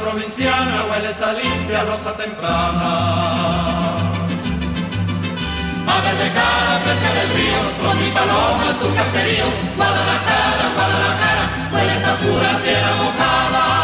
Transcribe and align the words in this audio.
Provinciana, 0.00 0.84
hueles 0.90 1.22
a 1.22 1.32
limpia 1.32 1.84
rosa 1.84 2.12
temprana. 2.16 3.96
A 5.86 6.00
verde 6.00 6.30
cara, 6.34 6.80
fresca 6.84 7.12
del 7.14 7.28
río, 7.36 7.60
son 7.82 8.00
mi 8.00 8.10
palomas, 8.10 8.78
tu 8.80 8.94
caserío. 8.94 9.46
Guadalajara, 9.76 10.66
Guadalajara, 10.74 11.70
hueles 11.72 12.04
a 12.04 12.14
pura 12.16 12.60
tierra 12.62 12.94
mojada. 12.96 13.83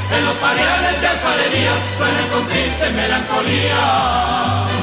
en 0.17 0.25
los 0.25 0.35
pareales 0.35 1.01
y 1.01 1.05
alfarerías 1.05 1.79
suenan 1.97 2.29
con 2.29 2.47
triste 2.47 2.89
melancolía. 2.91 4.80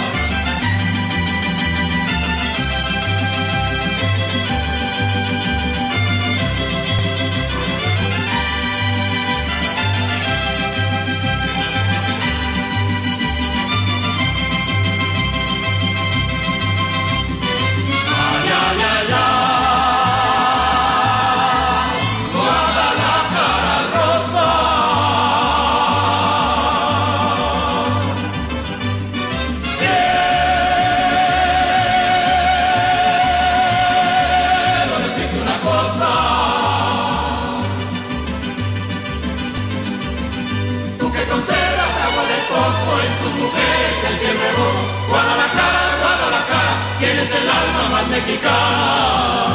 Comenzamos. 48.36 49.47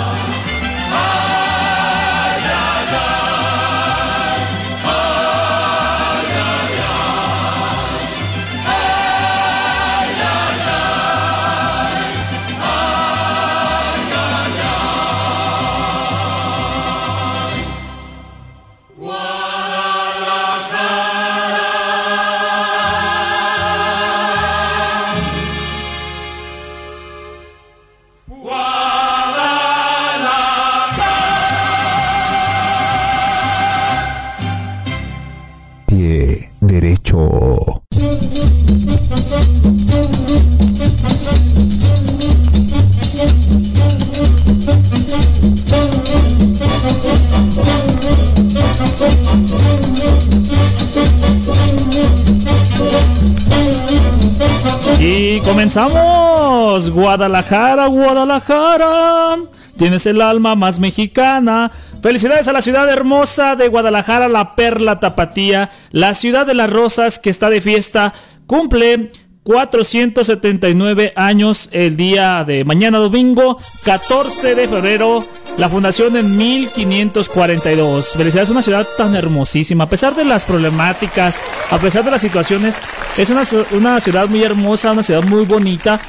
Guadalajara, 56.94 57.88
Guadalajara. 57.88 59.38
Tienes 59.78 60.06
el 60.06 60.22
alma 60.22 60.56
más 60.56 60.80
mexicana. 60.80 61.72
Felicidades 62.02 62.48
a 62.48 62.54
la 62.54 62.62
ciudad 62.62 62.90
hermosa 62.90 63.56
de 63.56 63.68
Guadalajara, 63.68 64.28
la 64.28 64.56
perla 64.56 65.00
tapatía, 65.00 65.72
la 65.92 66.14
ciudad 66.14 66.46
de 66.46 66.54
las 66.54 66.70
rosas 66.70 67.20
que 67.20 67.30
está 67.30 67.50
de 67.50 67.62
fiesta. 67.62 68.14
Cumple 68.46 69.12
479 69.44 71.12
años 71.16 71.70
el 71.72 71.98
día 71.98 72.44
de 72.46 72.64
mañana 72.64 72.98
domingo, 72.98 73.60
14 73.84 74.56
de 74.56 74.68
febrero, 74.68 75.24
la 75.58 75.70
fundación 75.70 76.16
en 76.16 76.38
1542. 76.38 78.14
Felicidades, 78.14 78.50
una 78.50 78.62
ciudad 78.62 78.88
tan 78.98 79.16
hermosísima, 79.16 79.84
a 79.84 79.90
pesar 79.90 80.16
de 80.16 80.24
las 80.24 80.46
problemáticas, 80.46 81.40
a 81.70 81.78
pesar 81.78 82.06
de 82.06 82.12
las 82.12 82.22
situaciones, 82.22 82.78
es 83.18 83.30
una, 83.30 83.44
una 83.72 84.00
ciudad 84.00 84.30
muy 84.30 84.44
hermosa, 84.44 84.94
una 84.94 85.04
ciudad 85.04 85.24
muy 85.24 85.46
bonita, 85.46 86.00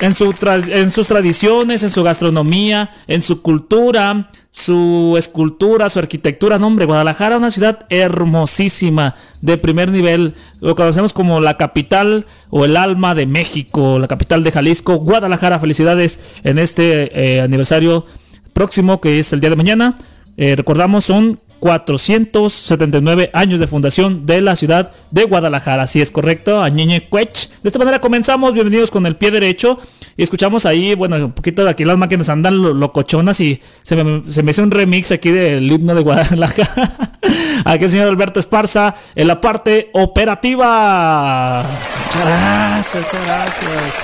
en, 0.00 0.14
su 0.14 0.34
en 0.42 0.92
sus 0.92 1.06
tradiciones, 1.06 1.82
en 1.82 1.90
su 1.90 2.02
gastronomía, 2.02 2.90
en 3.06 3.22
su 3.22 3.42
cultura, 3.42 4.30
su 4.50 5.14
escultura, 5.18 5.88
su 5.88 5.98
arquitectura. 5.98 6.58
No, 6.58 6.66
hombre, 6.66 6.86
Guadalajara, 6.86 7.36
una 7.36 7.50
ciudad 7.50 7.86
hermosísima, 7.88 9.14
de 9.40 9.58
primer 9.58 9.90
nivel. 9.90 10.34
Lo 10.60 10.74
conocemos 10.74 11.12
como 11.12 11.40
la 11.40 11.56
capital 11.56 12.26
o 12.50 12.64
el 12.64 12.76
alma 12.76 13.14
de 13.14 13.26
México, 13.26 13.98
la 13.98 14.08
capital 14.08 14.42
de 14.42 14.52
Jalisco. 14.52 14.96
Guadalajara, 14.96 15.58
felicidades 15.58 16.20
en 16.42 16.58
este 16.58 17.36
eh, 17.36 17.40
aniversario 17.40 18.06
próximo, 18.52 19.00
que 19.00 19.18
es 19.18 19.32
el 19.32 19.40
día 19.40 19.50
de 19.50 19.56
mañana. 19.56 19.96
Eh, 20.40 20.56
recordamos, 20.56 21.04
son 21.04 21.38
479 21.58 23.28
años 23.34 23.60
de 23.60 23.66
fundación 23.66 24.24
de 24.24 24.40
la 24.40 24.56
ciudad 24.56 24.90
de 25.10 25.24
Guadalajara. 25.24 25.82
Así 25.82 26.00
es 26.00 26.10
correcto, 26.10 26.62
Añeñe 26.62 27.02
Cuech. 27.10 27.50
De 27.62 27.68
esta 27.68 27.78
manera 27.78 28.00
comenzamos, 28.00 28.54
bienvenidos 28.54 28.90
con 28.90 29.04
el 29.04 29.16
pie 29.16 29.32
derecho. 29.32 29.78
Y 30.16 30.22
escuchamos 30.22 30.64
ahí, 30.64 30.94
bueno, 30.94 31.16
un 31.16 31.32
poquito 31.32 31.62
de 31.62 31.68
aquí 31.68 31.84
las 31.84 31.98
máquinas 31.98 32.30
andan 32.30 32.80
locochonas 32.80 33.38
y 33.42 33.60
se 33.82 34.02
me, 34.02 34.32
se 34.32 34.42
me 34.42 34.52
hizo 34.52 34.62
un 34.62 34.70
remix 34.70 35.12
aquí 35.12 35.30
del 35.30 35.70
himno 35.70 35.94
de 35.94 36.00
Guadalajara. 36.00 37.10
aquí 37.66 37.84
el 37.84 37.90
señor 37.90 38.08
Alberto 38.08 38.40
Esparza 38.40 38.94
en 39.14 39.28
la 39.28 39.42
parte 39.42 39.90
operativa. 39.92 41.66
Muchas 42.06 42.24
gracias, 42.24 43.04
muchas. 43.04 43.94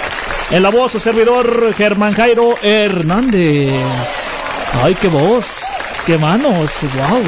En 0.50 0.62
la 0.62 0.68
voz, 0.68 0.92
su 0.92 1.00
servidor 1.00 1.72
Germán 1.72 2.12
Jairo 2.12 2.56
Hernández. 2.62 3.72
¡Ay, 4.72 4.94
qué 4.94 5.08
voz! 5.08 5.62
¡Qué 6.04 6.18
manos! 6.18 6.78
¡Wow! 6.82 7.22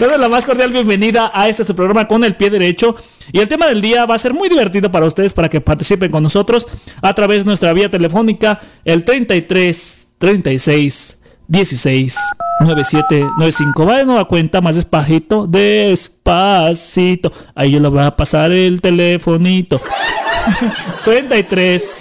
doy 0.00 0.18
la 0.18 0.28
más 0.28 0.44
cordial 0.44 0.72
bienvenida 0.72 1.30
a 1.32 1.48
este 1.48 1.64
su 1.64 1.74
programa 1.74 2.08
con 2.08 2.24
el 2.24 2.34
pie 2.34 2.50
derecho. 2.50 2.96
Y 3.30 3.38
el 3.40 3.48
tema 3.48 3.66
del 3.66 3.80
día 3.80 4.06
va 4.06 4.14
a 4.14 4.18
ser 4.18 4.34
muy 4.34 4.48
divertido 4.48 4.90
para 4.90 5.06
ustedes 5.06 5.32
para 5.32 5.48
que 5.48 5.60
participen 5.60 6.10
con 6.10 6.22
nosotros 6.22 6.66
a 7.00 7.14
través 7.14 7.42
de 7.42 7.46
nuestra 7.46 7.72
vía 7.72 7.90
telefónica, 7.90 8.60
el 8.84 9.04
33 9.04 10.08
36 10.18 11.22
16 11.46 12.16
97 12.60 13.26
95. 13.38 13.86
Va 13.86 13.98
de 13.98 14.06
nueva 14.06 14.26
cuenta, 14.26 14.60
más 14.60 14.74
despacito, 14.74 15.46
despacito. 15.46 17.32
Ahí 17.54 17.72
yo 17.72 17.80
le 17.80 17.88
voy 17.88 18.02
a 18.02 18.16
pasar 18.16 18.50
el 18.52 18.80
telefonito. 18.80 19.80
33 21.04 21.98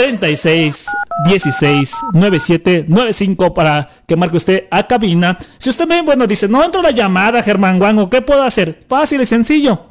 36 0.00 0.86
16 1.26 1.92
97 2.14 2.86
95 2.88 3.52
para 3.52 3.86
que 4.06 4.16
marque 4.16 4.38
usted 4.38 4.64
a 4.70 4.86
cabina. 4.86 5.36
Si 5.58 5.68
usted 5.68 5.86
me, 5.86 6.00
bueno, 6.00 6.26
dice, 6.26 6.48
no 6.48 6.64
entro 6.64 6.80
la 6.80 6.90
llamada, 6.90 7.42
Germán 7.42 7.80
Wango, 7.80 8.08
¿qué 8.08 8.22
puedo 8.22 8.42
hacer? 8.42 8.80
Fácil 8.88 9.20
y 9.20 9.26
sencillo. 9.26 9.88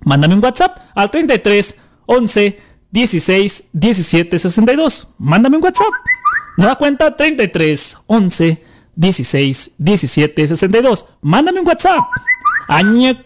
Mándame 0.00 0.34
un 0.34 0.42
WhatsApp 0.42 0.78
al 0.96 1.08
33 1.08 1.76
11 2.06 2.58
16 2.90 3.68
17 3.72 4.38
62. 4.38 5.08
Mándame 5.18 5.58
un 5.58 5.62
WhatsApp. 5.62 5.92
Nueva 6.56 6.74
cuenta 6.74 7.14
33 7.14 7.98
11 8.08 8.64
16 8.96 9.70
17 9.78 10.48
62. 10.48 11.06
Mándame 11.22 11.60
un 11.60 11.66
WhatsApp. 11.68 12.02
Ahí 12.66 13.16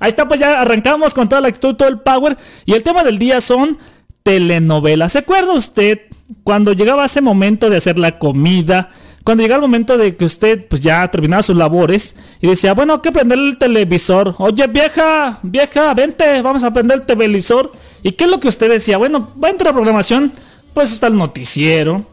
está, 0.00 0.28
pues 0.28 0.40
ya 0.40 0.60
arrancamos 0.60 1.14
con 1.14 1.28
toda 1.28 1.40
la 1.40 1.48
actitud, 1.48 1.74
todo 1.74 1.88
el 1.88 2.00
power. 2.00 2.36
Y 2.66 2.74
el 2.74 2.82
tema 2.82 3.02
del 3.02 3.18
día 3.18 3.40
son 3.40 3.78
telenovelas. 4.22 5.12
¿Se 5.12 5.18
acuerda 5.18 5.52
usted 5.52 6.00
cuando 6.44 6.72
llegaba 6.72 7.04
ese 7.04 7.20
momento 7.20 7.70
de 7.70 7.76
hacer 7.78 7.98
la 7.98 8.18
comida? 8.18 8.90
Cuando 9.24 9.42
llegaba 9.42 9.64
el 9.64 9.70
momento 9.70 9.96
de 9.96 10.16
que 10.16 10.24
usted 10.24 10.66
pues 10.66 10.80
ya 10.80 11.08
terminaba 11.10 11.42
sus 11.42 11.56
labores 11.56 12.16
y 12.40 12.48
decía, 12.48 12.74
bueno, 12.74 12.94
hay 12.94 13.00
que 13.00 13.12
prender 13.12 13.38
el 13.38 13.58
televisor. 13.58 14.34
Oye, 14.38 14.66
vieja, 14.66 15.38
vieja, 15.42 15.94
vente, 15.94 16.42
vamos 16.42 16.64
a 16.64 16.72
prender 16.72 17.00
el 17.00 17.06
televisor. 17.06 17.72
¿Y 18.02 18.12
qué 18.12 18.24
es 18.24 18.30
lo 18.30 18.40
que 18.40 18.48
usted 18.48 18.68
decía? 18.68 18.98
Bueno, 18.98 19.30
va 19.42 19.48
a 19.48 19.50
entrar 19.52 19.70
a 19.70 19.74
programación, 19.74 20.32
pues 20.74 20.92
está 20.92 21.06
el 21.06 21.16
noticiero, 21.16 22.04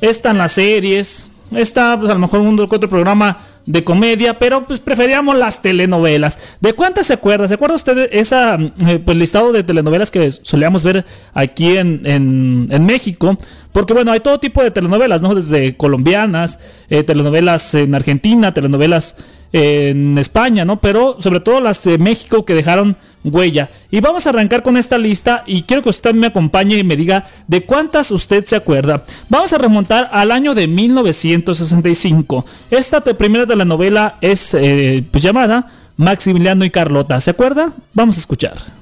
están 0.00 0.38
las 0.38 0.52
series, 0.52 1.32
está 1.50 1.98
pues 1.98 2.10
a 2.10 2.14
lo 2.14 2.20
mejor 2.20 2.40
un 2.40 2.58
otro 2.60 2.88
programa 2.88 3.38
de 3.66 3.84
comedia, 3.84 4.38
pero 4.38 4.66
pues 4.66 4.80
preferíamos 4.80 5.36
las 5.36 5.62
telenovelas. 5.62 6.38
¿De 6.60 6.72
cuántas 6.72 7.06
se 7.06 7.14
acuerda? 7.14 7.46
¿Se 7.48 7.54
acuerda 7.54 7.76
usted 7.76 7.96
de 7.96 8.08
esa 8.12 8.58
eh, 8.86 8.98
pues, 9.04 9.16
listado 9.16 9.52
de 9.52 9.62
telenovelas 9.62 10.10
que 10.10 10.32
solíamos 10.32 10.82
ver 10.82 11.04
aquí 11.32 11.76
en, 11.76 12.02
en, 12.04 12.84
México? 12.86 13.36
Porque 13.72 13.94
bueno, 13.94 14.12
hay 14.12 14.20
todo 14.20 14.40
tipo 14.40 14.62
de 14.62 14.70
telenovelas, 14.70 15.22
¿no? 15.22 15.34
Desde 15.34 15.76
colombianas, 15.76 16.58
eh, 16.90 17.02
telenovelas 17.04 17.74
en 17.74 17.94
Argentina, 17.94 18.52
telenovelas 18.52 19.16
en 19.52 20.18
España, 20.18 20.64
¿no? 20.64 20.80
Pero 20.80 21.16
sobre 21.20 21.40
todo 21.40 21.60
las 21.60 21.82
de 21.84 21.98
México 21.98 22.44
que 22.44 22.54
dejaron 22.54 22.96
huella. 23.24 23.70
Y 23.90 24.00
vamos 24.00 24.26
a 24.26 24.30
arrancar 24.30 24.62
con 24.62 24.76
esta 24.76 24.98
lista 24.98 25.44
y 25.46 25.62
quiero 25.62 25.82
que 25.82 25.88
usted 25.88 26.14
me 26.14 26.28
acompañe 26.28 26.76
y 26.78 26.84
me 26.84 26.96
diga 26.96 27.24
de 27.46 27.64
cuántas 27.64 28.10
usted 28.10 28.44
se 28.44 28.56
acuerda. 28.56 29.04
Vamos 29.28 29.52
a 29.52 29.58
remontar 29.58 30.08
al 30.12 30.32
año 30.32 30.54
de 30.54 30.66
1965. 30.66 32.44
Esta 32.70 33.02
primera 33.02 33.46
de 33.46 33.56
la 33.56 33.64
novela 33.64 34.16
es 34.20 34.54
eh, 34.54 35.04
pues 35.10 35.22
llamada 35.22 35.66
Maximiliano 35.96 36.64
y 36.64 36.70
Carlota. 36.70 37.20
¿Se 37.20 37.30
acuerda? 37.30 37.72
Vamos 37.94 38.16
a 38.16 38.20
escuchar. 38.20 38.81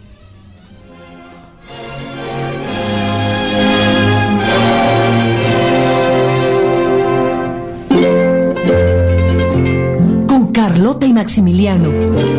Carlota 10.80 11.06
y 11.06 11.12
Maximiliano, 11.12 11.90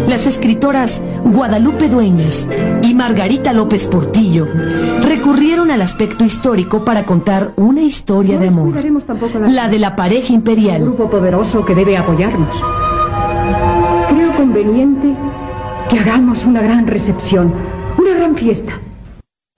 las 0.09 0.25
escritoras 0.25 0.99
Guadalupe 1.23 1.89
Dueñas 1.89 2.49
y 2.81 2.95
Margarita 2.95 3.53
López 3.53 3.85
Portillo 3.85 4.47
recurrieron 5.07 5.69
al 5.69 5.83
aspecto 5.83 6.25
histórico 6.25 6.83
para 6.83 7.05
contar 7.05 7.51
una 7.55 7.81
historia 7.81 8.39
de 8.39 8.47
amor, 8.47 8.73
la 9.47 9.67
de 9.67 9.77
la 9.77 9.95
pareja 9.95 10.33
imperial. 10.33 10.81
Un 10.81 10.87
grupo 10.87 11.11
poderoso 11.11 11.63
que 11.63 11.75
debe 11.75 11.97
apoyarnos. 11.97 12.55
Creo 14.09 14.35
conveniente 14.35 15.13
que 15.87 15.99
hagamos 15.99 16.43
una 16.43 16.63
gran 16.63 16.87
recepción, 16.87 17.53
una 17.99 18.15
gran 18.15 18.35
fiesta. 18.35 18.73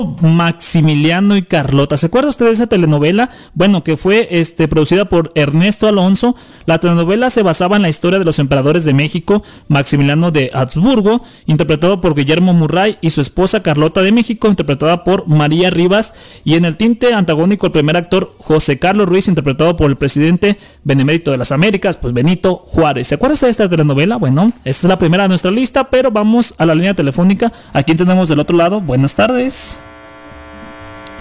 Maximiliano 0.05 1.35
y 1.35 1.43
Carlota. 1.43 1.97
¿Se 1.97 2.07
acuerda 2.07 2.29
usted 2.29 2.45
de 2.45 2.51
esa 2.51 2.67
telenovela? 2.67 3.29
Bueno, 3.53 3.83
que 3.83 3.97
fue 3.97 4.27
este, 4.31 4.67
producida 4.67 5.05
por 5.05 5.31
Ernesto 5.35 5.87
Alonso. 5.87 6.35
La 6.65 6.79
telenovela 6.79 7.29
se 7.29 7.43
basaba 7.43 7.75
en 7.75 7.81
la 7.81 7.89
historia 7.89 8.19
de 8.19 8.25
los 8.25 8.39
emperadores 8.39 8.83
de 8.83 8.93
México, 8.93 9.43
Maximiliano 9.67 10.31
de 10.31 10.51
Habsburgo, 10.53 11.23
interpretado 11.45 12.01
por 12.01 12.15
Guillermo 12.15 12.53
Murray, 12.53 12.97
y 13.01 13.09
su 13.09 13.21
esposa 13.21 13.63
Carlota 13.63 14.01
de 14.01 14.11
México, 14.11 14.47
interpretada 14.47 15.03
por 15.03 15.27
María 15.27 15.69
Rivas, 15.69 16.13
y 16.43 16.55
en 16.55 16.65
el 16.65 16.77
tinte 16.77 17.13
antagónico 17.13 17.65
el 17.67 17.71
primer 17.71 17.97
actor 17.97 18.33
José 18.37 18.79
Carlos 18.79 19.07
Ruiz, 19.07 19.27
interpretado 19.27 19.75
por 19.75 19.89
el 19.89 19.97
presidente 19.97 20.57
benemérito 20.83 21.31
de 21.31 21.37
las 21.37 21.51
Américas, 21.51 21.97
pues 21.97 22.13
Benito 22.13 22.55
Juárez. 22.65 23.07
¿Se 23.07 23.15
acuerda 23.15 23.33
usted 23.33 23.47
de 23.47 23.51
esta 23.51 23.69
telenovela? 23.69 24.17
Bueno, 24.17 24.51
esta 24.63 24.87
es 24.87 24.89
la 24.89 24.99
primera 24.99 25.23
de 25.23 25.29
nuestra 25.29 25.51
lista, 25.51 25.89
pero 25.89 26.11
vamos 26.11 26.55
a 26.57 26.65
la 26.65 26.75
línea 26.75 26.93
telefónica. 26.93 27.51
Aquí 27.73 27.95
tenemos 27.95 28.29
del 28.29 28.39
otro 28.39 28.57
lado. 28.57 28.81
Buenas 28.81 29.15
tardes. 29.15 29.79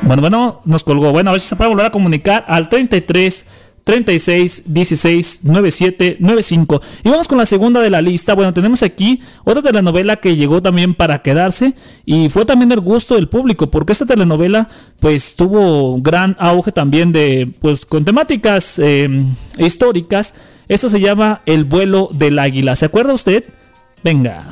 Bueno, 0.07 0.21
bueno, 0.21 0.61
nos 0.65 0.83
colgó. 0.83 1.13
Bueno, 1.13 1.31
a 1.31 1.33
ver 1.33 1.41
si 1.41 1.49
se 1.49 1.57
puede 1.57 1.71
volver 1.71 1.87
a 1.87 1.91
comunicar 1.91 2.45
al 2.49 2.69
33 2.69 3.47
36 3.85 4.63
16 4.67 5.45
97 5.45 6.17
95. 6.21 6.81
Y 7.05 7.09
vamos 7.09 7.29
con 7.29 7.39
la 7.39 7.47
segunda 7.47 7.81
de 7.81 7.91
la 7.91 8.01
lista. 8.01 8.35
Bueno, 8.35 8.53
tenemos 8.53 8.83
aquí 8.83 9.21
otra 9.45 9.63
telenovela 9.63 10.17
que 10.17 10.37
llegó 10.37 10.63
también 10.63 10.95
para 10.95 11.21
quedarse 11.21 11.75
y 12.05 12.29
fue 12.29 12.45
también 12.45 12.69
del 12.69 12.81
gusto 12.81 13.15
del 13.15 13.29
público, 13.29 13.71
porque 13.71 13.93
esta 13.93 14.07
telenovela 14.07 14.69
pues 15.01 15.37
tuvo 15.37 16.01
gran 16.01 16.37
auge 16.39 16.73
también 16.73 17.13
de 17.13 17.51
pues 17.61 17.85
con 17.87 18.05
temáticas 18.05 18.79
em, 18.79 19.35
históricas. 19.59 20.35
Esto 20.69 20.89
se 20.89 21.01
llama 21.01 21.43
El 21.47 21.65
vuelo 21.65 22.09
del 22.13 22.39
águila. 22.39 22.77
¿Se 22.77 22.87
acuerda 22.87 23.13
usted? 23.13 23.45
Venga. 24.05 24.45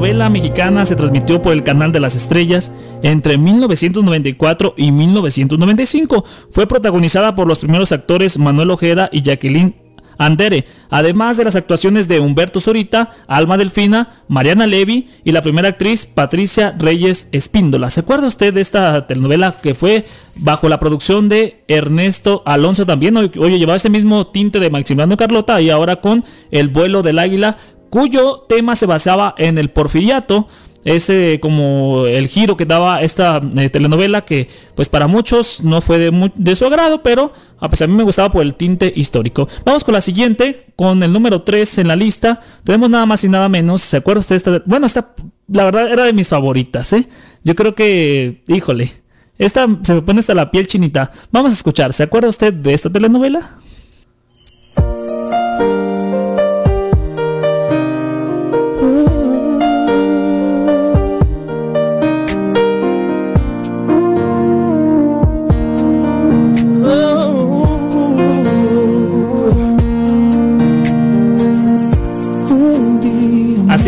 Novela 0.00 0.30
mexicana 0.30 0.86
se 0.86 0.96
transmitió 0.96 1.42
por 1.42 1.52
el 1.52 1.62
canal 1.62 1.92
de 1.92 2.00
las 2.00 2.16
estrellas 2.16 2.72
entre 3.02 3.36
1994 3.36 4.72
y 4.78 4.92
1995. 4.92 6.24
Fue 6.48 6.66
protagonizada 6.66 7.34
por 7.34 7.46
los 7.46 7.58
primeros 7.58 7.92
actores 7.92 8.38
Manuel 8.38 8.70
Ojeda 8.70 9.10
y 9.12 9.20
Jacqueline 9.20 9.74
Andere, 10.16 10.64
además 10.88 11.36
de 11.36 11.44
las 11.44 11.54
actuaciones 11.54 12.08
de 12.08 12.18
Humberto 12.18 12.60
Zorita, 12.60 13.10
Alma 13.26 13.58
Delfina, 13.58 14.22
Mariana 14.28 14.66
Levy 14.66 15.08
y 15.22 15.32
la 15.32 15.42
primera 15.42 15.68
actriz 15.68 16.06
Patricia 16.06 16.74
Reyes 16.78 17.28
Espíndola. 17.32 17.90
¿Se 17.90 18.00
acuerda 18.00 18.26
usted 18.26 18.54
de 18.54 18.62
esta 18.62 19.06
telenovela 19.06 19.56
que 19.62 19.74
fue 19.74 20.06
bajo 20.36 20.70
la 20.70 20.80
producción 20.80 21.28
de 21.28 21.62
Ernesto 21.68 22.42
Alonso 22.46 22.86
también? 22.86 23.18
Oye, 23.18 23.58
llevaba 23.58 23.76
ese 23.76 23.90
mismo 23.90 24.26
tinte 24.26 24.60
de 24.60 24.70
Maximiliano 24.70 25.18
Carlota 25.18 25.60
y 25.60 25.68
ahora 25.68 25.96
con 25.96 26.24
El 26.50 26.68
vuelo 26.68 27.02
del 27.02 27.18
águila 27.18 27.58
cuyo 27.90 28.46
tema 28.48 28.76
se 28.76 28.86
basaba 28.86 29.34
en 29.36 29.58
el 29.58 29.70
porfiriato, 29.70 30.48
ese 30.84 31.38
como 31.42 32.06
el 32.06 32.28
giro 32.28 32.56
que 32.56 32.64
daba 32.64 33.02
esta 33.02 33.42
eh, 33.56 33.68
telenovela 33.68 34.24
que 34.24 34.48
pues 34.74 34.88
para 34.88 35.06
muchos 35.08 35.62
no 35.62 35.82
fue 35.82 35.98
de, 35.98 36.56
su 36.56 36.64
agrado, 36.64 37.02
pero 37.02 37.32
a 37.58 37.68
pesar 37.68 37.88
de 37.88 37.92
mí 37.92 37.98
me 37.98 38.04
gustaba 38.04 38.30
por 38.30 38.42
el 38.42 38.54
tinte 38.54 38.90
histórico. 38.94 39.48
Vamos 39.64 39.84
con 39.84 39.92
la 39.92 40.00
siguiente, 40.00 40.66
con 40.76 41.02
el 41.02 41.12
número 41.12 41.42
3 41.42 41.78
en 41.78 41.88
la 41.88 41.96
lista. 41.96 42.40
Tenemos 42.64 42.88
nada 42.88 43.04
más 43.04 43.22
y 43.24 43.28
nada 43.28 43.48
menos, 43.48 43.82
¿se 43.82 43.98
acuerda 43.98 44.20
usted? 44.20 44.36
Esta, 44.36 44.62
bueno, 44.64 44.86
esta 44.86 45.14
la 45.48 45.64
verdad 45.64 45.92
era 45.92 46.04
de 46.04 46.12
mis 46.12 46.28
favoritas, 46.28 46.92
¿eh? 46.92 47.08
Yo 47.44 47.54
creo 47.54 47.74
que, 47.74 48.42
híjole, 48.48 48.90
esta 49.38 49.66
se 49.82 49.94
me 49.94 50.02
pone 50.02 50.20
hasta 50.20 50.34
la 50.34 50.50
piel 50.50 50.66
chinita. 50.66 51.10
Vamos 51.32 51.52
a 51.52 51.54
escuchar, 51.54 51.92
¿se 51.92 52.04
acuerda 52.04 52.28
usted 52.28 52.52
de 52.52 52.72
esta 52.72 52.90
telenovela? 52.90 53.58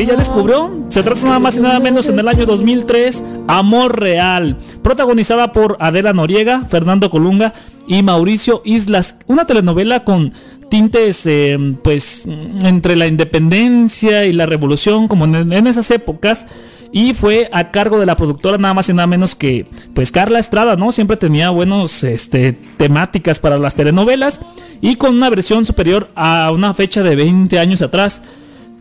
Ya 0.06 0.16
descubrió 0.16 0.86
Se 0.88 1.02
trata 1.02 1.22
nada 1.24 1.38
más 1.38 1.56
y 1.56 1.60
nada 1.60 1.80
menos 1.80 2.08
en 2.08 2.18
el 2.18 2.28
año 2.28 2.46
2003, 2.46 3.22
Amor 3.46 4.00
Real, 4.00 4.56
protagonizada 4.82 5.52
por 5.52 5.76
Adela 5.80 6.12
Noriega, 6.12 6.66
Fernando 6.68 7.10
Colunga 7.10 7.52
y 7.86 8.02
Mauricio 8.02 8.62
Islas. 8.64 9.16
Una 9.26 9.46
telenovela 9.46 10.04
con 10.04 10.32
tintes, 10.68 11.26
eh, 11.26 11.58
pues, 11.82 12.26
entre 12.26 12.96
la 12.96 13.06
independencia 13.06 14.24
y 14.24 14.32
la 14.32 14.46
revolución, 14.46 15.08
como 15.08 15.24
en, 15.24 15.66
esas 15.66 15.90
épocas 15.90 16.46
y 16.92 17.14
fue 17.14 17.48
a 17.52 17.70
cargo 17.70 17.98
de 17.98 18.06
la 18.06 18.16
productora 18.16 18.58
nada 18.58 18.74
más 18.74 18.88
y 18.88 18.92
nada 18.92 19.06
menos 19.06 19.34
que 19.34 19.66
pues 19.94 20.12
Carla 20.12 20.38
Estrada, 20.38 20.76
¿no? 20.76 20.92
Siempre 20.92 21.16
tenía 21.16 21.48
buenos 21.48 22.04
este 22.04 22.52
temáticas 22.52 23.38
para 23.38 23.56
las 23.56 23.74
telenovelas 23.74 24.40
y 24.82 24.96
con 24.96 25.16
una 25.16 25.30
versión 25.30 25.64
superior 25.64 26.10
a 26.14 26.50
una 26.52 26.74
fecha 26.74 27.02
de 27.02 27.16
20 27.16 27.58
años 27.58 27.80
atrás. 27.80 28.22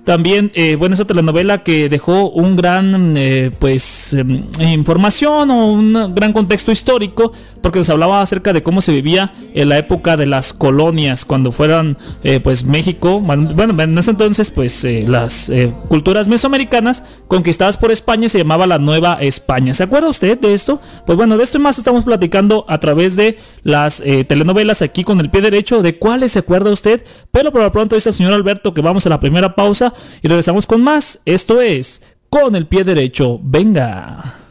También, 0.03 0.51
eh, 0.55 0.77
bueno, 0.77 0.95
esa 0.95 1.05
telenovela 1.05 1.63
que 1.63 1.87
dejó 1.87 2.31
un 2.31 2.55
gran, 2.55 3.15
eh, 3.17 3.51
pues, 3.59 4.13
em, 4.13 4.45
información 4.59 5.51
o 5.51 5.67
un 5.67 6.15
gran 6.15 6.33
contexto 6.33 6.71
histórico, 6.71 7.33
porque 7.61 7.77
nos 7.77 7.89
hablaba 7.91 8.19
acerca 8.19 8.51
de 8.51 8.63
cómo 8.63 8.81
se 8.81 8.91
vivía 8.93 9.31
en 9.53 9.69
la 9.69 9.77
época 9.77 10.17
de 10.17 10.25
las 10.25 10.53
colonias, 10.53 11.23
cuando 11.23 11.51
fueran, 11.51 11.97
eh, 12.23 12.39
pues, 12.39 12.63
México, 12.63 13.19
bueno, 13.19 13.79
en 13.79 13.97
ese 13.97 14.09
entonces, 14.09 14.49
pues, 14.49 14.83
las 14.83 15.51
culturas 15.87 16.27
mesoamericanas 16.27 17.03
conquistadas 17.27 17.77
por 17.77 17.91
España 17.91 18.27
se 18.27 18.39
llamaba 18.39 18.65
la 18.65 18.79
Nueva 18.79 19.19
España. 19.21 19.73
¿Se 19.73 19.83
acuerda 19.83 20.09
usted 20.09 20.39
de 20.39 20.53
esto? 20.55 20.81
Pues 21.05 21.15
bueno, 21.15 21.37
de 21.37 21.43
esto 21.43 21.59
y 21.59 21.61
más 21.61 21.77
estamos 21.77 22.05
platicando 22.05 22.65
a 22.67 22.79
través 22.79 23.15
de 23.15 23.37
las 23.63 24.01
telenovelas 24.27 24.81
aquí 24.81 25.03
con 25.03 25.19
el 25.19 25.29
pie 25.29 25.41
derecho, 25.41 25.81
de 25.83 25.97
cuáles 25.97 26.31
se 26.31 26.39
acuerda 26.39 26.71
usted, 26.71 27.05
pero 27.31 27.51
por 27.51 27.61
lo 27.61 27.71
pronto 27.71 27.95
dice 27.95 28.09
el 28.09 28.15
señor 28.15 28.33
Alberto 28.33 28.73
que 28.73 28.81
vamos 28.81 29.05
a 29.05 29.09
la 29.09 29.19
primera 29.19 29.55
pausa 29.55 29.90
y 30.21 30.27
regresamos 30.27 30.65
con 30.67 30.83
más. 30.83 31.19
Esto 31.25 31.61
es 31.61 32.01
Con 32.29 32.55
el 32.55 32.67
pie 32.67 32.83
derecho. 32.83 33.39
Venga. 33.41 34.41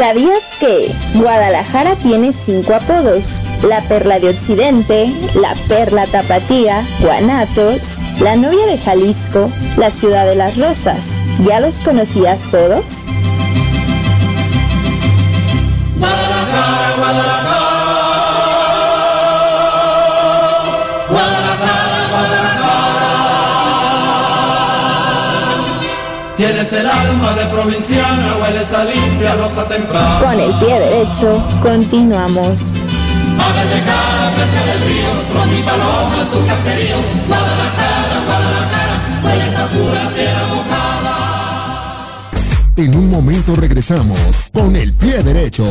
¿Sabías 0.00 0.56
que 0.58 0.90
Guadalajara 1.14 1.94
tiene 1.96 2.32
cinco 2.32 2.74
apodos? 2.74 3.42
La 3.62 3.82
Perla 3.82 4.18
de 4.18 4.30
Occidente, 4.30 5.12
la 5.34 5.54
Perla 5.68 6.06
Tapatía, 6.06 6.82
Guanatos, 7.00 7.98
la 8.18 8.34
Novia 8.34 8.64
de 8.64 8.78
Jalisco, 8.78 9.52
la 9.76 9.90
Ciudad 9.90 10.24
de 10.24 10.36
las 10.36 10.56
Rosas. 10.56 11.20
¿Ya 11.42 11.60
los 11.60 11.80
conocías 11.80 12.48
todos? 12.48 13.04
Guadalajara, 15.98 16.96
Guadalajara. 16.96 17.49
El 26.72 26.86
alma 26.86 27.34
de 27.34 27.46
provinciana, 27.46 28.36
hueles 28.40 28.72
a 28.72 28.84
limpia 28.84 29.34
rosa 29.34 29.66
temprana. 29.66 30.20
Con 30.20 30.38
el 30.38 30.52
pie 30.54 30.78
derecho, 30.78 31.42
continuamos. 31.60 32.74
A 32.74 33.52
de 33.74 33.80
cara, 33.82 34.30
fresca 34.36 34.64
del 34.66 34.80
río, 34.86 35.08
son 35.32 35.50
mi 35.50 35.62
palomas, 35.62 36.30
tu 36.30 36.46
caserío. 36.46 36.96
Guadalajara, 37.26 38.20
Guadalajara, 38.24 39.20
hueles 39.24 39.56
a 39.56 39.66
pura 39.66 40.12
tierra 40.14 40.46
mojada. 40.46 42.30
En 42.76 42.94
un 42.94 43.10
momento 43.10 43.56
regresamos 43.56 44.48
con 44.52 44.76
el 44.76 44.92
pie 44.94 45.24
derecho. 45.24 45.64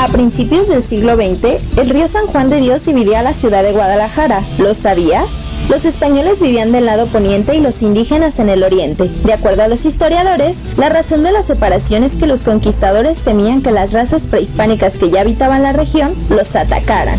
A 0.00 0.08
principios 0.08 0.68
del 0.68 0.82
siglo 0.82 1.14
XX, 1.14 1.62
el 1.76 1.90
río 1.90 2.08
San 2.08 2.26
Juan 2.26 2.48
de 2.48 2.58
Dios 2.58 2.86
dividía 2.86 3.20
la 3.20 3.34
ciudad 3.34 3.62
de 3.62 3.72
Guadalajara. 3.72 4.42
¿Lo 4.56 4.72
sabías? 4.72 5.50
Los 5.68 5.84
españoles 5.84 6.40
vivían 6.40 6.72
del 6.72 6.86
lado 6.86 7.06
poniente 7.06 7.54
y 7.54 7.60
los 7.60 7.82
indígenas 7.82 8.38
en 8.38 8.48
el 8.48 8.62
oriente. 8.62 9.10
De 9.24 9.34
acuerdo 9.34 9.62
a 9.62 9.68
los 9.68 9.84
historiadores, 9.84 10.64
la 10.78 10.88
razón 10.88 11.22
de 11.22 11.32
la 11.32 11.42
separación 11.42 12.02
es 12.02 12.16
que 12.16 12.26
los 12.26 12.44
conquistadores 12.44 13.22
temían 13.22 13.60
que 13.60 13.72
las 13.72 13.92
razas 13.92 14.26
prehispánicas 14.26 14.96
que 14.96 15.10
ya 15.10 15.20
habitaban 15.20 15.62
la 15.62 15.74
región 15.74 16.14
los 16.30 16.56
atacaran. 16.56 17.18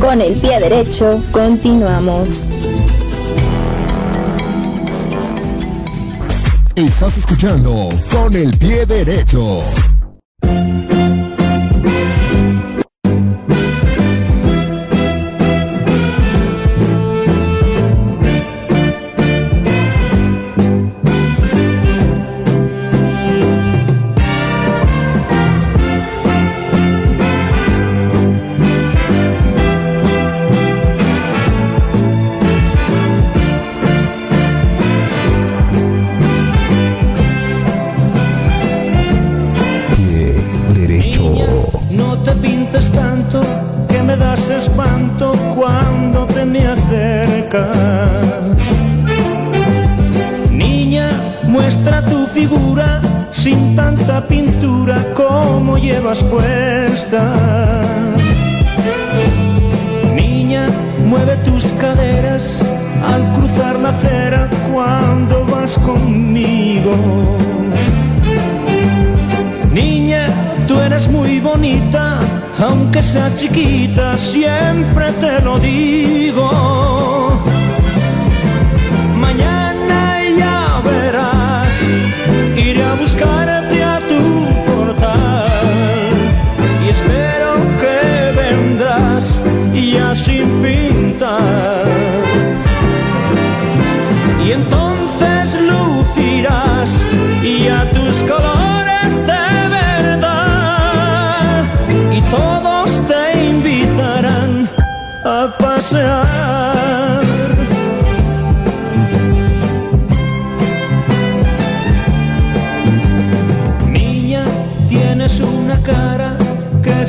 Con 0.00 0.20
el 0.20 0.34
pie 0.34 0.60
derecho, 0.60 1.22
continuamos. 1.32 2.50
Estás 6.76 7.18
escuchando 7.18 7.90
con 8.10 8.34
el 8.34 8.56
pie 8.56 8.86
derecho. 8.86 9.91
Niña, 60.14 60.68
mueve 61.06 61.36
tus 61.38 61.64
caderas 61.80 62.60
al 63.02 63.32
cruzar 63.32 63.78
la 63.78 63.88
acera 63.90 64.50
cuando 64.70 65.46
vas 65.46 65.78
conmigo. 65.78 66.92
Niña, 69.72 70.26
tú 70.68 70.78
eres 70.80 71.08
muy 71.08 71.40
bonita, 71.40 72.18
aunque 72.58 73.02
seas 73.02 73.34
chiquita, 73.36 74.18
siempre 74.18 75.12
te 75.12 75.40
lo 75.40 75.58
digo. 75.58 76.71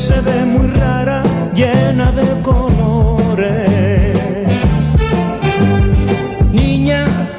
Se 0.07 0.19
ve 0.27 0.39
muy 0.45 0.67
rara, 0.79 1.21
llena 1.55 2.11
de 2.11 2.27
colores 2.41 4.13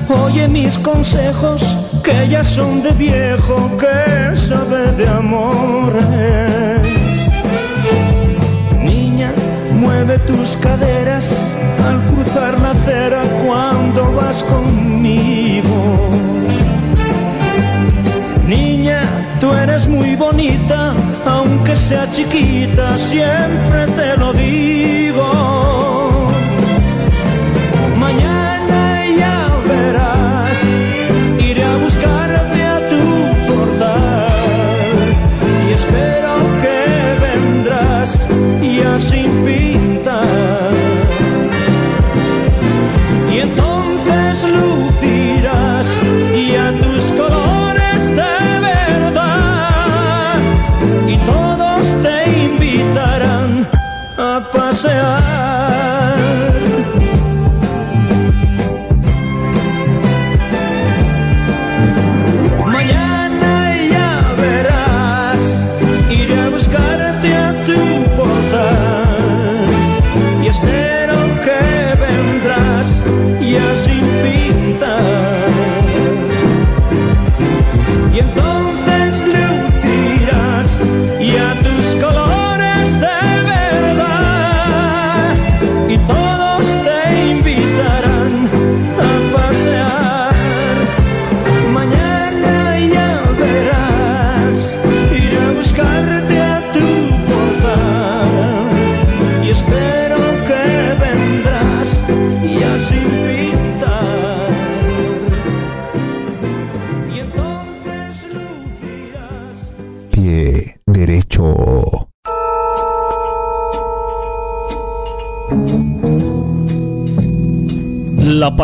Oye 0.09 0.49
mis 0.49 0.79
consejos, 0.79 1.61
que 2.03 2.29
ya 2.29 2.43
son 2.45 2.83
de 2.83 2.93
viejo, 2.93 3.57
que 3.79 4.37
sabe 4.37 4.93
de 4.93 5.07
amores. 5.09 6.03
Niña, 8.83 9.31
mueve 9.73 10.19
tus 10.21 10.57
caderas 10.57 11.27
al 11.87 11.99
cruzar 12.11 12.61
la 12.61 12.71
acera 12.73 13.23
cuando 13.47 14.13
vas 14.13 14.43
conmigo. 14.45 16.11
Niña, 18.47 19.01
tú 19.41 19.53
eres 19.53 19.87
muy 19.87 20.17
bonita, 20.17 20.95
aunque 21.27 21.77
sea 21.77 22.11
chiquita, 22.11 22.97
siempre 22.99 23.87
te 23.97 24.17
lo 24.17 24.33
digo. 24.33 25.64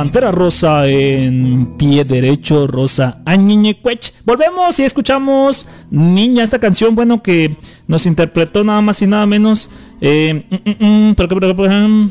Pantera 0.01 0.31
Rosa 0.31 0.89
en 0.89 1.77
pie 1.77 2.07
derecho, 2.07 2.67
Rosa 2.67 3.19
Añiñecuech. 3.27 4.15
Volvemos 4.25 4.81
y 4.81 4.85
escuchamos 4.85 5.69
Niña, 5.91 6.43
esta 6.43 6.59
canción, 6.59 6.95
bueno, 6.95 7.23
que 7.23 7.55
nos 7.87 8.07
interpretó 8.07 8.65
nada 8.65 8.81
más 8.81 9.03
y 9.03 9.07
nada 9.07 9.27
menos. 9.27 9.69
Eh, 10.01 10.43
mm, 10.81 11.13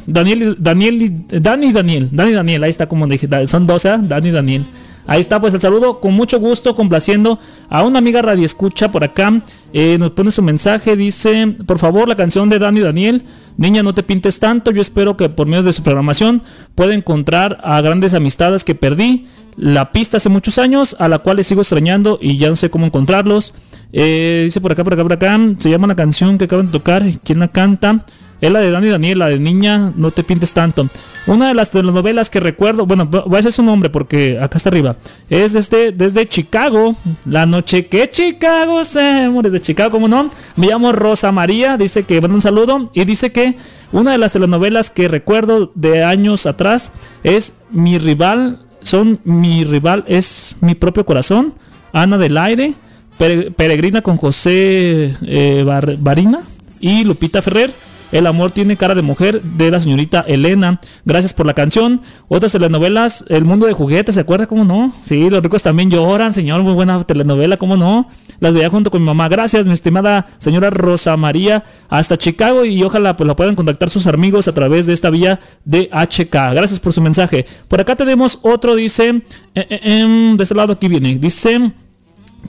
Daniel, 0.06 0.56
Daniel, 0.60 1.26
Dani 1.30 1.74
Daniel, 1.74 2.10
Dani 2.12 2.32
Daniel, 2.32 2.64
ahí 2.64 2.70
está 2.70 2.88
como 2.88 3.08
dije, 3.08 3.28
son 3.48 3.66
dos, 3.66 3.86
¿eh? 3.86 3.98
Dani 4.00 4.30
Daniel. 4.30 4.68
Ahí 5.10 5.22
está, 5.22 5.42
pues 5.42 5.56
el 5.56 5.60
saludo 5.60 6.00
con 6.00 6.14
mucho 6.14 6.40
gusto, 6.40 6.76
complaciendo 6.76 7.40
a 7.68 7.82
una 7.82 7.98
amiga 7.98 8.22
Radio 8.22 8.46
Escucha 8.46 8.92
por 8.92 9.04
acá. 9.04 9.42
Eh, 9.74 9.98
nos 9.98 10.12
pone 10.12 10.30
su 10.30 10.44
mensaje, 10.44 10.96
dice, 10.96 11.56
por 11.66 11.80
favor, 11.80 12.08
la 12.08 12.16
canción 12.16 12.48
de 12.48 12.60
Dani 12.60 12.80
Daniel, 12.80 13.24
Niña, 13.58 13.82
no 13.82 13.96
te 13.96 14.04
pintes 14.04 14.40
tanto. 14.40 14.70
Yo 14.70 14.82
espero 14.82 15.18
que 15.18 15.28
por 15.28 15.48
medio 15.48 15.64
de 15.64 15.74
su 15.74 15.82
programación 15.82 16.44
pueda 16.76 16.94
encontrar 16.94 17.60
a 17.64 17.82
grandes 17.82 18.14
amistades 18.14 18.64
que 18.64 18.76
perdí. 18.76 19.26
La 19.58 19.92
pista 19.92 20.18
hace 20.18 20.30
muchos 20.30 20.60
años, 20.60 20.96
a 21.00 21.08
la 21.08 21.18
cual 21.18 21.38
les 21.38 21.48
sigo 21.48 21.62
extrañando 21.62 22.20
y 22.22 22.38
ya 22.38 22.50
no 22.50 22.56
sé 22.56 22.70
cómo 22.70 22.86
encontrarlos. 22.86 23.56
Eh, 23.92 24.44
dice 24.44 24.62
por 24.62 24.74
acá, 24.74 24.84
por 24.84 24.94
acá, 24.94 25.02
por 25.02 25.14
acá. 25.14 25.40
Se 25.58 25.72
llama 25.72 25.88
la 25.88 25.96
canción 25.96 26.38
que 26.38 26.44
acaban 26.44 26.68
de 26.68 26.72
tocar. 26.72 27.04
¿Quién 27.24 27.40
la 27.40 27.48
canta? 27.48 28.06
Es 28.42 28.52
la 28.52 28.60
de 28.60 28.72
Dani 28.72 28.88
Daniel, 28.90 29.20
la 29.20 29.28
de 29.28 29.40
Niña, 29.40 29.92
no 29.96 30.12
te 30.12 30.24
pintes 30.24 30.54
tanto. 30.54 30.88
Una 31.28 31.50
de 31.50 31.54
las 31.54 31.74
novelas 31.74 32.30
que 32.30 32.40
recuerdo, 32.40 32.86
bueno, 32.86 33.06
voy 33.06 33.34
a 33.34 33.38
decir 33.38 33.52
su 33.52 33.64
nombre 33.64 33.90
porque 33.90 34.40
acá 34.40 34.58
está 34.58 34.70
arriba. 34.70 34.96
Es 35.30 35.54
desde, 35.54 35.92
desde 35.92 36.28
Chicago, 36.28 36.96
la 37.26 37.46
noche 37.46 37.88
que 37.88 38.10
Chicago 38.10 38.84
se 38.84 39.28
muere 39.30 39.50
de 39.50 39.60
Chicago, 39.60 39.92
¿cómo 39.92 40.08
no? 40.08 40.32
Me 40.56 40.68
llamo 40.68 40.92
Rosa 40.92 41.32
María, 41.32 41.78
dice 41.78 42.04
que 42.04 42.22
manda 42.22 42.36
un 42.36 42.42
saludo 42.42 42.90
y 42.94 43.04
dice 43.06 43.32
que 43.32 43.58
una 43.92 44.12
de 44.12 44.18
las 44.18 44.32
telenovelas 44.32 44.90
que 44.90 45.08
recuerdo 45.08 45.72
de 45.76 46.04
años 46.04 46.46
atrás 46.46 46.92
es 47.24 47.54
Mi 47.72 47.98
rival, 47.98 48.62
son 48.82 49.20
Mi 49.26 49.66
rival 49.66 50.06
es 50.08 50.56
mi 50.62 50.76
propio 50.76 51.06
corazón, 51.06 51.54
Ana 51.92 52.18
del 52.18 52.38
Aire, 52.38 52.74
Peregrina 53.18 54.02
con 54.02 54.16
José 54.16 55.14
eh, 55.24 55.66
Barina 56.00 56.40
y 56.80 57.04
Lupita 57.04 57.42
Ferrer. 57.42 57.70
El 58.12 58.26
amor 58.26 58.52
tiene 58.52 58.76
cara 58.76 58.96
de 58.96 59.02
mujer 59.02 59.42
de 59.42 59.70
la 59.70 59.80
señorita 59.80 60.22
Elena. 60.22 60.80
Gracias 61.06 61.34
por 61.34 61.46
la 61.46 61.54
canción. 61.54 62.02
Otras 62.28 62.52
telenovelas, 62.52 63.24
El 63.30 63.46
mundo 63.46 63.68
de 63.68 63.74
juguetes, 63.74 64.16
¿se 64.16 64.22
acuerda? 64.22 64.48
¿Cómo 64.48 64.66
no? 64.66 64.92
Sí, 65.04 65.30
los 65.30 65.44
ricos 65.44 65.62
también 65.62 65.92
lloran, 65.92 66.34
señor. 66.34 66.64
Muy 66.64 66.74
buena 66.74 67.04
telenovela, 67.04 67.58
¿cómo 67.58 67.78
no? 67.78 68.10
Las 68.40 68.54
veía 68.54 68.70
junto 68.70 68.90
con 68.90 69.02
mi 69.02 69.06
mamá. 69.06 69.30
Gracias, 69.30 69.68
mi 69.68 69.74
estimada 69.74 70.26
señora 70.40 70.70
Rosa 70.70 71.16
María. 71.18 71.64
Hasta 71.90 72.18
Chicago 72.18 72.66
y 72.66 72.82
ojalá 72.84 73.16
pues 73.16 73.28
la 73.28 73.36
puedan 73.36 73.56
contactar 73.56 73.90
sus 73.90 74.08
amigos 74.08 74.48
a 74.48 74.54
través 74.54 74.88
de 74.88 74.94
esta 74.94 75.10
vía 75.10 75.40
de 75.66 75.90
HK. 75.92 76.54
Gracias 76.54 76.80
por 76.80 76.94
su 76.94 77.02
mensaje. 77.02 77.46
Por 77.68 77.80
acá 77.80 77.96
tenemos 77.96 78.40
otro, 78.42 78.76
dice, 78.76 79.22
eh, 79.56 79.68
eh, 79.70 79.80
em, 79.84 80.36
de 80.36 80.44
este 80.44 80.56
lado 80.56 80.74
aquí 80.74 80.88
viene, 80.88 81.18
dice... 81.20 81.72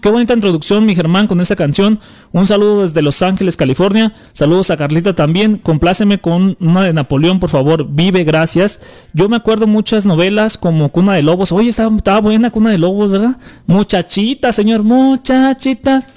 Qué 0.00 0.08
bonita 0.08 0.32
introducción, 0.32 0.86
mi 0.86 0.94
Germán, 0.94 1.26
con 1.26 1.42
esa 1.42 1.56
canción. 1.56 2.00
Un 2.32 2.46
saludo 2.46 2.82
desde 2.82 3.02
Los 3.02 3.20
Ángeles, 3.20 3.58
California. 3.58 4.14
Saludos 4.32 4.70
a 4.70 4.78
Carlita 4.78 5.14
también. 5.14 5.58
Compláceme 5.58 6.18
con 6.18 6.56
una 6.58 6.84
de 6.84 6.94
Napoleón, 6.94 7.38
por 7.38 7.50
favor. 7.50 7.86
Vive, 7.86 8.24
gracias. 8.24 8.80
Yo 9.12 9.28
me 9.28 9.36
acuerdo 9.36 9.66
muchas 9.66 10.06
novelas 10.06 10.56
como 10.56 10.88
Cuna 10.88 11.12
de 11.12 11.22
Lobos. 11.22 11.52
Oye, 11.52 11.68
estaba, 11.68 11.94
estaba 11.94 12.22
buena 12.22 12.50
Cuna 12.50 12.70
de 12.70 12.78
Lobos, 12.78 13.10
¿verdad? 13.10 13.36
Muchachitas, 13.66 14.56
señor. 14.56 14.84
Muchachitas. 14.84 16.12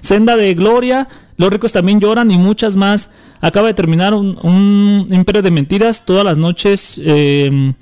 Senda 0.00 0.36
de 0.36 0.54
Gloria. 0.54 1.08
Los 1.36 1.50
ricos 1.50 1.72
también 1.72 1.98
lloran 1.98 2.30
y 2.30 2.36
muchas 2.36 2.76
más. 2.76 3.10
Acaba 3.40 3.66
de 3.66 3.74
terminar 3.74 4.14
un, 4.14 4.38
un 4.42 5.08
Imperio 5.10 5.42
de 5.42 5.50
Mentiras. 5.50 6.04
Todas 6.04 6.24
las 6.24 6.38
noches. 6.38 7.00
Eh, 7.04 7.72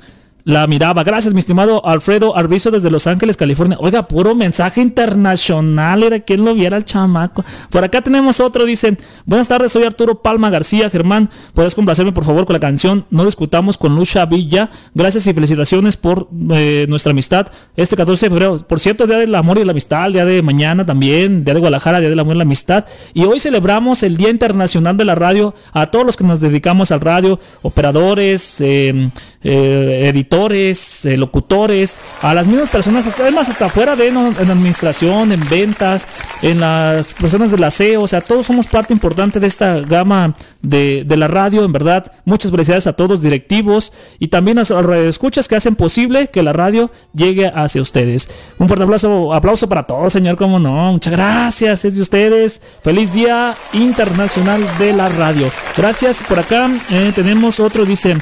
la 0.46 0.64
miraba. 0.68 1.02
Gracias, 1.02 1.35
mi 1.35 1.40
estimado 1.40 1.85
Alfredo 1.85 2.37
Arbizo 2.37 2.70
desde 2.70 2.88
Los 2.88 3.09
Ángeles, 3.09 3.37
California. 3.37 3.76
Oiga, 3.80 4.06
puro 4.06 4.32
mensaje 4.37 4.80
internacional. 4.80 6.04
Era 6.04 6.20
quien 6.20 6.44
lo 6.44 6.54
viera 6.54 6.76
el 6.76 6.85
chamaco. 6.85 7.44
Por 7.68 7.82
acá 7.82 8.00
tenemos 8.00 8.38
otro. 8.38 8.64
Dicen, 8.64 8.96
buenas 9.24 9.48
tardes, 9.48 9.72
soy 9.72 9.82
Arturo 9.82 10.22
Palma 10.22 10.48
García. 10.48 10.88
Germán, 10.88 11.30
¿puedes 11.52 11.74
complacerme 11.74 12.12
por 12.12 12.24
favor 12.24 12.46
con 12.46 12.54
la 12.54 12.61
canción 12.61 13.06
No 13.11 13.24
discutamos 13.24 13.76
con 13.76 13.96
Lucha 13.96 14.24
Villa? 14.24 14.70
Gracias 14.94 15.26
y 15.26 15.35
felicitaciones 15.35 15.96
por 15.96 16.28
eh, 16.52 16.87
nuestra 16.88 17.11
amistad. 17.11 17.48
Este 17.74 17.96
14 17.96 18.26
de 18.26 18.30
febrero, 18.30 18.59
por 18.68 18.78
cierto, 18.78 19.09
Día 19.09 19.18
del 19.18 19.35
Amor 19.35 19.59
y 19.59 19.64
la 19.64 19.72
Amistad, 19.72 20.12
Día 20.12 20.24
de 20.24 20.42
mañana 20.42 20.87
también, 20.87 21.42
Día 21.42 21.54
de 21.54 21.61
Guadalajara, 21.61 21.98
Día 21.98 22.09
del 22.09 22.20
Amor 22.20 22.37
y 22.37 22.38
la 22.38 22.44
Amistad. 22.44 22.85
Y 23.14 23.24
hoy 23.24 23.40
celebramos 23.40 24.04
el 24.04 24.16
Día 24.16 24.30
Internacional 24.30 24.96
de 24.96 25.06
la 25.06 25.16
Radio 25.16 25.56
a 25.72 25.87
todos 25.90 26.06
los 26.06 26.16
que 26.16 26.22
nos 26.22 26.40
dedicamos 26.40 26.92
al 26.92 27.00
radio, 27.00 27.40
operadores, 27.62 28.61
eh, 28.61 29.11
eh, 29.42 30.05
editores, 30.07 31.05
eh, 31.05 31.16
locutores, 31.16 31.96
a 32.22 32.35
las 32.35 32.46
mismas 32.46 32.70
personas, 32.70 33.07
además 33.18 33.49
hasta 33.49 33.66
afuera 33.66 33.96
de 33.96 34.07
en 34.09 34.16
administración, 34.51 35.33
en 35.33 35.49
ventas, 35.49 36.07
en 36.42 36.61
las 36.61 37.12
personas 37.14 37.51
del 37.51 37.64
aseo, 37.64 38.03
o 38.03 38.09
sea, 38.09 38.20
todos 38.20 38.46
somos 38.46 38.66
parte 38.66 38.92
importante 38.92 39.40
de 39.40 39.46
esta 39.46 39.81
gama 39.81 40.35
de, 40.62 41.05
de 41.07 41.16
la 41.16 41.29
radio, 41.29 41.64
en 41.64 41.72
verdad. 41.72 42.12
Muchas 42.25 42.51
felicidades 42.51 42.87
a 42.87 42.92
todos 42.92 43.22
directivos 43.22 43.92
y 44.18 44.29
también 44.29 44.59
a 44.59 44.62
los 44.62 44.96
escuchas 44.96 45.49
que 45.49 45.57
hacen 45.57 45.77
posible 45.77 46.29
que 46.29 46.42
la 46.42 46.53
radio 46.53 46.90
llegue 47.12 47.51
hacia 47.55 47.83
ustedes. 47.83 48.29
Un 48.59 48.68
fuerte 48.68 48.85
aplauso, 48.85 49.33
aplauso 49.35 49.68
para 49.68 49.85
todos, 49.85 50.12
señor, 50.12 50.37
como 50.37 50.59
no, 50.59 50.92
muchas 50.92 51.12
gracias, 51.12 51.85
es 51.85 51.94
de 51.94 52.03
ustedes. 52.03 52.61
Feliz 52.83 53.12
Día 53.12 53.55
Internacional 53.72 54.64
de 54.79 54.92
la 54.92 55.09
Radio. 55.09 55.51
Gracias 55.77 56.18
por 56.29 56.38
acá. 56.38 56.70
Eh, 56.90 57.12
tenemos 57.14 57.61
otro, 57.61 57.85
dice, 57.85 58.16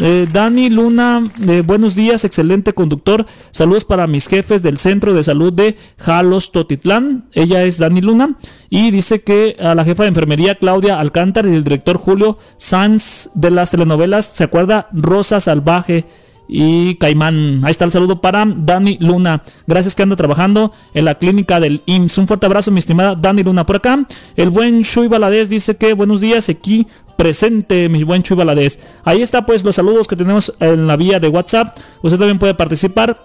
eh, 0.00 0.26
Dani 0.32 0.70
Luna, 0.70 1.22
eh, 1.46 1.62
buenos 1.64 1.94
días, 1.94 2.24
excelente 2.24 2.72
conductor. 2.72 3.26
Saludos 3.50 3.84
para 3.84 4.06
mis 4.06 4.26
jefes 4.26 4.62
del 4.62 4.78
Centro 4.78 5.14
de 5.14 5.22
Salud 5.22 5.52
de 5.52 5.76
Jalos 5.98 6.52
Totitlán. 6.52 7.26
Ella 7.32 7.62
es 7.62 7.78
Dani 7.78 8.00
Luna. 8.00 8.36
Y 8.68 8.90
dice 8.90 9.22
que 9.22 9.56
a 9.60 9.74
la 9.74 9.84
jefa 9.84 10.04
de 10.04 10.08
enfermería 10.08 10.54
Claudia 10.54 10.98
Alcántara 11.00 11.48
y 11.48 11.54
el 11.54 11.64
director 11.64 11.98
Julio 11.98 12.38
Sanz 12.56 13.30
de 13.34 13.50
las 13.50 13.70
telenovelas, 13.70 14.26
¿se 14.26 14.44
acuerda? 14.44 14.88
Rosa 14.92 15.40
Salvaje 15.40 16.06
y 16.52 16.96
Caimán. 16.96 17.60
Ahí 17.64 17.70
está 17.70 17.84
el 17.84 17.92
saludo 17.92 18.20
para 18.20 18.44
Dani 18.44 18.98
Luna. 19.00 19.42
Gracias 19.68 19.94
que 19.94 20.02
anda 20.02 20.16
trabajando 20.16 20.72
en 20.94 21.04
la 21.04 21.14
clínica 21.14 21.60
del 21.60 21.80
IMSS. 21.86 22.18
Un 22.18 22.26
fuerte 22.26 22.46
abrazo, 22.46 22.72
mi 22.72 22.80
estimada 22.80 23.14
Dani 23.14 23.44
Luna. 23.44 23.64
Por 23.64 23.76
acá, 23.76 24.04
el 24.34 24.50
buen 24.50 24.82
Shui 24.82 25.06
Baladés 25.06 25.48
dice 25.48 25.76
que 25.76 25.92
buenos 25.92 26.20
días 26.20 26.48
aquí 26.48 26.88
presente, 27.16 27.88
mi 27.88 28.02
buen 28.02 28.22
Chuy 28.22 28.36
Valadez. 28.36 28.80
Ahí 29.04 29.22
está 29.22 29.46
pues 29.46 29.62
los 29.62 29.76
saludos 29.76 30.08
que 30.08 30.16
tenemos 30.16 30.52
en 30.58 30.88
la 30.88 30.96
vía 30.96 31.20
de 31.20 31.28
WhatsApp. 31.28 31.78
Usted 32.02 32.18
también 32.18 32.40
puede 32.40 32.54
participar 32.54 33.20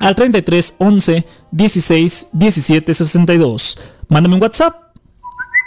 al 0.00 0.16
33 0.16 0.74
11 0.78 1.26
16 1.52 2.26
17 2.32 2.94
62. 2.94 3.78
Mándame 4.08 4.34
un 4.34 4.42
WhatsApp. 4.42 4.74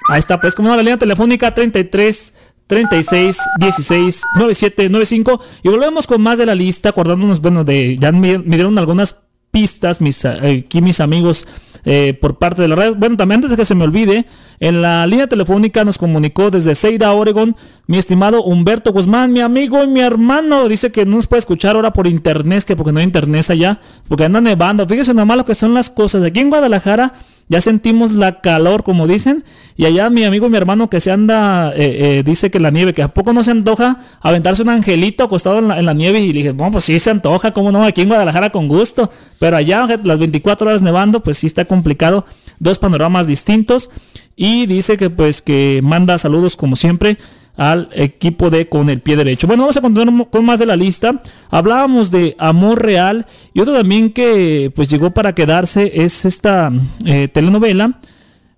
Ahí 0.10 0.20
está 0.20 0.42
pues 0.42 0.56
como 0.56 0.70
una 0.70 0.78
línea 0.78 0.98
telefónica 0.98 1.54
33 1.54 2.36
36 2.72 3.38
16 3.60 4.22
97 4.36 4.88
95 4.88 5.42
y 5.62 5.68
volvemos 5.68 6.08
con 6.08 6.22
más 6.22 6.38
de 6.38 6.46
la 6.46 6.56
lista 6.56 6.88
acordándonos 6.88 7.42
bueno 7.42 7.66
de 7.66 7.98
ya 7.98 8.14
me, 8.14 8.38
dieron 8.38 8.80
algunas 8.80 9.18
pistas 9.52 10.00
mis 10.00 10.24
eh, 10.24 10.64
aquí 10.66 10.82
mis 10.82 11.02
amigos 11.02 11.46
eh, 11.84 12.18
por 12.20 12.38
parte 12.38 12.62
de 12.62 12.68
la 12.70 12.76
red. 12.76 12.94
Bueno, 12.94 13.18
también 13.18 13.40
antes 13.40 13.52
de 13.52 13.58
que 13.58 13.66
se 13.66 13.76
me 13.76 13.84
olvide, 13.84 14.26
en 14.60 14.82
la 14.82 15.06
línea 15.08 15.28
telefónica 15.28 15.84
nos 15.84 15.98
comunicó 15.98 16.52
desde 16.52 16.76
Seida, 16.76 17.12
Oregon, 17.12 17.56
mi 17.92 17.98
estimado 17.98 18.42
Humberto 18.42 18.94
Guzmán, 18.94 19.34
mi 19.34 19.42
amigo 19.42 19.84
y 19.84 19.88
mi 19.88 20.00
hermano. 20.00 20.70
Dice 20.70 20.94
que 20.94 21.04
no 21.04 21.18
nos 21.18 21.28
puede 21.28 21.40
escuchar 21.40 21.76
ahora 21.76 21.92
por 21.92 22.08
internet, 22.08 22.64
que 22.64 22.78
porque 22.78 22.94
no 22.94 23.00
hay 23.00 23.04
internet 23.04 23.50
allá, 23.50 23.82
porque 24.08 24.24
anda 24.24 24.40
nevando. 24.40 24.88
Fíjese 24.88 25.14
nomás 25.14 25.36
lo 25.36 25.44
que 25.44 25.56
son 25.56 25.74
las 25.74 25.90
cosas. 25.90 26.24
Aquí 26.24 26.40
en 26.40 26.50
Guadalajara 26.50 27.16
ya 27.50 27.60
sentimos 27.60 28.14
la 28.14 28.40
calor, 28.40 28.84
como 28.84 29.08
dicen, 29.08 29.44
y 29.76 29.84
allá 29.84 30.10
mi 30.10 30.24
amigo 30.24 30.48
y 30.48 30.50
mi 30.50 30.56
hermano 30.56 30.90
que 30.90 31.02
se 31.02 31.12
anda, 31.12 31.74
eh, 31.76 32.20
eh, 32.20 32.24
dice 32.24 32.50
que 32.50 32.62
la 32.62 32.72
nieve, 32.72 32.94
que 32.94 33.04
a 33.04 33.10
poco 33.10 33.34
no 33.34 33.44
se 33.44 33.52
antoja 33.52 34.00
aventarse 34.22 34.62
un 34.62 34.70
angelito 34.70 35.26
acostado 35.26 35.60
en 35.60 35.68
la, 35.68 35.78
en 35.78 35.86
la 35.86 35.94
nieve, 35.94 36.22
y 36.22 36.32
le 36.32 36.40
dije, 36.40 36.52
bueno, 36.54 36.72
pues 36.72 36.86
sí 36.86 36.98
se 36.98 37.10
antoja, 37.10 37.52
cómo 37.52 37.74
no, 37.74 37.84
aquí 37.84 38.04
en 38.04 38.08
Guadalajara 38.08 38.52
con 38.52 38.70
gusto, 38.70 39.12
pero 39.38 39.58
allá 39.58 39.86
las 40.02 40.18
24 40.18 40.70
horas 40.70 40.82
nevando, 40.82 41.24
pues 41.24 41.40
sí 41.40 41.48
está 41.48 41.66
complicado, 41.66 42.26
dos 42.58 42.80
panoramas 42.80 43.28
distintos, 43.28 43.90
y 44.38 44.66
dice 44.66 44.96
que 44.96 45.10
pues 45.10 45.42
que 45.42 45.82
manda 45.84 46.18
saludos 46.18 46.56
como 46.56 46.78
siempre 46.78 47.18
al 47.62 47.90
equipo 47.94 48.50
de 48.50 48.68
Con 48.68 48.90
el 48.90 49.02
Pie 49.02 49.16
Derecho. 49.16 49.46
Bueno, 49.46 49.62
vamos 49.62 49.78
a 49.78 49.82
continuar 49.82 50.28
con 50.32 50.44
más 50.44 50.58
de 50.60 50.66
la 50.66 50.76
lista. 50.76 51.22
Hablábamos 51.52 52.10
de 52.10 52.36
Amor 52.40 52.82
Real 52.82 53.28
y 53.54 53.62
otro 53.62 53.76
también 53.76 54.12
que 54.12 54.72
pues 54.76 54.90
llegó 54.90 55.12
para 55.12 55.36
quedarse 55.36 55.92
es 55.94 56.26
esta 56.26 56.72
eh, 57.06 57.28
telenovela, 57.28 58.00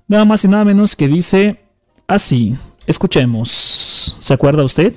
nada 0.08 0.24
más 0.24 0.46
y 0.46 0.48
nada 0.48 0.64
menos 0.64 0.96
que 0.96 1.10
dice 1.10 1.60
así. 2.08 2.54
Escuchemos. 2.88 4.18
¿Se 4.22 4.34
acuerda 4.34 4.64
usted? 4.64 4.94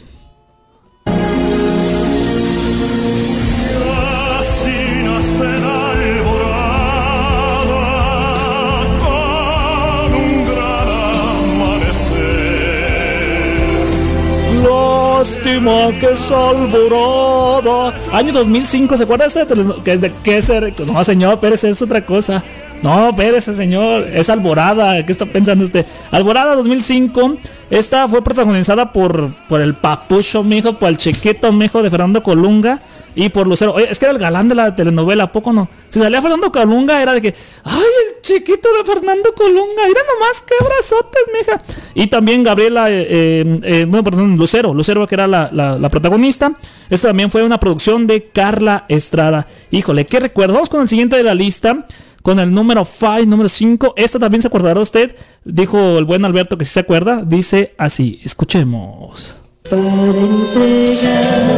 Última 15.35 15.89
que 16.01 16.12
es 16.12 16.31
alborada. 16.31 17.95
Año 18.12 18.33
2005, 18.33 18.97
¿se 18.97 19.03
acuerda 19.03 19.27
de 19.27 19.41
este? 19.43 19.55
Que, 19.85 19.99
de, 19.99 20.12
que 20.23 20.37
es, 20.37 20.53
no, 20.87 21.03
señor 21.05 21.41
Pérez, 21.41 21.65
es 21.65 21.83
otra 21.83 22.05
cosa. 22.05 22.43
No, 22.83 23.15
Pérez, 23.17 23.45
señor, 23.45 24.07
es 24.12 24.29
Alborada. 24.29 25.05
¿Qué 25.05 25.11
está 25.11 25.25
pensando 25.25 25.65
usted? 25.65 25.87
Alborada 26.11 26.55
2005. 26.55 27.37
Esta 27.71 28.07
fue 28.07 28.23
protagonizada 28.23 28.93
por, 28.93 29.31
por 29.49 29.61
el 29.61 29.75
papucho, 29.75 30.45
mijo, 30.45 30.75
por 30.75 30.91
el 30.91 30.99
chiquito, 30.99 31.53
mijo, 31.53 31.83
de 31.83 31.91
Fernando 31.91 32.23
Colunga 32.23 32.81
y 33.16 33.31
por 33.31 33.46
Lucero. 33.46 33.74
Oye, 33.74 33.88
es 33.90 33.98
que 33.98 34.05
era 34.05 34.12
el 34.12 34.20
galán 34.20 34.48
de 34.48 34.55
la 34.55 34.76
telenovela, 34.76 35.24
¿a 35.24 35.33
poco 35.33 35.52
no? 35.52 35.68
Si 35.88 35.98
salía 35.98 36.20
Fernando 36.22 36.52
Colunga, 36.52 37.02
era 37.02 37.14
de 37.14 37.22
que, 37.22 37.35
¡ay, 37.64 37.83
el 38.07 38.22
chiquito 38.22 38.68
de 38.76 38.85
Fernando 38.85 39.35
Colunga! 39.35 39.87
Mira 39.88 40.00
nomás, 40.14 40.42
qué 40.42 40.55
brazotes, 40.62 41.22
mija. 41.37 41.62
Y 41.94 42.07
también 42.09 42.42
Gabriela, 42.42 42.90
eh, 42.90 43.07
eh, 43.09 43.61
eh, 43.62 43.87
bueno, 43.88 44.05
perdón, 44.05 44.37
Lucero, 44.37 44.74
Lucero 44.74 45.07
que 45.07 45.14
era 45.14 45.26
la, 45.26 45.50
la, 45.50 45.88
protagonista. 45.88 46.55
Esta 46.90 47.09
también 47.09 47.31
fue 47.31 47.42
una 47.42 47.59
producción 47.59 48.07
de 48.07 48.29
Carla 48.29 48.85
Estrada. 48.88 49.46
Híjole, 49.70 50.05
¿qué 50.05 50.20
recuerdo? 50.20 50.55
Vamos 50.55 50.68
con 50.68 50.83
el 50.83 50.88
siguiente 50.88 51.16
de 51.16 51.22
la 51.22 51.35
lista 51.35 51.87
con 52.20 52.38
el 52.40 52.50
número 52.50 52.85
5, 52.85 53.24
número 53.24 53.48
5. 53.48 53.94
Esta 53.96 54.18
también 54.18 54.42
se 54.42 54.48
acordará 54.48 54.81
usted. 54.81 55.14
Dijo 55.44 55.96
el 55.96 56.05
buen 56.05 56.24
Alberto 56.24 56.59
que 56.59 56.64
si 56.64 56.72
se 56.72 56.81
acuerda. 56.81 57.22
Dice 57.24 57.72
así, 57.79 58.20
escuchemos. 58.24 59.37
Para 59.70 59.83
entregarte 59.83 61.57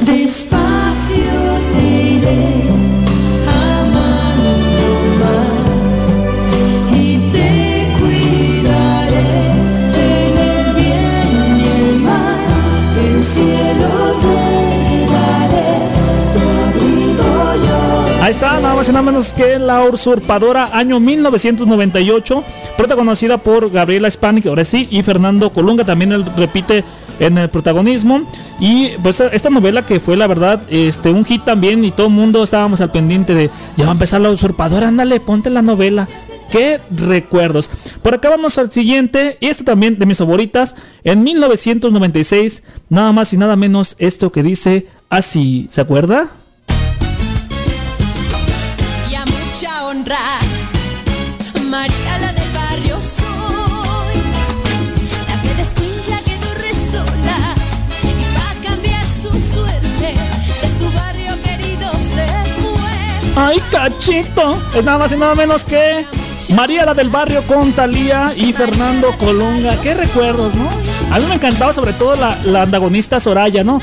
despacio 0.00 1.30
te 1.72 2.14
iré. 2.14 2.68
Ahí 18.20 18.32
está, 18.32 18.60
nada 18.60 18.74
más 18.74 18.88
y 18.88 18.92
nada 18.92 19.02
menos 19.02 19.32
que 19.32 19.58
La 19.58 19.84
Usurpadora, 19.84 20.70
año 20.72 21.00
1998 21.00 22.44
protagonizada 22.76 23.38
por 23.38 23.70
Gabriela 23.70 24.10
Spanik, 24.10 24.46
ahora 24.46 24.64
sí, 24.64 24.86
y 24.90 25.02
Fernando 25.02 25.50
Colunga, 25.50 25.84
también 25.84 26.12
él 26.12 26.24
repite 26.36 26.84
en 27.18 27.38
el 27.38 27.48
protagonismo. 27.48 28.22
Y 28.60 28.90
pues 29.02 29.20
esta 29.20 29.50
novela 29.50 29.84
que 29.84 30.00
fue 30.00 30.16
la 30.16 30.26
verdad 30.26 30.60
este 30.70 31.10
un 31.10 31.24
hit 31.24 31.44
también 31.44 31.84
y 31.84 31.90
todo 31.90 32.08
el 32.08 32.12
mundo 32.12 32.42
estábamos 32.42 32.80
al 32.80 32.90
pendiente 32.90 33.34
de 33.34 33.50
ya 33.76 33.84
va 33.84 33.92
a 33.92 33.94
empezar 33.94 34.20
la 34.20 34.30
usurpadora, 34.30 34.88
ándale, 34.88 35.20
ponte 35.20 35.50
la 35.50 35.62
novela. 35.62 36.08
Qué 36.50 36.80
recuerdos. 36.90 37.70
Por 38.02 38.14
acá 38.14 38.30
vamos 38.30 38.56
al 38.56 38.70
siguiente, 38.70 39.36
y 39.38 39.48
este 39.48 39.64
también 39.64 39.98
de 39.98 40.06
mis 40.06 40.16
favoritas, 40.16 40.74
en 41.04 41.22
1996, 41.22 42.62
nada 42.88 43.12
más 43.12 43.34
y 43.34 43.36
nada 43.36 43.54
menos 43.54 43.96
esto 43.98 44.32
que 44.32 44.42
dice 44.42 44.86
así, 45.10 45.68
¿se 45.70 45.82
acuerda? 45.82 46.28
Y 49.10 49.14
a 49.14 49.24
mucha 49.26 49.86
honra, 49.86 50.16
Ay, 63.40 63.62
cachito. 63.70 64.60
Es 64.74 64.84
nada 64.84 64.98
más 64.98 65.12
y 65.12 65.16
nada 65.16 65.36
menos 65.36 65.62
que 65.62 66.04
María 66.52 66.84
la 66.84 66.92
del 66.92 67.08
barrio 67.08 67.40
con 67.46 67.72
Talía 67.72 68.32
y 68.36 68.52
Fernando 68.52 69.16
Colunga. 69.16 69.80
Qué 69.80 69.94
recuerdos, 69.94 70.52
¿no? 70.56 70.68
A 71.14 71.20
mí 71.20 71.26
me 71.28 71.36
encantaba 71.36 71.72
sobre 71.72 71.92
todo 71.92 72.16
la, 72.16 72.62
antagonista 72.62 73.20
Soraya, 73.20 73.62
¿no? 73.62 73.80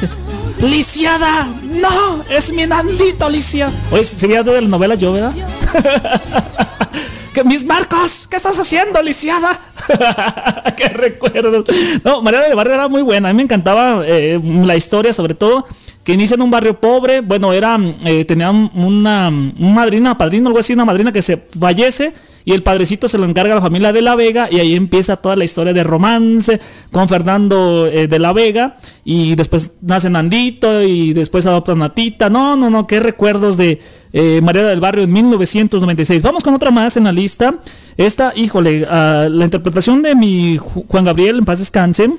Lisiada, 0.62 1.48
no, 1.64 2.22
es 2.30 2.52
mi 2.52 2.68
Nandito, 2.68 3.30
Licia. 3.30 3.72
Oye, 3.92 4.04
se 4.04 4.28
veía 4.28 4.44
de 4.44 4.62
la 4.62 4.68
novela 4.68 4.96
yo, 4.96 5.14
¿verdad? 5.14 5.34
mis 7.46 7.66
Marcos, 7.66 8.28
¿qué 8.30 8.36
estás 8.36 8.60
haciendo, 8.60 9.02
Lisiada? 9.02 9.58
Qué 10.78 10.90
recuerdos. 10.90 11.66
No, 12.04 12.22
María 12.22 12.42
del 12.42 12.56
Barrio 12.56 12.74
era 12.74 12.90
muy 12.90 13.04
buena. 13.04 13.30
A 13.30 13.34
mí 13.34 13.38
me 13.38 13.44
encantaba 13.44 14.04
eh, 14.06 14.38
la 14.44 14.76
historia, 14.76 15.14
sobre 15.14 15.34
todo 15.34 15.66
que 16.06 16.14
inicia 16.14 16.36
en 16.36 16.44
un 16.44 16.52
barrio 16.52 16.80
pobre. 16.80 17.20
Bueno, 17.20 17.52
era 17.52 17.78
eh, 18.06 18.24
tenía 18.26 18.52
una 18.52 19.28
un 19.30 19.74
madrina, 19.74 20.18
padrino, 20.18 20.48
algo 20.48 20.60
así, 20.60 20.72
una 20.72 20.86
madrina 20.86 21.12
que 21.12 21.24
se 21.24 21.36
fallece 21.36 22.14
y 22.46 22.54
el 22.54 22.62
padrecito 22.62 23.08
se 23.08 23.18
lo 23.18 23.26
encarga 23.26 23.54
a 23.54 23.56
la 23.56 23.62
familia 23.62 23.92
de 23.92 24.04
La 24.04 24.14
Vega 24.14 24.48
y 24.52 24.60
ahí 24.60 24.76
empieza 24.76 25.18
toda 25.18 25.36
la 25.36 25.46
historia 25.46 25.74
de 25.74 25.84
romance 25.84 26.62
con 26.92 27.10
Fernando 27.10 27.88
eh, 27.88 28.08
de 28.08 28.20
La 28.20 28.34
Vega 28.34 28.78
y 29.04 29.34
después 29.34 29.72
nace 29.82 30.12
Nandito 30.12 30.84
y 30.84 31.14
después 31.14 31.48
adoptan 31.48 31.82
a 31.82 31.96
Tita. 31.96 32.30
No, 32.30 32.56
no, 32.56 32.70
no, 32.70 32.86
qué 32.86 33.00
recuerdos 33.00 33.58
de 33.58 33.82
eh, 34.14 34.42
María 34.44 34.62
del 34.64 34.80
Barrio 34.80 35.06
en 35.06 35.12
1996. 35.12 36.22
Vamos 36.22 36.44
con 36.44 36.54
otra 36.54 36.70
más 36.70 36.96
en 36.98 37.06
la 37.06 37.12
lista. 37.12 37.56
Esta, 37.98 38.32
híjole, 38.36 38.86
ah, 38.88 39.28
la 39.28 39.46
interpretación 39.46 40.04
de 40.04 40.14
mi 40.14 40.60
Juan 40.60 41.04
Gabriel, 41.04 41.40
en 41.40 41.46
paz 41.46 41.58
descanse. 41.58 42.12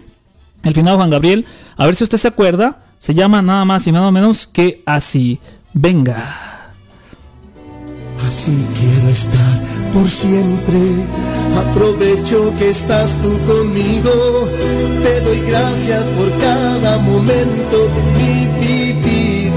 El 0.64 0.75
final 0.75 0.94
de 0.94 0.96
Juan 0.96 1.11
Gabriel, 1.11 1.46
a 1.77 1.87
ver 1.87 1.94
si 1.94 2.03
usted 2.03 2.18
se 2.18 2.27
acuerda 2.27 2.81
se 2.98 3.14
llama 3.14 3.42
nada 3.42 3.64
más 3.64 3.87
y 3.87 3.92
nada 3.92 4.11
menos 4.11 4.46
que 4.46 4.82
Así. 4.87 5.40
Venga. 5.72 6.72
Así 8.26 8.56
quiero 8.78 9.09
estar 9.11 9.61
por 9.92 10.09
siempre. 10.09 10.78
Aprovecho 11.56 12.52
que 12.59 12.70
estás 12.70 13.16
tú 13.22 13.38
conmigo. 13.46 14.11
Te 15.02 15.20
doy 15.20 15.40
gracias 15.40 16.02
por 16.18 16.37
cada 16.38 16.98
momento 16.98 17.88
de 17.94 18.02
mi 18.18 18.46
vivir. 18.61 19.52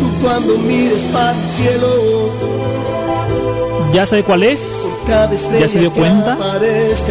Tú 0.00 0.10
cuando 0.20 0.58
mires 0.58 1.02
para 1.12 1.32
el 1.32 1.50
cielo. 1.50 2.52
¿Ya 3.92 4.06
sabe 4.06 4.24
cuál 4.24 4.42
es? 4.42 4.92
¿Ya 5.08 5.68
se 5.68 5.80
dio 5.80 5.92
cuenta? 5.92 6.38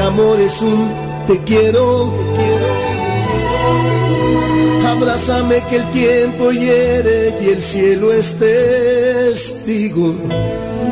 amor 0.05 0.39
es 0.39 0.61
un 0.61 0.89
te 1.27 1.37
quiero, 1.39 2.13
te 2.35 2.43
quiero. 2.43 2.80
Abrázame 4.91 5.63
que 5.69 5.77
el 5.77 5.89
tiempo 5.91 6.51
hiere 6.51 7.33
y 7.41 7.47
el 7.47 7.61
cielo 7.61 8.11
es 8.11 8.37
testigo. 8.37 10.13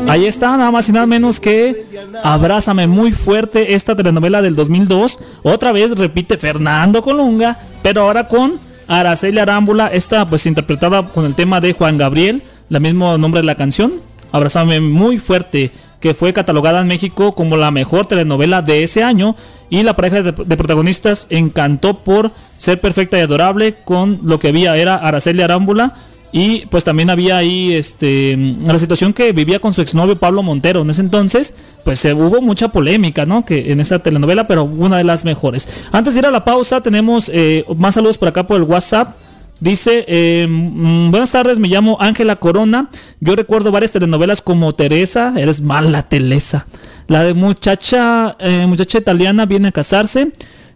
Ahí 0.08 0.26
está, 0.26 0.56
nada 0.56 0.72
más 0.72 0.88
y 0.88 0.94
nada 0.94 1.06
menos 1.06 1.38
que 1.42 1.86
Abrázame 2.24 2.88
muy 2.88 3.12
fuerte, 3.12 3.74
esta 3.74 3.98
telenovela 3.98 4.42
del 4.42 4.56
2002. 4.56 5.20
Otra 5.44 5.74
vez 5.74 5.98
repite 5.98 6.38
Fernando 6.38 7.02
Colunga, 7.02 7.58
pero 7.84 8.04
ahora 8.04 8.30
con 8.30 8.54
Araceli 8.88 9.38
Arámbula, 9.38 9.88
esta 9.88 10.26
pues 10.26 10.46
interpretada 10.46 11.04
con 11.04 11.26
el 11.26 11.36
tema 11.36 11.60
de 11.60 11.74
Juan 11.74 11.98
Gabriel, 11.98 12.42
la 12.70 12.80
mismo 12.80 13.18
nombre 13.18 13.42
de 13.42 13.48
la 13.48 13.56
canción. 13.56 13.96
Abrázame 14.32 14.80
muy 14.80 15.18
fuerte 15.18 15.72
que 16.00 16.14
fue 16.14 16.34
catalogada 16.34 16.82
en 16.82 16.88
México 16.88 17.34
como 17.34 17.58
la 17.58 17.72
mejor 17.72 18.06
telenovela 18.06 18.62
de 18.62 18.84
ese 18.84 19.04
año 19.04 19.36
y 19.70 19.84
la 19.84 19.96
pareja 19.96 20.22
de, 20.22 20.34
protagonistas 20.34 21.28
encantó 21.30 21.96
por 21.96 22.32
ser 22.58 22.80
perfecta 22.82 23.18
y 23.18 23.22
adorable 23.22 23.76
con 23.86 24.20
lo 24.24 24.40
que 24.40 24.50
había 24.50 24.76
era 24.78 24.96
Araceli 24.96 25.42
Arámbula 25.42 25.94
y 26.32 26.68
pues 26.68 26.84
también 26.84 27.10
había 27.10 27.38
ahí 27.38 27.74
este 27.74 28.38
la 28.64 28.78
situación 28.78 29.14
que 29.14 29.32
vivía 29.32 29.60
con 29.60 29.74
su 29.74 29.82
exnovio 29.82 30.16
Pablo 30.16 30.44
Montero 30.44 30.84
en 30.84 30.90
ese 30.90 31.02
entonces 31.02 31.56
pues 31.84 32.00
se 32.00 32.14
hubo 32.14 32.40
mucha 32.42 32.70
polémica 32.70 33.26
no 33.26 33.46
que 33.46 33.72
en 33.72 33.80
esa 33.80 34.00
telenovela 34.00 34.48
pero 34.48 34.64
una 34.64 34.98
de 34.98 35.04
las 35.04 35.26
mejores. 35.26 35.68
Antes 35.92 36.14
de 36.14 36.20
ir 36.20 36.26
a 36.26 36.32
la 36.32 36.46
pausa 36.46 36.82
tenemos 36.82 37.32
eh, 37.34 37.66
más 37.78 37.96
saludos 37.96 38.18
por 38.18 38.28
acá 38.28 38.46
por 38.46 38.58
el 38.58 38.64
WhatsApp 38.64 39.16
Dice, 39.60 40.06
eh, 40.08 40.48
mm, 40.50 41.12
buenas 41.12 41.32
tardes, 41.32 41.60
me 41.60 41.68
llamo 41.68 41.98
Ángela 42.00 42.38
Corona. 42.38 42.90
Yo 43.20 43.36
recuerdo 43.36 43.72
varias 43.72 43.92
telenovelas 43.92 44.42
como 44.42 44.74
Teresa, 44.74 45.34
eres 45.38 45.62
mala 45.62 46.04
Teresa. 46.04 46.66
La 47.08 47.24
de 47.24 47.34
muchacha, 47.34 48.38
eh, 48.40 48.66
muchacha 48.68 49.00
italiana 49.00 49.46
viene 49.46 49.70
a 49.70 49.72
casarse. 49.72 50.32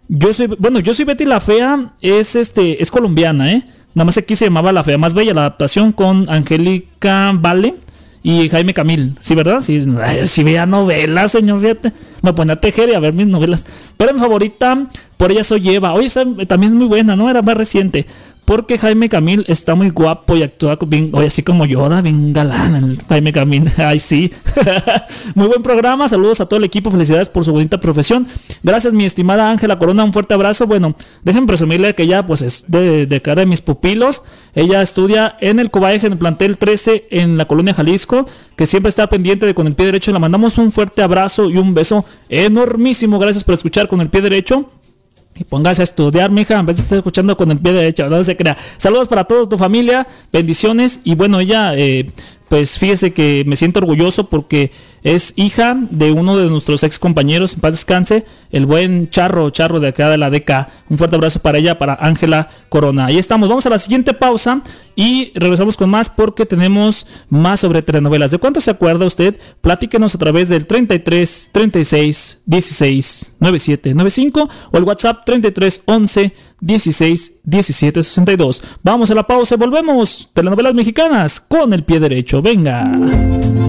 Yo 0.08 0.34
soy, 0.34 0.48
bueno, 0.58 0.80
yo 0.80 0.92
soy 0.92 1.06
Betty 1.06 1.24
la 1.24 1.40
Fea, 1.40 1.92
es 2.02 2.36
este, 2.36 2.82
es 2.82 2.90
colombiana, 2.90 3.52
¿eh? 3.52 3.64
Nada 3.94 4.04
más 4.04 4.18
aquí 4.18 4.36
se 4.36 4.46
llamaba 4.46 4.72
La 4.72 4.84
Fea 4.84 4.98
Más 4.98 5.14
Bella, 5.14 5.32
la 5.32 5.42
adaptación 5.42 5.92
con 5.92 6.28
Angélica 6.28 7.32
Vale 7.34 7.74
y 8.24 8.48
Jaime 8.48 8.74
Camil. 8.74 9.14
Sí, 9.20 9.34
¿verdad? 9.34 9.60
Sí, 9.60 9.84
si 10.26 10.42
veía 10.42 10.66
novelas, 10.66 11.30
señor, 11.30 11.60
fíjate. 11.60 11.92
Me 12.20 12.32
ponía 12.32 12.54
a 12.54 12.60
tejer 12.60 12.88
y 12.88 12.94
a 12.94 12.98
ver 12.98 13.12
mis 13.12 13.26
novelas. 13.26 13.64
Pero 13.96 14.12
mi 14.12 14.18
favorita, 14.18 14.88
por 15.16 15.30
ella 15.30 15.44
soy 15.44 15.68
Eva. 15.68 15.92
Oye, 15.92 16.06
esa 16.06 16.24
también 16.48 16.72
es 16.72 16.78
muy 16.78 16.86
buena, 16.86 17.14
¿no? 17.14 17.30
Era 17.30 17.42
más 17.42 17.56
reciente. 17.56 18.06
Porque 18.44 18.78
Jaime 18.78 19.08
Camil 19.08 19.44
está 19.48 19.74
muy 19.74 19.90
guapo 19.90 20.36
y 20.36 20.42
actúa 20.42 20.78
bien, 20.86 21.10
oye, 21.12 21.28
así 21.28 21.42
como 21.42 21.64
Yoda, 21.64 22.02
bien 22.02 22.32
galán 22.32 22.98
Jaime 23.08 23.32
Camil. 23.32 23.70
Ay, 23.78 23.98
sí. 23.98 24.30
muy 25.34 25.48
buen 25.48 25.62
programa. 25.62 26.08
Saludos 26.08 26.40
a 26.40 26.46
todo 26.46 26.58
el 26.58 26.64
equipo. 26.64 26.90
Felicidades 26.90 27.28
por 27.28 27.44
su 27.44 27.52
bonita 27.52 27.80
profesión. 27.80 28.26
Gracias, 28.62 28.92
mi 28.92 29.04
estimada 29.04 29.50
Ángela 29.50 29.78
Corona. 29.78 30.04
Un 30.04 30.12
fuerte 30.12 30.34
abrazo. 30.34 30.66
Bueno, 30.66 30.94
dejen 31.22 31.46
presumirle 31.46 31.94
que 31.94 32.02
ella, 32.02 32.26
pues, 32.26 32.42
es 32.42 32.64
de, 32.68 33.06
de 33.06 33.22
cara 33.22 33.40
de 33.40 33.46
mis 33.46 33.60
pupilos. 33.60 34.22
Ella 34.54 34.82
estudia 34.82 35.36
en 35.40 35.58
el 35.58 35.70
Cobaeje, 35.70 36.06
en 36.06 36.12
el 36.12 36.18
plantel 36.18 36.58
13, 36.58 37.08
en 37.10 37.38
la 37.38 37.46
colonia 37.46 37.74
Jalisco, 37.74 38.26
que 38.56 38.66
siempre 38.66 38.90
está 38.90 39.08
pendiente 39.08 39.46
de 39.46 39.54
con 39.54 39.66
el 39.66 39.74
pie 39.74 39.86
derecho. 39.86 40.12
Le 40.12 40.18
mandamos 40.18 40.58
un 40.58 40.70
fuerte 40.70 41.02
abrazo 41.02 41.48
y 41.48 41.56
un 41.56 41.72
beso 41.72 42.04
enormísimo. 42.28 43.18
Gracias 43.18 43.42
por 43.42 43.54
escuchar 43.54 43.88
con 43.88 44.00
el 44.00 44.10
pie 44.10 44.20
derecho. 44.20 44.68
Y 45.36 45.44
póngase 45.44 45.82
a 45.82 45.84
estudiar, 45.84 46.30
mija, 46.30 46.58
en 46.58 46.66
vez 46.66 46.76
de 46.76 46.82
estar 46.82 46.98
escuchando 46.98 47.36
con 47.36 47.50
el 47.50 47.58
pie 47.58 47.72
derecho, 47.72 48.08
no 48.08 48.22
se 48.22 48.36
crea. 48.36 48.56
Saludos 48.76 49.08
para 49.08 49.24
toda 49.24 49.48
tu 49.48 49.58
familia, 49.58 50.06
bendiciones. 50.32 51.00
Y 51.02 51.16
bueno, 51.16 51.40
ella, 51.40 51.74
pues 52.48 52.78
fíjese 52.78 53.12
que 53.12 53.44
me 53.46 53.56
siento 53.56 53.80
orgulloso 53.80 54.28
porque 54.28 54.70
es 55.04 55.34
hija 55.36 55.76
de 55.90 56.12
uno 56.12 56.36
de 56.36 56.48
nuestros 56.48 56.82
ex 56.82 56.98
compañeros, 56.98 57.54
en 57.54 57.60
paz 57.60 57.74
descanse, 57.74 58.24
el 58.50 58.64
buen 58.64 59.10
Charro, 59.10 59.50
Charro 59.50 59.78
de 59.78 59.88
acá 59.88 60.08
de 60.08 60.16
la 60.16 60.30
DECA. 60.30 60.70
Un 60.88 60.96
fuerte 60.96 61.16
abrazo 61.16 61.40
para 61.40 61.58
ella, 61.58 61.76
para 61.76 61.94
Ángela 62.00 62.48
Corona. 62.70 63.06
Ahí 63.06 63.18
estamos, 63.18 63.50
vamos 63.50 63.66
a 63.66 63.70
la 63.70 63.78
siguiente 63.78 64.14
pausa 64.14 64.62
y 64.96 65.30
regresamos 65.34 65.76
con 65.76 65.90
más 65.90 66.08
porque 66.08 66.46
tenemos 66.46 67.06
más 67.28 67.60
sobre 67.60 67.82
telenovelas. 67.82 68.30
¿De 68.30 68.38
cuánto 68.38 68.62
se 68.62 68.70
acuerda 68.70 69.04
usted? 69.04 69.38
Platíquenos 69.60 70.14
a 70.14 70.18
través 70.18 70.48
del 70.48 70.66
33 70.66 71.50
36 71.52 72.42
16 72.46 73.34
97 73.40 73.94
95 73.94 74.48
o 74.72 74.78
el 74.78 74.84
WhatsApp 74.84 75.22
33 75.26 75.82
11 75.84 76.32
16 76.60 77.32
17 77.44 78.02
62. 78.02 78.62
Vamos 78.82 79.10
a 79.10 79.14
la 79.14 79.26
pausa 79.26 79.54
y 79.54 79.58
volvemos. 79.58 80.30
Telenovelas 80.32 80.74
mexicanas 80.74 81.40
con 81.40 81.74
el 81.74 81.84
pie 81.84 82.00
derecho. 82.00 82.33
Venga. 82.40 83.63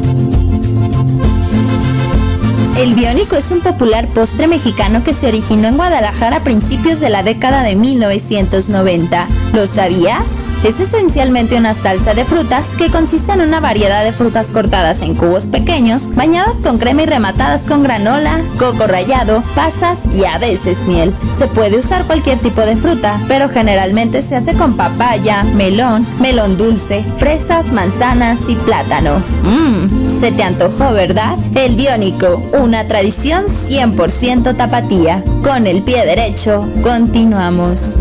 El 2.78 2.94
biónico 2.94 3.38
es 3.38 3.52
un 3.52 3.62
popular 3.62 4.06
postre 4.10 4.48
mexicano 4.48 5.02
que 5.02 5.14
se 5.14 5.28
originó 5.28 5.70
en 5.70 5.78
Guadalajara 5.78 6.38
a 6.38 6.44
principios 6.44 7.00
de 7.00 7.10
la 7.10 7.24
década 7.24 7.64
de 7.64 7.78
1990. 7.78 9.28
¿Lo 9.54 9.66
sabías? 9.66 10.44
Es 10.66 10.82
esencialmente 10.82 11.56
una 11.56 11.74
salsa 11.74 12.14
de 12.14 12.26
frutas 12.26 12.76
que 12.76 12.92
consiste 12.92 13.32
en 13.32 13.42
una 13.42 13.62
variedad 13.62 14.04
de 14.04 14.12
frutas 14.12 14.52
cortadas 14.52 15.04
en 15.04 15.16
cubos 15.16 15.48
pequeños, 15.48 16.14
bañadas 16.16 16.60
con 16.60 16.78
crema 16.78 17.04
y 17.04 17.06
rematadas 17.06 17.66
con 17.66 17.82
granola, 17.82 18.44
coco 18.60 18.88
rallado, 18.88 19.42
pasas 19.56 20.06
y 20.14 20.26
a 20.26 20.38
veces 20.38 20.86
miel. 20.86 21.16
Se 21.32 21.48
puede 21.48 21.80
usar 21.80 22.06
cualquier 22.06 22.40
tipo 22.40 22.60
de 22.60 22.76
fruta, 22.76 23.22
pero 23.30 23.48
generalmente 23.48 24.22
se 24.22 24.36
hace 24.36 24.54
con 24.54 24.76
papaya, 24.76 25.44
melón, 25.44 26.06
melón 26.20 26.58
dulce, 26.58 27.06
fresas, 27.16 27.72
manzanas 27.72 28.50
y 28.50 28.56
plátano. 28.56 29.24
Mmm, 29.44 30.10
se 30.10 30.34
te 30.34 30.44
antojó, 30.44 30.92
¿verdad? 30.92 31.38
El 31.54 31.76
biónico, 31.76 32.42
una 32.66 32.84
tradición 32.84 33.46
100% 33.46 34.58
tapatía. 34.58 35.24
Con 35.44 35.68
el 35.68 35.84
pie 35.84 36.04
derecho, 36.04 36.68
continuamos. 36.82 38.00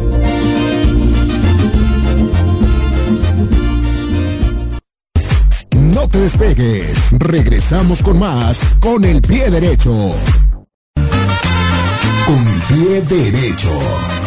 No 5.72 6.08
te 6.08 6.18
despegues, 6.18 7.10
regresamos 7.12 8.02
con 8.02 8.18
más 8.18 8.64
con 8.80 9.04
el 9.04 9.20
pie 9.20 9.50
derecho. 9.50 10.14
Con 12.26 12.48
el 12.48 12.62
pie 12.68 13.02
derecho. 13.02 14.23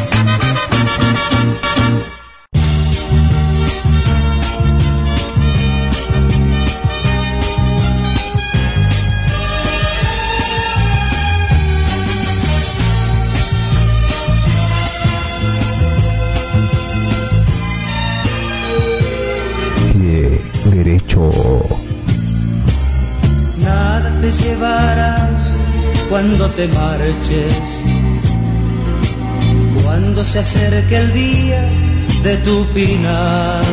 Nada 23.63 24.09
te 24.21 24.31
llevarás 24.31 25.39
cuando 26.09 26.49
te 26.51 26.67
marches, 26.67 27.83
cuando 29.83 30.23
se 30.23 30.39
acerque 30.39 30.97
el 30.97 31.13
día 31.13 31.69
de 32.23 32.37
tu 32.37 32.63
final. 32.65 33.63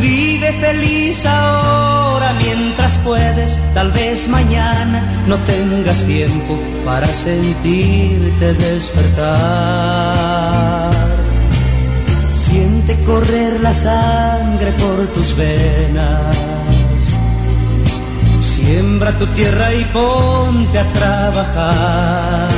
Vive 0.00 0.52
feliz 0.60 1.26
ahora 1.26 2.32
mientras 2.34 2.98
puedes, 3.00 3.58
tal 3.74 3.90
vez 3.92 4.28
mañana 4.28 5.02
no 5.26 5.36
tengas 5.38 6.04
tiempo 6.04 6.58
para 6.84 7.06
sentirte 7.06 8.54
despertar. 8.54 9.74
Correr 13.06 13.60
la 13.60 13.74
sangre 13.74 14.72
por 14.72 15.06
tus 15.08 15.36
venas. 15.36 16.36
Siembra 18.40 19.12
tu 19.18 19.26
tierra 19.28 19.74
y 19.74 19.84
ponte 19.86 20.78
a 20.78 20.92
trabajar. 20.92 22.48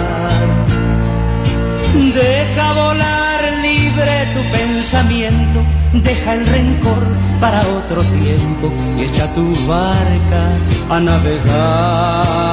Deja 1.94 2.72
volar 2.74 3.40
libre 3.62 4.32
tu 4.34 4.42
pensamiento, 4.56 5.64
deja 5.92 6.34
el 6.34 6.46
rencor 6.46 7.06
para 7.40 7.60
otro 7.62 8.02
tiempo 8.02 8.72
y 8.98 9.02
echa 9.02 9.32
tu 9.34 9.44
barca 9.66 10.42
a 10.90 11.00
navegar. 11.00 12.46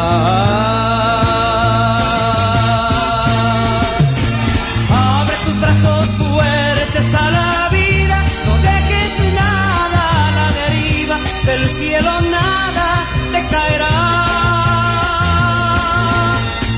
Del 11.53 11.69
cielo 11.69 12.13
nada 12.21 12.87
te 13.31 13.41
caerá. 13.53 13.95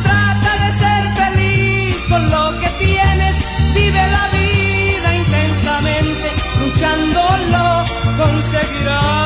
Trata 0.08 0.52
de 0.64 0.70
ser 0.82 1.04
feliz 1.22 1.98
con 2.10 2.22
lo 2.36 2.44
que 2.60 2.70
tienes, 2.86 3.36
vive 3.74 4.02
la 4.18 4.26
vida 4.40 5.10
intensamente, 5.24 6.28
luchándolo 6.62 7.66
conseguirás. 8.22 9.26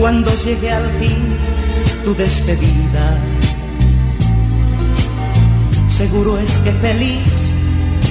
Cuando 0.00 0.32
llegue 0.44 0.70
al 0.70 0.88
fin 1.00 1.22
tu 2.04 2.14
despedida, 2.14 3.18
seguro 5.98 6.38
es 6.38 6.60
que 6.60 6.70
feliz 6.70 7.56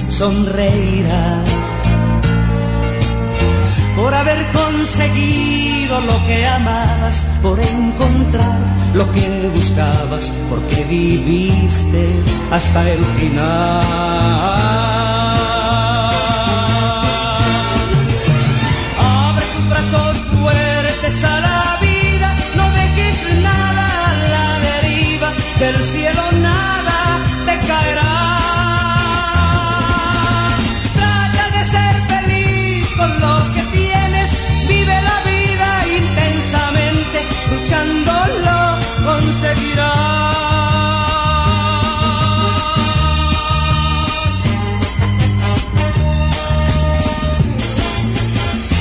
sonreirás 0.10 1.63
por 3.95 4.13
haber 4.13 4.45
conseguido 4.47 6.02
lo 6.02 6.26
que 6.26 6.45
amabas, 6.47 7.26
por 7.41 7.58
encontrar 7.62 8.60
lo 8.93 9.10
que 9.13 9.50
buscabas, 9.54 10.34
porque 10.50 10.84
viviste 10.84 12.10
hasta 12.52 12.91
el 12.91 13.06
final. 13.17 14.87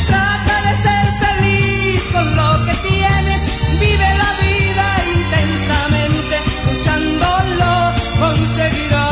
Trata 0.06 0.56
de 0.66 0.72
ser 0.84 1.06
feliz 1.24 2.02
con 2.12 2.26
lo 2.36 2.48
que 2.64 2.74
tienes, 2.88 3.42
vive 3.80 4.08
la 4.22 4.30
vida 4.44 4.86
intensamente, 5.16 6.36
luchando 6.66 7.26
lo 7.58 7.74
conseguirá. 8.20 9.06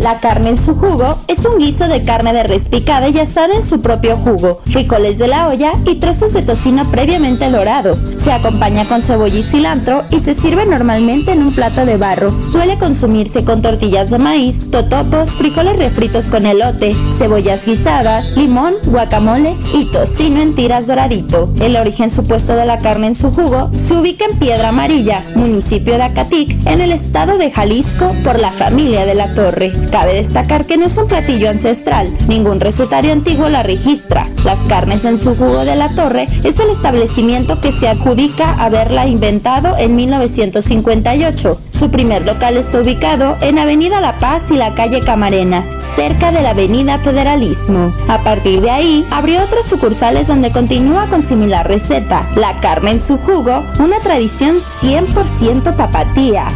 La 0.00 0.20
carne 0.20 0.50
en 0.50 0.56
su 0.58 0.74
jugo 0.74 1.16
es 1.34 1.46
un 1.46 1.58
guiso 1.58 1.88
de 1.88 2.04
carne 2.04 2.32
de 2.32 2.44
res 2.44 2.68
picada 2.68 3.08
y 3.08 3.18
asada 3.18 3.56
en 3.56 3.62
su 3.62 3.80
propio 3.80 4.16
jugo, 4.16 4.60
frijoles 4.66 5.18
de 5.18 5.26
la 5.26 5.48
olla 5.48 5.72
y 5.84 5.96
trozos 5.96 6.32
de 6.32 6.42
tocino 6.42 6.88
previamente 6.92 7.50
dorado. 7.50 7.98
Se 8.16 8.30
acompaña 8.30 8.86
con 8.86 9.02
cebolla 9.02 9.36
y 9.36 9.42
cilantro 9.42 10.04
y 10.10 10.20
se 10.20 10.32
sirve 10.32 10.64
normalmente 10.64 11.32
en 11.32 11.42
un 11.42 11.52
plato 11.52 11.84
de 11.86 11.96
barro. 11.96 12.32
Suele 12.44 12.78
consumirse 12.78 13.44
con 13.44 13.62
tortillas 13.62 14.10
de 14.10 14.18
maíz, 14.18 14.70
totopos, 14.70 15.34
frijoles 15.34 15.76
refritos 15.76 16.28
con 16.28 16.46
elote, 16.46 16.94
cebollas 17.10 17.66
guisadas, 17.66 18.36
limón, 18.36 18.74
guacamole 18.84 19.56
y 19.72 19.86
tocino 19.86 20.40
en 20.40 20.54
tiras 20.54 20.86
doradito. 20.86 21.52
El 21.60 21.74
origen 21.74 22.10
supuesto 22.10 22.54
de 22.54 22.64
la 22.64 22.78
carne 22.78 23.08
en 23.08 23.16
su 23.16 23.32
jugo 23.32 23.72
se 23.74 23.94
ubica 23.96 24.24
en 24.30 24.38
Piedra 24.38 24.68
Amarilla, 24.68 25.24
municipio 25.34 25.96
de 25.96 26.04
Acatic, 26.04 26.64
en 26.68 26.80
el 26.80 26.92
estado 26.92 27.38
de 27.38 27.50
Jalisco, 27.50 28.14
por 28.22 28.40
la 28.40 28.52
familia 28.52 29.04
de 29.04 29.16
la 29.16 29.32
Torre. 29.32 29.72
Cabe 29.90 30.14
destacar 30.14 30.64
que 30.64 30.76
no 30.76 30.86
es 30.86 30.96
un 30.96 31.08
ancestral, 31.48 32.08
ningún 32.28 32.60
recetario 32.60 33.12
antiguo 33.12 33.48
la 33.48 33.62
registra. 33.62 34.26
Las 34.44 34.60
carnes 34.64 35.04
en 35.04 35.18
su 35.18 35.34
jugo 35.34 35.64
de 35.64 35.74
la 35.74 35.88
Torre 35.88 36.28
es 36.44 36.60
el 36.60 36.70
establecimiento 36.70 37.60
que 37.60 37.72
se 37.72 37.88
adjudica 37.88 38.52
haberla 38.62 39.06
inventado 39.06 39.76
en 39.78 39.96
1958. 39.96 41.60
Su 41.70 41.90
primer 41.90 42.24
local 42.24 42.56
está 42.56 42.80
ubicado 42.80 43.36
en 43.40 43.58
Avenida 43.58 44.00
La 44.00 44.18
Paz 44.18 44.50
y 44.50 44.56
la 44.56 44.74
calle 44.74 45.00
Camarena, 45.00 45.64
cerca 45.78 46.30
de 46.30 46.42
la 46.42 46.50
Avenida 46.50 46.98
Federalismo. 46.98 47.92
A 48.08 48.22
partir 48.22 48.60
de 48.60 48.70
ahí, 48.70 49.04
abrió 49.10 49.42
otras 49.42 49.66
sucursales 49.66 50.28
donde 50.28 50.52
continúa 50.52 51.06
con 51.08 51.22
similar 51.22 51.66
receta. 51.66 52.26
La 52.36 52.60
carne 52.60 52.92
en 52.92 53.00
su 53.00 53.16
jugo, 53.18 53.62
una 53.78 53.98
tradición 54.00 54.56
100% 54.56 55.74
tapatía. 55.74 56.46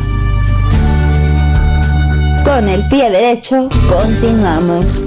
Con 2.48 2.66
el 2.66 2.82
pie 2.88 3.10
derecho, 3.10 3.68
continuamos. 3.90 5.06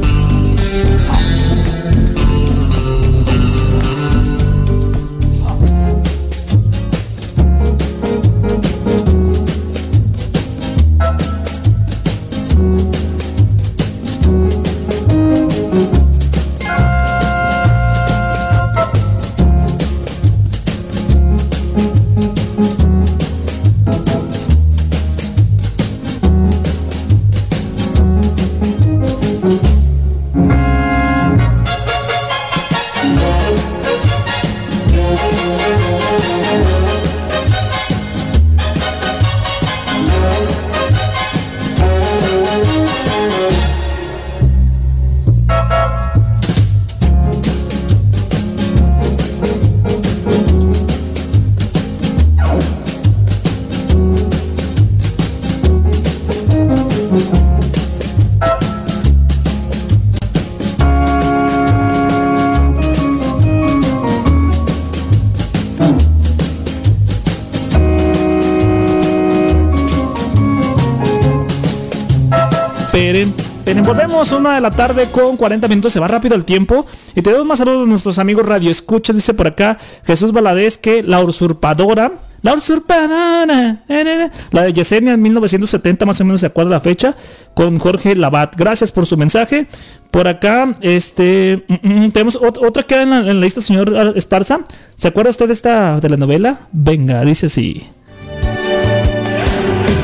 Volvemos 73.79 74.31
una 74.33 74.55
de 74.55 74.61
la 74.61 74.69
tarde 74.69 75.07
con 75.11 75.37
40 75.37 75.67
minutos, 75.69 75.93
se 75.93 75.99
va 75.99 76.07
rápido 76.07 76.35
el 76.35 76.43
tiempo. 76.43 76.85
Y 77.15 77.21
tenemos 77.21 77.45
más 77.45 77.59
saludos 77.59 77.81
de 77.81 77.87
nuestros 77.87 78.19
amigos 78.19 78.45
Radio 78.45 78.69
Escucha, 78.69 79.13
dice 79.13 79.33
por 79.33 79.47
acá 79.47 79.77
Jesús 80.05 80.31
Valadez 80.33 80.77
que 80.77 81.01
la 81.03 81.21
usurpadora, 81.21 82.11
la 82.41 82.53
usurpadora, 82.53 83.77
eh, 83.87 84.03
eh, 84.05 84.29
la 84.51 84.63
de 84.63 84.73
Yesenia 84.73 85.13
en 85.13 85.21
1970 85.21 86.05
más 86.05 86.19
o 86.19 86.25
menos 86.25 86.41
se 86.41 86.47
acuerda 86.47 86.71
la 86.71 86.79
fecha, 86.81 87.15
con 87.53 87.79
Jorge 87.79 88.15
Labat. 88.15 88.55
Gracias 88.57 88.91
por 88.91 89.05
su 89.05 89.15
mensaje. 89.17 89.67
Por 90.11 90.27
acá, 90.27 90.75
este, 90.81 91.63
mm, 91.67 92.05
mm, 92.05 92.11
tenemos 92.11 92.39
ot- 92.39 92.59
otra 92.65 92.83
que 92.83 93.01
en 93.01 93.09
la, 93.09 93.17
en 93.19 93.25
la 93.27 93.33
lista, 93.45 93.61
señor 93.61 94.13
Esparza. 94.15 94.59
¿Se 94.95 95.07
acuerda 95.07 95.29
usted 95.29 95.47
de 95.47 95.53
esta, 95.53 95.99
de 95.99 96.09
la 96.09 96.17
novela? 96.17 96.59
Venga, 96.71 97.21
dice 97.23 97.45
así. 97.45 97.87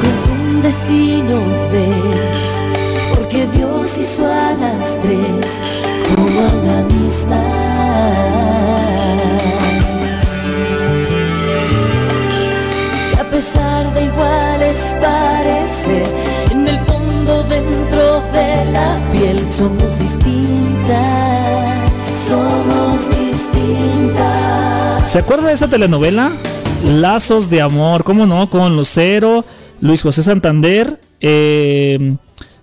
confundes 0.01 0.75
si 0.75 1.21
nos 1.23 1.67
Hizo 4.07 4.25
a 4.25 4.53
las 4.53 4.97
tres 5.01 5.59
como 6.15 6.39
a 6.39 6.47
una 6.47 6.81
misma. 6.83 7.43
A 13.19 13.29
pesar 13.29 13.93
de 13.93 14.05
iguales 14.05 14.95
parecer, 15.01 16.07
en 16.51 16.67
el 16.69 16.79
fondo 16.85 17.43
dentro 17.43 18.21
de 18.31 18.71
la 18.71 18.97
piel 19.11 19.45
somos 19.45 19.99
distintas, 19.99 20.95
somos 22.29 23.09
distintas. 23.09 24.31
¿Se 25.11 25.19
acuerda 25.19 25.47
de 25.49 25.53
esa 25.53 25.67
telenovela? 25.67 26.31
Lazos 26.85 27.49
de 27.49 27.61
amor, 27.61 28.05
¿cómo 28.05 28.25
no? 28.25 28.49
Con 28.49 28.77
Lucero, 28.77 29.43
Luis 29.81 30.01
José 30.01 30.23
Santander, 30.23 30.97
eh, 31.19 32.15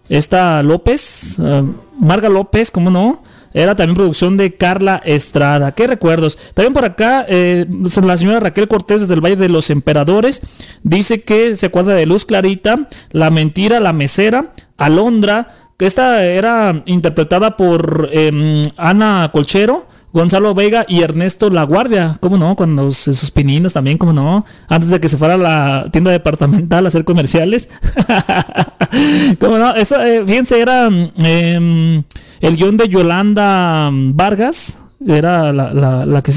esta 0.09 0.63
López, 0.63 1.39
eh, 1.39 1.63
Marga 1.99 2.29
López, 2.29 2.71
¿cómo 2.71 2.91
no? 2.91 3.23
Era 3.55 3.77
también 3.77 3.95
producción 3.95 4.37
de 4.37 4.55
Carla 4.55 5.01
Estrada. 5.05 5.73
¿Qué 5.73 5.87
recuerdos? 5.87 6.37
También 6.55 6.73
por 6.73 6.85
acá, 6.85 7.25
eh, 7.29 7.67
la 8.03 8.17
señora 8.17 8.41
Raquel 8.41 8.67
Cortés 8.67 9.03
desde 9.03 9.15
el 9.15 9.21
Valle 9.21 9.37
de 9.37 9.49
los 9.49 9.71
Emperadores 9.71 10.43
dice 10.83 11.23
que 11.23 11.55
se 11.55 11.67
acuerda 11.67 11.95
de 11.95 12.05
Luz 12.05 12.25
Clarita, 12.25 12.89
La 13.13 13.31
Mentira, 13.31 13.79
La 13.79 13.93
Mesera, 13.93 14.53
Alondra, 14.77 15.49
que 15.77 15.87
esta 15.87 16.25
era 16.25 16.83
interpretada 16.87 17.57
por 17.57 18.09
em, 18.13 18.69
Ana 18.77 19.31
Colchero. 19.33 19.87
Gonzalo 20.15 20.55
Vega 20.55 20.87
y 20.89 21.03
Ernesto 21.03 21.51
La 21.51 21.65
Guardia, 21.65 22.17
¿cómo 22.21 22.39
no? 22.39 22.55
Cuando 22.55 22.91
sus 22.93 23.33
pininos 23.33 23.73
también, 23.73 23.99
¿cómo 23.99 24.13
no? 24.13 24.47
Antes 24.69 24.89
de 24.91 25.01
que 25.01 25.09
se 25.09 25.19
fuera 25.19 25.35
a 25.35 25.37
la 25.37 25.89
tienda 25.91 26.13
departamental 26.13 26.85
a 26.85 26.89
hacer 26.89 27.05
comerciales. 27.05 27.69
¿Cómo 29.41 29.59
no? 29.59 29.75
Eh, 29.75 30.23
fíjense, 30.25 30.61
era 30.61 30.89
mm, 30.89 31.11
em, 31.17 32.03
el 32.41 32.57
guion 32.57 32.77
de 32.77 32.89
Yolanda 32.89 33.91
mm, 33.91 34.17
Vargas, 34.17 34.79
era 35.05 35.53
la, 35.53 35.75
la, 35.75 36.07
la 36.07 36.23
que. 36.23 36.33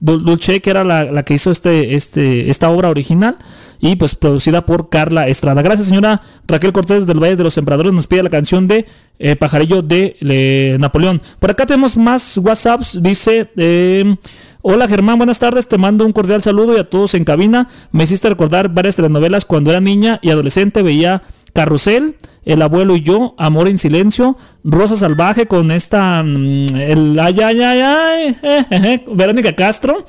Dul- 0.00 0.22
Dulce, 0.24 0.60
que 0.60 0.70
era 0.70 0.82
la, 0.82 1.04
la 1.04 1.22
que 1.22 1.34
hizo 1.34 1.50
este, 1.50 1.94
este, 1.94 2.50
esta 2.50 2.70
obra 2.70 2.88
original. 2.88 3.36
Y 3.84 3.96
pues 3.96 4.14
producida 4.14 4.64
por 4.64 4.90
Carla 4.90 5.26
Estrada. 5.26 5.60
Gracias, 5.60 5.88
señora 5.88 6.22
Raquel 6.46 6.72
Cortés 6.72 7.04
del 7.04 7.20
Valle 7.20 7.34
de 7.34 7.42
los 7.42 7.58
Emperadores. 7.58 7.92
Nos 7.92 8.06
pide 8.06 8.22
la 8.22 8.30
canción 8.30 8.68
de 8.68 8.86
eh, 9.18 9.34
Pajarillo 9.34 9.82
de 9.82 10.16
eh, 10.20 10.76
Napoleón. 10.78 11.20
Por 11.40 11.50
acá 11.50 11.66
tenemos 11.66 11.96
más 11.96 12.38
WhatsApps. 12.38 13.02
Dice: 13.02 13.50
eh, 13.56 14.14
Hola 14.62 14.86
Germán, 14.86 15.18
buenas 15.18 15.40
tardes. 15.40 15.66
Te 15.66 15.78
mando 15.78 16.06
un 16.06 16.12
cordial 16.12 16.44
saludo 16.44 16.76
y 16.76 16.78
a 16.78 16.88
todos 16.88 17.14
en 17.14 17.24
cabina. 17.24 17.66
Me 17.90 18.04
hiciste 18.04 18.28
recordar 18.28 18.68
varias 18.68 18.94
telenovelas 18.94 19.44
cuando 19.44 19.72
era 19.72 19.80
niña 19.80 20.20
y 20.22 20.30
adolescente. 20.30 20.84
Veía 20.84 21.22
Carrusel, 21.52 22.14
El 22.44 22.62
abuelo 22.62 22.94
y 22.94 23.02
yo, 23.02 23.34
Amor 23.36 23.66
en 23.66 23.78
silencio, 23.78 24.38
Rosa 24.62 24.94
Salvaje 24.94 25.46
con 25.46 25.72
esta. 25.72 26.22
mm, 26.22 26.76
el, 26.76 27.18
ay, 27.18 27.40
ay, 27.40 27.60
ay, 27.62 27.80
ay, 28.70 29.04
Verónica 29.12 29.56
Castro. 29.56 30.06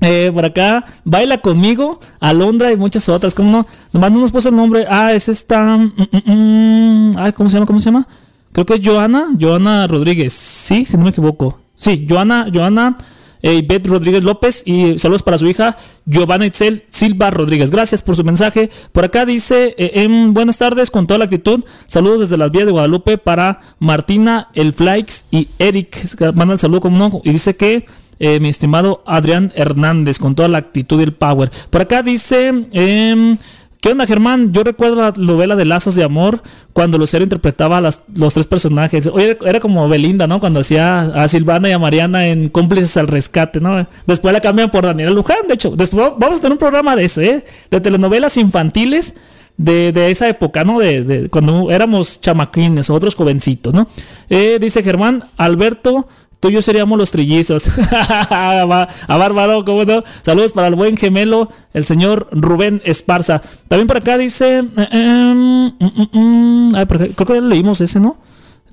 Eh, 0.00 0.30
por 0.32 0.44
acá, 0.44 0.84
Baila 1.04 1.38
conmigo, 1.38 2.00
Alondra 2.20 2.72
y 2.72 2.76
muchas 2.76 3.08
otras. 3.08 3.34
¿Cómo 3.34 3.50
no? 3.50 3.66
Nomás 3.92 4.12
no 4.12 4.20
nos 4.20 4.32
puso 4.32 4.48
el 4.48 4.56
nombre. 4.56 4.86
Ah, 4.88 5.12
es 5.12 5.28
esta. 5.28 5.76
mm, 5.76 5.92
mm, 5.96 6.32
mm, 6.32 7.18
ay, 7.18 7.32
¿cómo 7.32 7.48
se 7.48 7.54
llama? 7.54 7.66
¿Cómo 7.66 7.80
se 7.80 7.86
llama? 7.86 8.06
Creo 8.52 8.66
que 8.66 8.74
es 8.74 8.80
Joana, 8.82 9.28
Joana 9.38 9.86
Rodríguez. 9.86 10.32
Sí, 10.32 10.84
si 10.84 10.96
no 10.96 11.04
me 11.04 11.10
equivoco. 11.10 11.60
Sí, 11.76 12.06
Joana, 12.08 12.48
Joana 12.52 12.96
eh, 13.42 13.62
Beth 13.66 13.86
Rodríguez 13.86 14.24
López. 14.24 14.62
Y 14.64 14.98
saludos 14.98 15.22
para 15.22 15.38
su 15.38 15.46
hija, 15.46 15.76
Giovanna 16.06 16.46
Itzel 16.46 16.84
Silva 16.88 17.30
Rodríguez. 17.30 17.70
Gracias 17.70 18.02
por 18.02 18.16
su 18.16 18.24
mensaje. 18.24 18.70
Por 18.92 19.04
acá 19.04 19.24
dice: 19.24 19.74
eh, 19.78 19.92
em, 19.94 20.32
Buenas 20.34 20.58
tardes, 20.58 20.90
con 20.90 21.06
toda 21.06 21.18
la 21.18 21.24
actitud. 21.24 21.64
Saludos 21.86 22.20
desde 22.20 22.36
las 22.36 22.50
vías 22.50 22.66
de 22.66 22.72
Guadalupe 22.72 23.18
para 23.18 23.60
Martina, 23.78 24.48
el 24.54 24.72
Flykes 24.72 25.24
y 25.30 25.48
Eric. 25.58 26.20
Manda 26.34 26.54
el 26.54 26.60
saludo 26.60 26.80
como 26.80 26.98
no. 26.98 27.20
Y 27.24 27.32
dice 27.32 27.56
que 27.56 27.84
eh, 28.20 28.38
mi 28.38 28.48
estimado 28.48 29.02
Adrián 29.06 29.52
Hernández, 29.56 30.18
con 30.20 30.34
toda 30.36 30.48
la 30.48 30.58
actitud 30.58 31.00
y 31.00 31.02
el 31.02 31.12
power. 31.12 31.50
Por 31.70 31.80
acá 31.80 32.02
dice, 32.02 32.52
em, 32.72 33.36
¿Qué 33.82 33.88
onda, 33.92 34.06
Germán? 34.06 34.52
Yo 34.52 34.62
recuerdo 34.62 34.96
la 34.96 35.14
novela 35.16 35.56
de 35.56 35.64
Lazos 35.64 35.94
de 35.94 36.04
Amor 36.04 36.42
cuando 36.74 36.98
Lucero 36.98 37.24
interpretaba 37.24 37.78
a 37.78 37.80
las- 37.80 38.02
los 38.14 38.34
tres 38.34 38.44
personajes. 38.46 39.06
Oye, 39.06 39.38
era 39.46 39.58
como 39.58 39.88
Belinda, 39.88 40.26
¿no? 40.26 40.38
Cuando 40.38 40.60
hacía 40.60 41.00
a 41.00 41.26
Silvana 41.28 41.70
y 41.70 41.72
a 41.72 41.78
Mariana 41.78 42.26
en 42.28 42.50
Cómplices 42.50 42.94
al 42.98 43.08
Rescate, 43.08 43.58
¿no? 43.58 43.86
Después 44.06 44.34
la 44.34 44.40
cambian 44.42 44.70
por 44.70 44.84
Daniela 44.84 45.12
Luján, 45.12 45.46
de 45.48 45.54
hecho. 45.54 45.70
Después 45.76 46.08
vamos 46.18 46.36
a 46.36 46.40
tener 46.42 46.52
un 46.52 46.58
programa 46.58 46.94
de 46.94 47.06
eso, 47.06 47.22
¿eh? 47.22 47.42
De 47.70 47.80
telenovelas 47.80 48.36
infantiles 48.36 49.14
de, 49.56 49.92
de 49.92 50.10
esa 50.10 50.28
época, 50.28 50.62
¿no? 50.62 50.78
De, 50.80 51.02
de 51.02 51.28
cuando 51.30 51.70
éramos 51.70 52.20
chamaquines 52.20 52.90
o 52.90 52.94
otros 52.94 53.14
jovencitos, 53.14 53.72
¿no? 53.72 53.88
Eh, 54.28 54.58
dice 54.60 54.82
Germán, 54.82 55.24
Alberto, 55.38 56.06
tú 56.40 56.48
y 56.48 56.52
yo 56.52 56.62
seríamos 56.62 56.98
los 56.98 57.10
trillizos. 57.10 57.68
A 58.30 58.86
Bárbaro, 59.08 59.64
¿cómo 59.64 59.84
no? 59.84 60.02
Saludos 60.22 60.52
para 60.52 60.68
el 60.68 60.74
buen 60.74 60.96
gemelo, 60.96 61.48
el 61.74 61.84
señor 61.84 62.28
Rubén 62.32 62.80
Esparza. 62.84 63.42
También 63.68 63.86
por 63.86 63.98
acá 63.98 64.18
dice, 64.18 64.58
eh, 64.58 64.88
em, 64.90 65.72
mm, 66.12 66.74
ay, 66.74 66.86
acá- 66.86 66.98
creo 67.14 67.26
que 67.26 67.34
ya 67.34 67.40
leímos 67.40 67.80
ese, 67.80 68.00
¿no? 68.00 68.16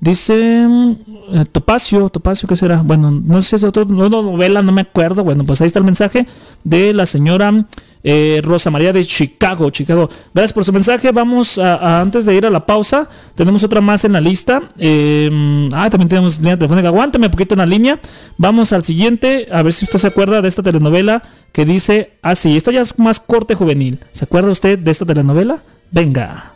Dice 0.00 0.64
mm, 0.68 0.90
eh, 1.34 1.44
Topacio, 1.50 2.08
Topacio, 2.08 2.48
¿qué 2.48 2.54
será? 2.56 2.82
Bueno, 2.82 3.10
no 3.10 3.42
sé 3.42 3.50
si 3.50 3.56
es 3.56 3.64
otro, 3.64 3.84
no, 3.84 4.08
novela, 4.08 4.62
no 4.62 4.70
me 4.72 4.82
acuerdo. 4.82 5.24
Bueno, 5.24 5.44
pues 5.44 5.60
ahí 5.60 5.66
está 5.66 5.80
el 5.80 5.84
mensaje 5.84 6.26
de 6.64 6.92
la 6.92 7.04
señora 7.04 7.66
eh, 8.04 8.40
Rosa 8.44 8.70
María 8.70 8.92
de 8.92 9.04
Chicago, 9.04 9.70
Chicago. 9.70 10.08
Gracias 10.34 10.52
por 10.52 10.64
su 10.64 10.72
mensaje. 10.72 11.10
Vamos 11.12 11.58
a, 11.58 11.74
a- 11.74 12.00
antes 12.00 12.24
de 12.26 12.34
ir 12.34 12.46
a 12.46 12.50
la 12.50 12.64
pausa, 12.66 13.08
tenemos 13.34 13.62
otra 13.64 13.80
más 13.80 14.04
en 14.04 14.12
la 14.12 14.20
lista. 14.20 14.62
Eh, 14.78 15.68
ah, 15.72 15.88
también 15.90 16.08
tenemos 16.08 16.38
línea 16.38 16.56
telefónica. 16.56 16.88
Aguántame 16.88 17.26
un 17.26 17.32
poquito 17.32 17.54
en 17.54 17.58
la 17.58 17.66
línea. 17.66 17.98
Vamos 18.36 18.72
al 18.72 18.84
siguiente, 18.84 19.48
a 19.52 19.62
ver 19.62 19.72
si 19.72 19.84
usted 19.84 19.98
se 19.98 20.06
acuerda 20.06 20.40
de 20.42 20.48
esta 20.48 20.62
telenovela 20.62 21.22
que 21.52 21.64
dice 21.64 22.12
así. 22.22 22.56
esta 22.56 22.70
ya 22.72 22.80
es 22.82 22.98
más 22.98 23.20
corte 23.20 23.54
juvenil. 23.54 23.98
¿Se 24.12 24.24
acuerda 24.24 24.50
usted 24.50 24.78
de 24.78 24.90
esta 24.90 25.04
telenovela? 25.06 25.58
Venga. 25.90 26.52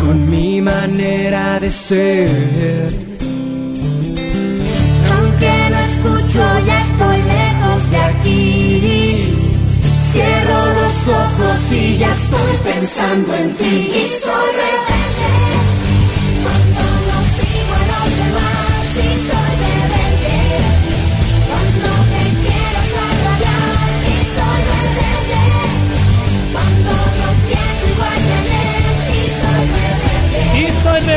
con 0.00 0.28
mi 0.30 0.60
manera 0.60 1.60
de 1.60 1.70
ser. 1.70 2.28
Aunque 5.10 5.52
no 5.70 5.78
escucho, 5.78 6.66
ya 6.66 6.80
estoy 6.80 7.16
lejos 7.22 7.90
de 7.90 7.96
aquí. 7.98 8.97
Cierro 10.10 10.72
los 10.72 11.08
ojos 11.08 11.72
y 11.72 11.98
ya 11.98 12.10
estoy 12.10 12.56
pensando 12.64 13.34
en 13.34 13.54
ti. 13.54 13.90
Y 13.94 14.06
soy 14.06 14.87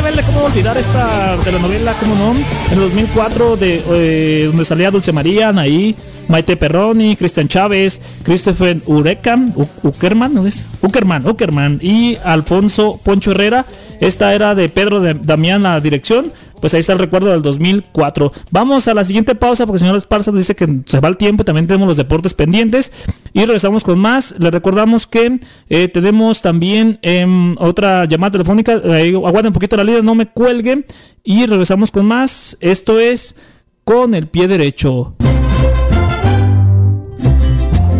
Rebelde, 0.03 0.23
¿cómo 0.23 0.45
olvidar 0.45 0.77
esta 0.77 1.37
telenovela? 1.43 1.93
¿Cómo 1.99 2.15
no? 2.15 2.31
En 2.31 2.73
el 2.73 2.79
2004, 2.79 3.57
de, 3.57 3.81
eh, 3.91 4.43
donde 4.47 4.65
salía 4.65 4.89
Dulce 4.89 5.11
María, 5.11 5.49
Anaí, 5.49 5.95
Maite 6.27 6.55
Perroni, 6.57 7.15
Cristian 7.15 7.47
Chávez, 7.47 8.01
Christopher 8.23 8.77
Ureca, 8.87 9.37
U- 9.55 9.67
Uckerman, 9.83 10.33
¿no 10.33 10.47
es? 10.47 10.65
Uckerman, 10.81 11.27
Uckerman 11.27 11.79
y 11.81 12.17
Alfonso 12.23 12.99
Poncho 13.03 13.31
Herrera. 13.31 13.65
Esta 13.99 14.33
era 14.33 14.55
de 14.55 14.69
Pedro 14.69 14.99
de- 15.01 15.13
Damián, 15.13 15.63
la 15.63 15.79
dirección. 15.79 16.31
Pues 16.61 16.73
ahí 16.73 16.79
está 16.79 16.93
el 16.93 16.99
recuerdo 16.99 17.31
del 17.31 17.41
2004. 17.41 18.31
Vamos 18.51 18.87
a 18.87 18.93
la 18.93 19.03
siguiente 19.03 19.35
pausa 19.35 19.65
porque 19.65 19.77
el 19.77 19.79
señor 19.81 19.97
Esparza 19.97 20.31
dice 20.31 20.55
que 20.55 20.81
se 20.85 20.99
va 20.99 21.09
el 21.09 21.17
tiempo 21.17 21.43
también 21.43 21.67
tenemos 21.67 21.87
los 21.87 21.97
deportes 21.97 22.33
pendientes. 22.33 22.91
Y 23.33 23.41
regresamos 23.41 23.83
con 23.83 23.99
más. 23.99 24.35
Le 24.37 24.51
recordamos 24.51 25.07
que 25.07 25.39
eh, 25.69 25.87
tenemos 25.87 26.41
también 26.41 26.99
em, 27.01 27.55
otra 27.59 28.05
llamada 28.05 28.31
telefónica. 28.31 28.73
Eh, 28.83 29.13
aguarden 29.15 29.47
un 29.47 29.53
poquito 29.53 29.75
la 29.75 29.83
línea, 29.83 30.01
no 30.01 30.15
me 30.15 30.27
cuelguen. 30.27 30.85
Y 31.23 31.45
regresamos 31.45 31.91
con 31.91 32.05
más. 32.05 32.57
Esto 32.61 32.99
es 32.99 33.35
con 33.83 34.13
el 34.13 34.27
pie 34.27 34.47
derecho. 34.47 35.15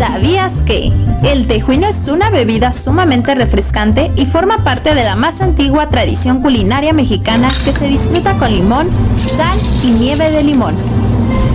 ¿Sabías 0.02 0.64
que 0.64 0.92
el 1.24 1.46
tejuino 1.46 1.86
es 1.86 2.08
una 2.08 2.32
bebida 2.32 2.72
sumamente 2.72 3.36
refrescante 3.36 4.10
y 4.16 4.26
forma 4.26 4.58
parte 4.64 4.96
de 4.96 5.04
la 5.04 5.16
más 5.16 5.42
antigua 5.42 5.90
tradición 5.90 6.42
culinaria 6.42 6.92
mexicana 6.92 7.52
que 7.64 7.72
se 7.72 7.86
disfruta 7.88 8.36
con 8.40 8.52
limón, 8.52 8.88
sal 9.16 9.56
y 9.84 9.92
nieve 9.92 10.32
de 10.32 10.42
limón? 10.42 10.76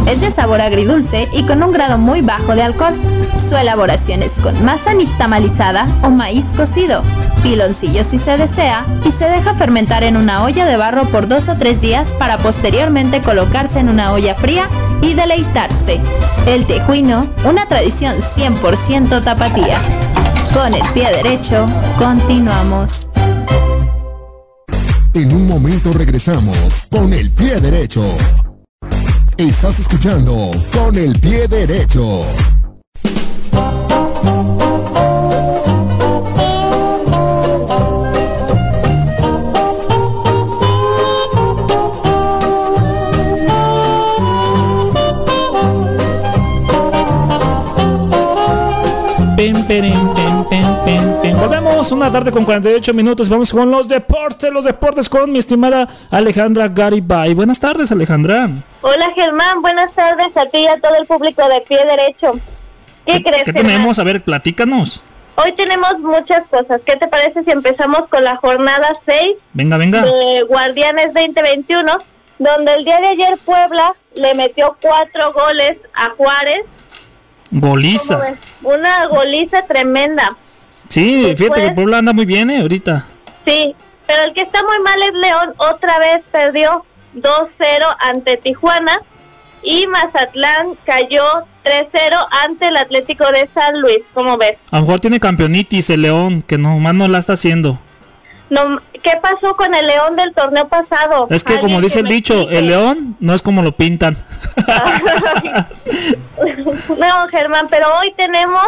Es 0.06 0.20
de 0.20 0.30
sabor 0.30 0.60
agridulce 0.60 1.28
y 1.32 1.44
con 1.44 1.62
un 1.62 1.72
grado 1.72 1.98
muy 1.98 2.20
bajo 2.20 2.54
de 2.54 2.62
alcohol. 2.62 2.94
Su 3.36 3.56
elaboración 3.56 4.22
es 4.22 4.38
con 4.38 4.64
masa 4.64 4.94
nixtamalizada 4.94 5.86
o 6.02 6.10
maíz 6.10 6.54
cocido, 6.56 7.02
piloncillo 7.42 8.04
si 8.04 8.16
se 8.16 8.36
desea, 8.36 8.86
y 9.04 9.10
se 9.10 9.28
deja 9.28 9.54
fermentar 9.54 10.04
en 10.04 10.16
una 10.16 10.44
olla 10.44 10.64
de 10.64 10.76
barro 10.76 11.04
por 11.06 11.28
dos 11.28 11.48
o 11.48 11.56
tres 11.56 11.80
días 11.80 12.14
para 12.14 12.38
posteriormente 12.38 13.20
colocarse 13.20 13.80
en 13.80 13.88
una 13.88 14.12
olla 14.12 14.34
fría 14.34 14.68
y 15.02 15.14
deleitarse. 15.14 16.00
El 16.46 16.66
tejuino, 16.66 17.26
una 17.44 17.66
tradición 17.66 18.16
100% 18.16 19.24
tapatía. 19.24 19.78
Con 20.54 20.72
el 20.72 20.82
pie 20.94 21.10
derecho, 21.10 21.66
continuamos. 21.98 23.10
En 25.14 25.34
un 25.34 25.48
momento 25.48 25.92
regresamos 25.92 26.86
con 26.90 27.12
el 27.12 27.30
pie 27.30 27.60
derecho. 27.60 28.02
Estás 29.38 29.78
escuchando 29.80 30.50
con 30.72 30.96
el 30.96 31.12
pie 31.20 31.46
derecho. 31.46 32.24
Pem, 49.36 50.15
una 51.92 52.10
tarde 52.10 52.30
con 52.32 52.44
48 52.44 52.92
minutos. 52.94 53.28
Vamos 53.28 53.52
con 53.52 53.70
los 53.70 53.88
deportes, 53.88 54.50
los 54.52 54.64
deportes 54.64 55.08
con 55.08 55.30
mi 55.30 55.38
estimada 55.38 55.88
Alejandra 56.10 56.68
Garibay. 56.68 57.34
Buenas 57.34 57.60
tardes, 57.60 57.92
Alejandra. 57.92 58.48
Hola 58.82 59.10
Germán, 59.14 59.62
buenas 59.62 59.92
tardes 59.92 60.36
a 60.36 60.46
ti 60.46 60.58
y 60.58 60.66
a 60.66 60.78
todo 60.80 60.94
el 61.00 61.06
público 61.06 61.42
de 61.48 61.60
pie 61.62 61.78
derecho. 61.84 62.32
¿Qué, 63.06 63.22
crees? 63.22 63.44
¿Qué 63.44 63.52
Germán? 63.52 63.72
tenemos? 63.72 63.98
A 63.98 64.04
ver, 64.04 64.22
platícanos. 64.22 65.02
Hoy 65.36 65.52
tenemos 65.54 65.98
muchas 66.00 66.46
cosas. 66.48 66.80
¿Qué 66.86 66.96
te 66.96 67.08
parece 67.08 67.44
si 67.44 67.50
empezamos 67.50 68.08
con 68.08 68.24
la 68.24 68.36
jornada 68.36 68.88
6 69.06 69.38
Venga, 69.52 69.76
venga. 69.76 70.02
de 70.02 70.42
Guardianes 70.48 71.12
2021, 71.14 71.92
donde 72.38 72.74
el 72.74 72.84
día 72.84 73.00
de 73.00 73.08
ayer 73.08 73.38
Puebla 73.44 73.92
le 74.14 74.34
metió 74.34 74.76
cuatro 74.80 75.32
goles 75.32 75.76
a 75.94 76.10
Juárez? 76.16 76.64
¿Cómo 77.50 77.68
Goliza. 77.68 78.34
Una 78.62 79.06
goliza 79.06 79.62
tremenda. 79.66 80.30
Sí, 80.88 81.34
fíjate 81.36 81.62
que 81.62 81.70
Puebla 81.72 81.98
anda 81.98 82.12
muy 82.12 82.26
bien, 82.26 82.50
eh, 82.50 82.60
ahorita. 82.60 83.06
Sí, 83.44 83.74
pero 84.06 84.22
el 84.24 84.34
que 84.34 84.42
está 84.42 84.62
muy 84.62 84.78
mal 84.80 85.00
es 85.02 85.12
León. 85.14 85.54
Otra 85.58 85.98
vez 85.98 86.22
perdió 86.30 86.84
2-0 87.14 87.96
ante 88.00 88.36
Tijuana 88.36 89.00
y 89.62 89.86
Mazatlán 89.86 90.74
cayó 90.84 91.24
3-0 91.64 92.26
ante 92.44 92.68
el 92.68 92.76
Atlético 92.76 93.24
de 93.32 93.48
San 93.52 93.80
Luis. 93.80 93.98
¿Cómo 94.14 94.36
ves? 94.36 94.58
A 94.70 94.76
lo 94.76 94.82
mejor 94.82 95.00
tiene 95.00 95.18
campeonitis 95.20 95.90
el 95.90 96.02
León, 96.02 96.42
que 96.42 96.58
nomás 96.58 96.94
no 96.94 97.08
la 97.08 97.18
está 97.18 97.32
haciendo. 97.34 97.78
No, 98.48 98.80
¿Qué 99.02 99.12
pasó 99.20 99.56
con 99.56 99.74
el 99.74 99.86
León 99.86 100.14
del 100.16 100.32
torneo 100.32 100.68
pasado? 100.68 101.26
Es 101.30 101.42
que 101.42 101.58
como 101.58 101.80
dice 101.80 102.00
el 102.00 102.06
dicho, 102.06 102.34
explique. 102.34 102.58
el 102.58 102.66
León 102.68 103.16
no 103.18 103.34
es 103.34 103.42
como 103.42 103.62
lo 103.62 103.72
pintan. 103.72 104.16
no, 106.98 107.28
Germán, 107.28 107.66
pero 107.68 107.86
hoy 107.98 108.12
tenemos 108.16 108.64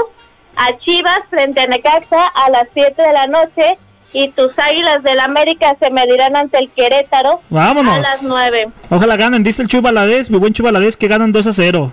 a 0.58 0.76
Chivas 0.78 1.20
frente 1.30 1.60
a 1.60 1.66
Necaxa 1.66 2.26
a 2.26 2.50
las 2.50 2.68
7 2.74 3.00
de 3.00 3.12
la 3.12 3.26
noche 3.28 3.78
y 4.12 4.28
tus 4.30 4.58
Águilas 4.58 5.02
del 5.02 5.20
América 5.20 5.76
se 5.78 5.90
medirán 5.90 6.34
ante 6.34 6.58
el 6.58 6.68
Querétaro 6.70 7.40
Vámonos. 7.48 7.94
a 7.94 8.00
las 8.00 8.22
9. 8.24 8.68
Ojalá 8.90 9.16
ganen, 9.16 9.42
dice 9.42 9.62
el 9.62 9.68
Chuy 9.68 9.80
Valadez, 9.80 10.30
mi 10.30 10.38
buen 10.38 10.52
Chuy 10.52 10.64
Valadez, 10.64 10.96
que 10.96 11.08
ganan 11.08 11.30
2 11.30 11.46
a 11.46 11.52
0. 11.52 11.92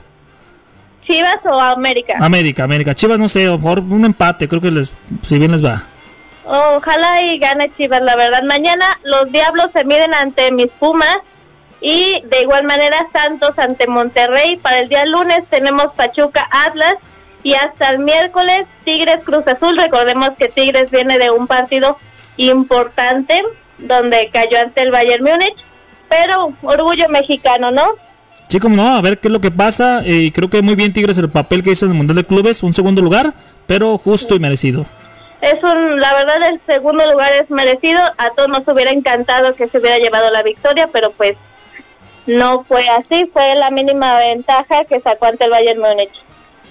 ¿Chivas 1.05 1.39
o 1.45 1.59
América? 1.59 2.15
América, 2.19 2.63
América. 2.63 2.95
Chivas 2.95 3.19
no 3.19 3.29
sé, 3.29 3.45
lo 3.45 3.57
mejor 3.59 3.79
un 3.79 4.03
empate, 4.05 4.47
creo 4.47 4.61
que 4.61 4.71
les, 4.71 4.91
si 5.27 5.37
bien 5.37 5.51
les 5.51 5.63
va. 5.63 5.83
Ojalá 6.45 7.21
y 7.21 7.37
gane 7.37 7.71
Chivas, 7.75 8.01
la 8.01 8.15
verdad. 8.15 8.41
Mañana 8.43 8.97
los 9.03 9.31
Diablos 9.31 9.67
se 9.73 9.83
miden 9.85 10.13
ante 10.15 10.51
mis 10.51 10.71
Pumas 10.71 11.19
y 11.81 12.21
de 12.25 12.41
igual 12.41 12.63
manera 12.63 13.05
Santos 13.11 13.59
ante 13.59 13.85
Monterrey. 13.87 14.55
Para 14.57 14.79
el 14.79 14.89
día 14.89 15.05
lunes 15.05 15.43
tenemos 15.49 15.91
Pachuca 15.93 16.47
Atlas 16.49 16.95
y 17.45 17.53
hasta 17.53 17.91
el 17.91 17.99
miércoles 17.99 18.65
Tigres 18.83 19.19
Cruz 19.23 19.47
Azul. 19.47 19.77
Recordemos 19.77 20.31
que 20.31 20.49
Tigres 20.49 20.89
viene 20.89 21.19
de 21.19 21.29
un 21.29 21.45
partido 21.45 21.95
importante 22.37 23.39
donde 23.77 24.31
cayó 24.33 24.59
ante 24.59 24.81
el 24.81 24.89
Bayern 24.89 25.23
Múnich, 25.23 25.55
pero 26.09 26.53
orgullo 26.63 27.07
mexicano, 27.07 27.69
¿no? 27.69 27.83
Sí, 28.47 28.59
como 28.59 28.75
no, 28.75 28.95
a 28.95 29.01
ver 29.01 29.19
qué 29.19 29.27
es 29.27 29.31
lo 29.31 29.41
que 29.41 29.51
pasa. 29.51 30.01
eh, 30.03 30.31
creo 30.33 30.49
que 30.49 30.63
muy 30.63 30.73
bien 30.73 30.91
Tigres 30.91 31.19
el 31.19 31.29
papel 31.29 31.61
que 31.61 31.69
hizo 31.69 31.85
en 31.85 31.91
el 31.91 31.97
Mundial 31.97 32.15
de 32.15 32.25
Clubes, 32.25 32.63
un 32.63 32.73
segundo 32.73 33.03
lugar, 33.03 33.33
pero 33.67 33.95
justo 33.99 34.33
y 34.33 34.39
merecido. 34.39 34.87
es 35.41 35.61
un, 35.63 35.99
la 35.99 36.15
verdad 36.15 36.41
el 36.49 36.59
segundo 36.65 37.05
lugar 37.11 37.31
es 37.33 37.47
merecido, 37.51 38.01
a 38.17 38.31
todos 38.31 38.49
nos 38.49 38.67
hubiera 38.67 38.89
encantado 38.89 39.53
que 39.53 39.67
se 39.67 39.77
hubiera 39.77 39.99
llevado 39.99 40.31
la 40.31 40.41
victoria, 40.41 40.89
pero 40.91 41.11
pues 41.11 41.37
no 42.25 42.63
fue 42.63 42.89
así, 42.89 43.29
fue 43.31 43.53
la 43.53 43.69
mínima 43.69 44.17
ventaja 44.17 44.85
que 44.85 44.99
sacó 44.99 45.27
ante 45.27 45.43
el 45.43 45.51
Bayern 45.51 45.79
Múnich. 45.79 46.25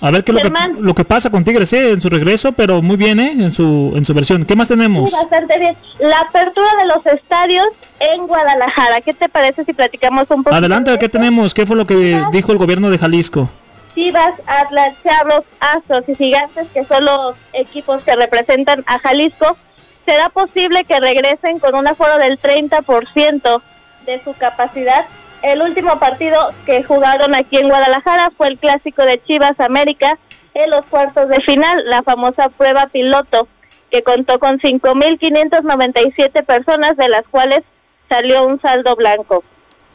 A 0.04 0.10
ver 0.10 0.22
qué 0.22 0.32
es 0.32 0.44
lo 0.44 0.52
que, 0.52 0.82
lo 0.82 0.94
que 0.94 1.04
pasa 1.06 1.30
con 1.30 1.44
Tigres 1.44 1.72
¿eh? 1.72 1.92
en 1.92 2.00
su 2.02 2.10
regreso, 2.10 2.52
pero 2.52 2.82
muy 2.82 2.96
bien 2.96 3.18
¿eh? 3.20 3.32
en, 3.32 3.54
su, 3.54 3.94
en 3.96 4.04
su 4.04 4.12
versión. 4.12 4.44
¿Qué 4.44 4.54
más 4.54 4.68
tenemos? 4.68 5.08
Sí, 5.08 5.16
bastante 5.16 5.58
bien. 5.58 5.74
La 5.98 6.20
apertura 6.20 6.68
de 6.76 6.84
los 6.84 7.06
estadios 7.06 7.66
en 8.00 8.26
Guadalajara, 8.26 9.00
¿qué 9.00 9.14
te 9.14 9.30
parece 9.30 9.64
si 9.64 9.72
platicamos 9.72 10.30
un 10.30 10.44
poco? 10.44 10.54
Adelante, 10.54 10.98
¿qué 10.98 11.08
tenemos? 11.08 11.54
¿Qué 11.54 11.64
fue 11.64 11.74
lo 11.74 11.86
que 11.86 12.22
dijo 12.32 12.52
el 12.52 12.58
gobierno 12.58 12.90
de 12.90 12.98
Jalisco? 12.98 13.48
Chivas, 13.94 14.34
Atlas, 14.46 14.94
Chavos, 15.02 15.46
Astros 15.58 16.04
y 16.08 16.14
Gigantes, 16.16 16.68
que 16.68 16.84
son 16.84 17.06
los 17.06 17.34
equipos 17.54 18.02
que 18.02 18.14
representan 18.14 18.84
a 18.86 18.98
Jalisco, 18.98 19.56
será 20.04 20.28
posible 20.28 20.84
que 20.84 21.00
regresen 21.00 21.58
con 21.58 21.74
un 21.74 21.86
aforo 21.86 22.18
del 22.18 22.38
30% 22.38 23.62
de 24.04 24.22
su 24.22 24.34
capacidad. 24.34 25.06
El 25.44 25.60
último 25.60 25.98
partido 25.98 26.38
que 26.64 26.82
jugaron 26.82 27.34
aquí 27.34 27.58
en 27.58 27.68
Guadalajara 27.68 28.32
fue 28.34 28.48
el 28.48 28.56
clásico 28.56 29.04
de 29.04 29.22
Chivas 29.24 29.60
América 29.60 30.18
en 30.54 30.70
los 30.70 30.86
cuartos 30.86 31.28
de 31.28 31.38
final, 31.42 31.84
la 31.84 32.02
famosa 32.02 32.48
prueba 32.48 32.86
piloto, 32.86 33.46
que 33.90 34.02
contó 34.02 34.38
con 34.38 34.58
5.597 34.58 36.46
personas, 36.46 36.96
de 36.96 37.10
las 37.10 37.24
cuales 37.30 37.60
salió 38.08 38.46
un 38.46 38.58
saldo 38.62 38.96
blanco. 38.96 39.44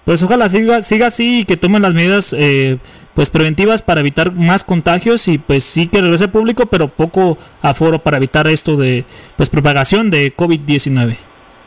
Pues 0.05 0.21
ojalá 0.21 0.49
siga, 0.49 0.83
siga 0.83 1.07
así 1.07 1.39
y 1.39 1.45
que 1.45 1.57
tomen 1.57 1.81
las 1.81 1.95
medidas 1.95 2.35
eh, 2.37 2.77
pues 3.15 3.31
preventivas 3.31 3.81
para 3.81 4.01
evitar 4.01 4.31
más 4.31 4.63
contagios 4.63 5.27
y 5.27 5.39
pues 5.39 5.63
sí 5.63 5.87
que 5.87 6.01
regrese 6.01 6.27
público, 6.27 6.67
pero 6.67 6.89
poco 6.89 7.39
aforo 7.63 8.03
para 8.03 8.17
evitar 8.17 8.47
esto 8.47 8.77
de 8.77 9.03
pues 9.35 9.49
propagación 9.49 10.11
de 10.11 10.35
COVID-19. 10.35 11.17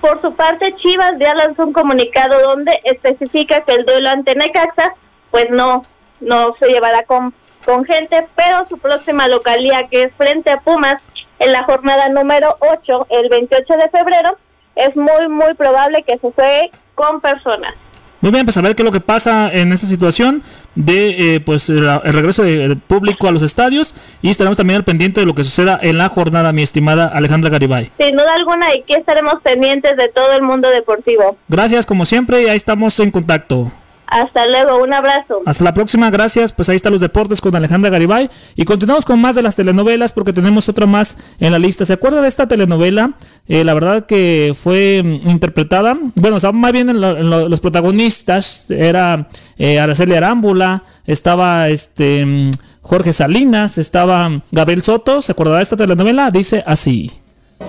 Por 0.02 0.20
su 0.20 0.34
parte, 0.34 0.74
Chivas 0.74 1.16
ya 1.20 1.32
lanzó 1.32 1.62
un 1.62 1.72
comunicado 1.72 2.36
donde 2.40 2.76
especifica 2.82 3.60
que 3.60 3.74
el 3.74 3.86
duelo 3.86 4.10
ante 4.10 4.34
Necaxa, 4.34 4.94
pues 5.30 5.48
no, 5.48 5.82
no 6.20 6.56
se 6.58 6.66
llevará 6.66 7.04
con, 7.04 7.32
con 7.64 7.84
gente, 7.84 8.26
pero 8.34 8.64
su 8.64 8.78
próxima 8.78 9.28
localía, 9.28 9.86
que 9.88 10.02
es 10.02 10.14
frente 10.14 10.50
a 10.50 10.60
Pumas, 10.60 11.00
en 11.38 11.52
la 11.52 11.62
jornada 11.62 12.08
número 12.08 12.52
8, 12.58 13.06
el 13.10 13.28
28 13.28 13.74
de 13.74 13.90
febrero, 13.90 14.36
es 14.74 14.96
muy, 14.96 15.28
muy 15.28 15.54
probable 15.54 16.02
que 16.02 16.18
se 16.18 16.32
juegue 16.32 16.72
con 16.96 17.20
personas. 17.20 17.74
Muy 18.22 18.30
bien, 18.32 18.46
pues 18.46 18.56
a 18.56 18.60
ver 18.62 18.74
qué 18.74 18.82
es 18.82 18.86
lo 18.86 18.92
que 18.92 19.00
pasa 19.00 19.52
en 19.52 19.72
esta 19.72 19.86
situación 19.86 20.42
de 20.74 21.34
eh, 21.34 21.40
pues 21.40 21.68
el, 21.68 21.86
el 22.04 22.12
regreso 22.12 22.44
de- 22.44 22.56
del 22.56 22.76
público 22.78 23.26
a 23.28 23.32
los 23.32 23.42
estadios 23.42 23.94
y 24.22 24.30
estaremos 24.30 24.56
también 24.56 24.76
al 24.78 24.84
pendiente 24.84 25.20
de 25.20 25.26
lo 25.26 25.34
que 25.34 25.42
suceda 25.44 25.78
en 25.82 25.98
la 25.98 26.08
jornada, 26.08 26.52
mi 26.52 26.62
estimada 26.62 27.08
Alejandra 27.08 27.50
Garibay. 27.50 27.90
Sin 27.98 28.16
duda 28.16 28.32
alguna, 28.34 28.74
y 28.74 28.82
que 28.82 28.94
estaremos 28.94 29.34
pendientes 29.42 29.96
de 29.96 30.08
todo 30.08 30.32
el 30.34 30.42
mundo 30.42 30.70
deportivo. 30.70 31.36
Gracias 31.48 31.84
como 31.84 32.06
siempre 32.06 32.42
y 32.42 32.46
ahí 32.46 32.56
estamos 32.56 32.98
en 33.00 33.10
contacto. 33.10 33.70
Hasta 34.12 34.46
luego, 34.46 34.82
un 34.82 34.92
abrazo. 34.92 35.40
Hasta 35.46 35.64
la 35.64 35.72
próxima, 35.72 36.10
gracias. 36.10 36.52
Pues 36.52 36.68
ahí 36.68 36.76
están 36.76 36.92
los 36.92 37.00
deportes 37.00 37.40
con 37.40 37.56
Alejandra 37.56 37.90
Garibay. 37.90 38.28
Y 38.56 38.64
continuamos 38.66 39.04
con 39.06 39.20
más 39.20 39.34
de 39.34 39.42
las 39.42 39.56
telenovelas 39.56 40.12
porque 40.12 40.32
tenemos 40.34 40.68
otra 40.68 40.84
más 40.86 41.16
en 41.40 41.50
la 41.52 41.58
lista. 41.58 41.84
¿Se 41.86 41.94
acuerda 41.94 42.20
de 42.20 42.28
esta 42.28 42.46
telenovela? 42.46 43.12
Eh, 43.48 43.64
la 43.64 43.72
verdad 43.74 44.04
que 44.04 44.54
fue 44.62 45.02
mm, 45.02 45.28
interpretada. 45.30 45.96
Bueno, 46.14 46.36
o 46.36 46.40
sea, 46.40 46.52
más 46.52 46.72
bien 46.72 46.90
en 46.90 47.00
lo- 47.00 47.16
en 47.16 47.30
lo- 47.30 47.48
los 47.48 47.60
protagonistas 47.60 48.66
era 48.70 49.28
eh, 49.58 49.80
Araceli 49.80 50.14
Arámbula, 50.14 50.84
estaba 51.06 51.68
este 51.70 52.26
mm, 52.26 52.50
Jorge 52.82 53.12
Salinas, 53.12 53.78
estaba 53.78 54.30
Gabriel 54.50 54.82
Soto. 54.82 55.22
¿Se 55.22 55.32
acuerda 55.32 55.56
de 55.56 55.62
esta 55.62 55.76
telenovela? 55.76 56.30
Dice 56.30 56.62
así. 56.66 57.10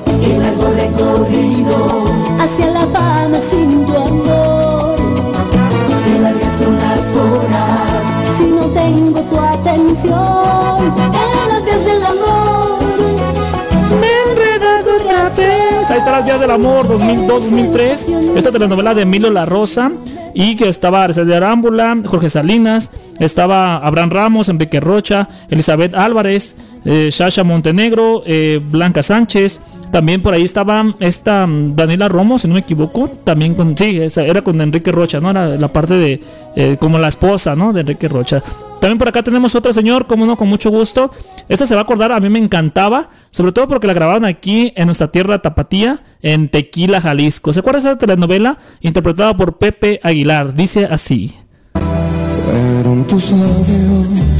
Qué 0.05 0.37
largo 0.39 0.73
recorrido 0.73 2.05
hacia 2.39 2.67
la 2.67 2.79
fama 2.87 3.39
sin 3.39 3.85
tu 3.85 3.93
atención. 10.03 10.93
En 10.93 11.49
las 11.49 11.65
vías 11.65 11.85
del 11.85 12.05
amor. 12.05 12.79
Me 13.99 14.07
he 14.07 14.31
enredado 14.31 14.95
otra 14.95 15.29
vez. 15.29 15.91
Ahí 15.91 15.97
está 15.97 16.11
las 16.11 16.25
días 16.25 16.39
del 16.39 16.51
amor 16.51 16.87
2002-2003. 16.87 18.37
Esta 18.37 18.51
telenovela 18.51 18.93
de 18.93 19.03
Emilio 19.03 19.29
La 19.29 19.45
Rosa. 19.45 19.91
Y 20.35 20.55
que 20.55 20.67
estaba 20.67 21.03
Araceli 21.03 21.31
Arámbula, 21.31 21.95
Jorge 22.05 22.27
Salinas, 22.27 22.89
estaba 23.19 23.77
Abraham 23.77 24.09
Ramos, 24.09 24.49
Enrique 24.49 24.79
Rocha, 24.79 25.29
Elizabeth 25.47 25.93
Álvarez, 25.93 26.57
eh, 26.85 27.11
Sasha 27.11 27.43
Montenegro, 27.43 28.23
eh, 28.25 28.59
Blanca 28.71 29.03
Sánchez. 29.03 29.61
También 29.93 30.23
por 30.23 30.33
ahí 30.33 30.41
estaba 30.41 30.83
esta 30.99 31.45
mm, 31.45 31.75
Daniela 31.75 32.09
Romo, 32.09 32.39
si 32.39 32.47
no 32.47 32.55
me 32.55 32.61
equivoco. 32.61 33.11
También 33.23 33.53
con, 33.53 33.77
sí, 33.77 34.01
era 34.17 34.41
con 34.41 34.59
Enrique 34.59 34.91
Rocha, 34.91 35.19
¿no? 35.19 35.29
Era 35.29 35.49
la 35.49 35.67
parte 35.67 35.93
de, 35.93 36.19
eh, 36.55 36.77
como 36.79 36.97
la 36.97 37.09
esposa, 37.09 37.55
¿no? 37.55 37.71
De 37.71 37.81
Enrique 37.81 38.07
Rocha. 38.07 38.41
También 38.81 38.97
por 38.97 39.07
acá 39.07 39.21
tenemos 39.21 39.53
otro 39.53 39.71
señor, 39.71 40.07
como 40.07 40.25
no, 40.25 40.35
con 40.35 40.49
mucho 40.49 40.71
gusto. 40.71 41.11
Esta 41.47 41.67
se 41.67 41.75
va 41.75 41.81
a 41.81 41.83
acordar, 41.83 42.11
a 42.11 42.19
mí 42.19 42.27
me 42.27 42.39
encantaba, 42.39 43.11
sobre 43.29 43.51
todo 43.51 43.67
porque 43.67 43.85
la 43.85 43.93
grabaron 43.93 44.25
aquí 44.25 44.73
en 44.75 44.87
nuestra 44.87 45.11
tierra 45.11 45.43
tapatía, 45.43 46.01
en 46.23 46.49
Tequila, 46.49 46.99
Jalisco. 46.99 47.53
¿Se 47.53 47.59
acuerda 47.59 47.77
esa 47.77 47.95
telenovela? 47.95 48.57
Interpretada 48.81 49.37
por 49.37 49.59
Pepe 49.59 49.99
Aguilar. 50.01 50.55
Dice 50.55 50.85
así. 50.85 51.35
Fueron 51.73 53.05
tus 53.05 53.29
labios 53.29 54.32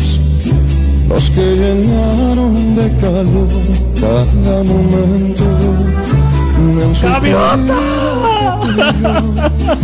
los 1.14 1.30
que 1.30 1.42
llenaron 1.42 2.76
de 2.76 2.90
calor 3.00 3.48
cada 4.02 4.64
momento. 4.64 5.44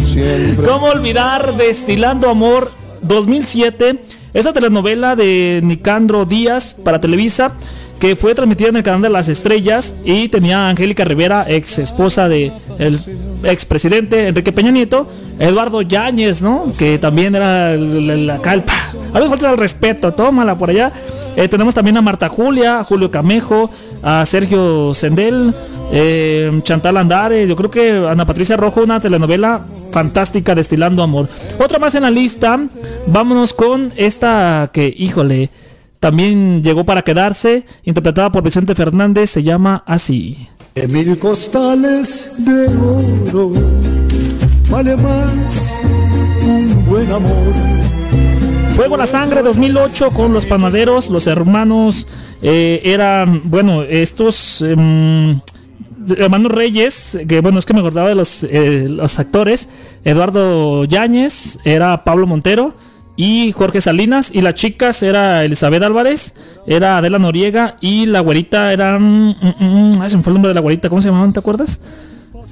Siempre 0.05 0.65
¿Cómo 0.65 0.87
olvidar 0.87 1.53
Destilando 1.55 2.29
Amor 2.29 2.71
2007? 3.01 3.99
Esa 4.33 4.53
telenovela 4.53 5.15
de 5.15 5.61
Nicandro 5.63 6.25
Díaz 6.25 6.75
para 6.83 6.99
Televisa 6.99 7.51
que 7.99 8.15
fue 8.15 8.33
transmitida 8.33 8.69
en 8.69 8.77
el 8.77 8.83
canal 8.83 9.01
de 9.01 9.09
las 9.09 9.27
estrellas 9.27 9.93
y 10.05 10.29
tenía 10.29 10.59
a 10.67 10.69
Angélica 10.69 11.03
Rivera, 11.03 11.45
ex 11.49 11.79
esposa 11.79 12.29
de 12.29 12.49
el 12.77 12.97
expresidente 13.43 14.29
Enrique 14.29 14.53
Peña 14.53 14.71
Nieto, 14.71 15.05
Eduardo 15.37 15.81
Yáñez, 15.81 16.41
¿no? 16.41 16.71
Que 16.77 16.97
también 16.97 17.35
era 17.35 17.73
el- 17.73 18.25
la 18.25 18.37
calpa. 18.37 18.71
A 19.13 19.19
ver, 19.19 19.27
falta 19.27 19.51
el 19.51 19.57
respeto, 19.57 20.13
tómala 20.13 20.57
por 20.57 20.69
allá. 20.69 20.93
Eh, 21.39 21.47
tenemos 21.47 21.73
también 21.73 21.95
a 21.95 22.01
Marta 22.01 22.27
Julia, 22.27 22.79
a 22.79 22.83
Julio 22.83 23.11
Camejo, 23.11 23.69
a 24.03 24.25
Sergio 24.25 24.93
Sendel, 24.93 25.53
eh, 25.89 26.51
Chantal 26.63 26.97
Andares, 26.97 27.47
yo 27.47 27.55
creo 27.55 27.71
que 27.71 28.05
Ana 28.09 28.25
Patricia 28.25 28.57
Rojo, 28.57 28.83
una 28.83 28.99
telenovela 28.99 29.65
fantástica 29.89 30.53
destilando 30.53 31.01
amor. 31.01 31.29
Otra 31.57 31.79
más 31.79 31.95
en 31.95 32.03
la 32.03 32.11
lista, 32.11 32.59
vámonos 33.07 33.53
con 33.53 33.93
esta 33.95 34.69
que, 34.73 34.93
híjole, 34.97 35.49
también 36.01 36.61
llegó 36.61 36.83
para 36.83 37.03
quedarse, 37.03 37.65
interpretada 37.85 38.33
por 38.33 38.43
Vicente 38.43 38.75
Fernández, 38.75 39.29
se 39.29 39.41
llama 39.41 39.81
así. 39.87 40.49
de 40.75 41.19
costales 41.19 42.31
de 42.37 42.67
oro 43.31 43.53
vale 44.69 44.93
más 44.97 45.83
un 46.43 46.85
buen 46.85 47.09
amor. 47.09 47.78
Fuego 48.79 48.95
a 48.95 48.99
la 48.99 49.07
Sangre 49.07 49.41
2008 49.41 50.11
con 50.11 50.31
los 50.31 50.45
panaderos, 50.45 51.09
los 51.09 51.27
hermanos 51.27 52.07
eh, 52.41 52.79
eran, 52.85 53.41
bueno, 53.49 53.83
estos 53.83 54.61
em, 54.61 55.41
hermanos 56.17 56.49
Reyes, 56.49 57.19
que 57.27 57.41
bueno, 57.41 57.59
es 57.59 57.65
que 57.65 57.73
me 57.73 57.81
acordaba 57.81 58.07
de 58.07 58.15
los, 58.15 58.45
eh, 58.45 58.87
los 58.87 59.19
actores, 59.19 59.67
Eduardo 60.05 60.85
Yáñez, 60.85 61.59
era 61.65 62.05
Pablo 62.05 62.25
Montero 62.25 62.73
y 63.17 63.51
Jorge 63.51 63.81
Salinas, 63.81 64.31
y 64.33 64.39
las 64.39 64.53
chicas 64.53 65.03
era 65.03 65.43
Elizabeth 65.43 65.83
Álvarez, 65.83 66.35
era 66.65 66.99
Adela 66.99 67.19
Noriega 67.19 67.75
y 67.81 68.05
la 68.05 68.21
güerita 68.21 68.71
era... 68.71 68.97
mm, 68.97 69.35
mm, 69.41 69.97
mm, 69.99 70.07
se 70.07 70.15
me 70.15 70.23
fue 70.23 70.31
el 70.31 70.35
nombre 70.35 70.51
de 70.51 70.55
la 70.55 70.61
güerita, 70.61 70.87
¿cómo 70.87 71.01
se 71.01 71.09
llamaban? 71.09 71.33
¿Te 71.33 71.39
acuerdas? 71.39 71.81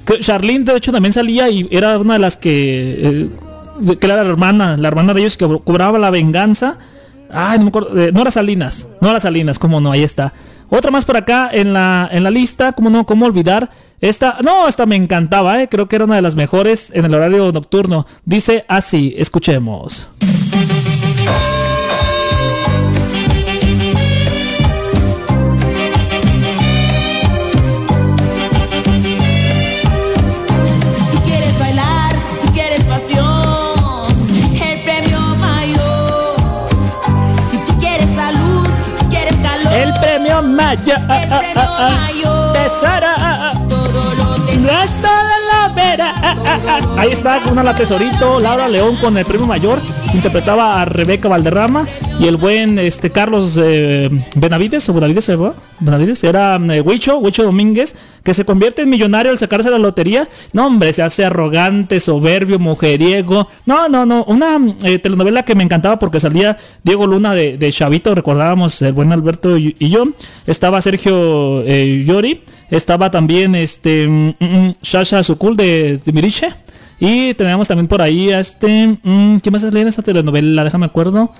Que 0.04 0.20
Charlene, 0.20 0.66
de 0.66 0.76
hecho, 0.76 0.92
también 0.92 1.14
salía 1.14 1.48
y 1.48 1.66
era 1.70 1.98
una 1.98 2.12
de 2.12 2.18
las 2.18 2.36
que. 2.36 2.50
eh, 2.52 3.30
que 3.98 4.06
era 4.06 4.16
la 4.22 4.28
hermana, 4.28 4.76
la 4.76 4.88
hermana 4.88 5.14
de 5.14 5.20
ellos 5.20 5.36
que 5.36 5.46
co- 5.46 5.60
cobraba 5.60 5.98
la 5.98 6.10
venganza. 6.10 6.78
Ay, 7.30 7.58
no 7.58 7.64
me 7.64 7.68
acuerdo. 7.68 7.98
eh, 8.00 8.10
Nora 8.12 8.30
Salinas. 8.30 8.88
Nora 9.00 9.20
Salinas, 9.20 9.58
cómo 9.58 9.80
no, 9.80 9.92
ahí 9.92 10.02
está. 10.02 10.32
Otra 10.70 10.90
más 10.90 11.04
por 11.04 11.16
acá 11.16 11.48
en 11.52 11.72
la, 11.72 12.08
en 12.12 12.22
la 12.24 12.30
lista, 12.30 12.72
cómo 12.72 12.90
no, 12.90 13.06
cómo 13.06 13.26
olvidar. 13.26 13.70
Esta, 14.00 14.38
no, 14.42 14.68
esta 14.68 14.86
me 14.86 14.96
encantaba, 14.96 15.62
eh, 15.62 15.68
creo 15.68 15.88
que 15.88 15.96
era 15.96 16.04
una 16.04 16.16
de 16.16 16.22
las 16.22 16.34
mejores 16.36 16.90
en 16.94 17.04
el 17.06 17.14
horario 17.14 17.50
nocturno. 17.52 18.06
Dice 18.24 18.64
así, 18.68 19.14
escuchemos. 19.18 20.08
Ah, 40.68 40.74
ah, 41.08 41.42
ah. 41.64 42.08
Ahí 46.98 47.10
está, 47.10 47.40
una 47.50 47.62
la 47.62 47.74
tesorito, 47.74 48.38
Laura 48.38 48.68
León 48.68 48.96
con 48.96 49.16
el 49.16 49.24
primo 49.24 49.46
mayor, 49.46 49.80
interpretaba 50.12 50.82
a 50.82 50.84
Rebeca 50.84 51.28
Valderrama 51.28 51.86
y 52.20 52.26
el 52.26 52.36
buen 52.36 52.78
este 52.78 53.10
Carlos 53.10 53.58
eh, 53.62 54.10
Benavides 54.34 54.88
o 54.88 54.94
Benavides, 54.94 55.28
¿eh? 55.28 55.38
Benavides 55.78 56.24
era 56.24 56.56
eh, 56.56 56.80
Huicho, 56.80 57.18
Huicho 57.18 57.44
Domínguez, 57.44 57.94
que 58.24 58.34
se 58.34 58.44
convierte 58.44 58.82
en 58.82 58.90
millonario 58.90 59.30
al 59.30 59.38
sacarse 59.38 59.70
la 59.70 59.78
lotería. 59.78 60.28
No, 60.52 60.66
hombre, 60.66 60.92
se 60.92 61.02
hace 61.02 61.24
arrogante, 61.24 62.00
soberbio, 62.00 62.58
mujeriego. 62.58 63.48
No, 63.66 63.88
no, 63.88 64.04
no, 64.04 64.24
una 64.24 64.58
eh, 64.82 64.98
telenovela 64.98 65.44
que 65.44 65.54
me 65.54 65.62
encantaba 65.62 65.98
porque 65.98 66.18
salía 66.18 66.56
Diego 66.82 67.06
Luna 67.06 67.34
de, 67.34 67.56
de 67.56 67.72
Chavito, 67.72 68.14
recordábamos 68.14 68.82
el 68.82 68.92
buen 68.92 69.12
Alberto 69.12 69.56
y, 69.56 69.74
yo. 69.78 70.04
Estaba 70.46 70.80
Sergio 70.80 71.62
eh, 71.64 72.04
Yori, 72.04 72.42
estaba 72.70 73.10
también 73.12 73.54
este 73.54 74.08
mm, 74.08 74.34
mm, 74.40 74.74
Shasha 74.82 75.22
Sukul 75.22 75.56
de, 75.56 76.00
de 76.04 76.12
Miriche. 76.12 76.52
Y 77.00 77.34
tenemos 77.34 77.68
también 77.68 77.86
por 77.86 78.02
ahí 78.02 78.32
a 78.32 78.40
este. 78.40 78.88
mm, 78.88 79.36
¿Quién 79.36 79.52
más 79.52 79.62
salía 79.62 79.82
en 79.82 79.88
esa 79.88 80.02
telenovela? 80.02 80.64
Déjame 80.64 80.86
acuerdo. 80.86 81.30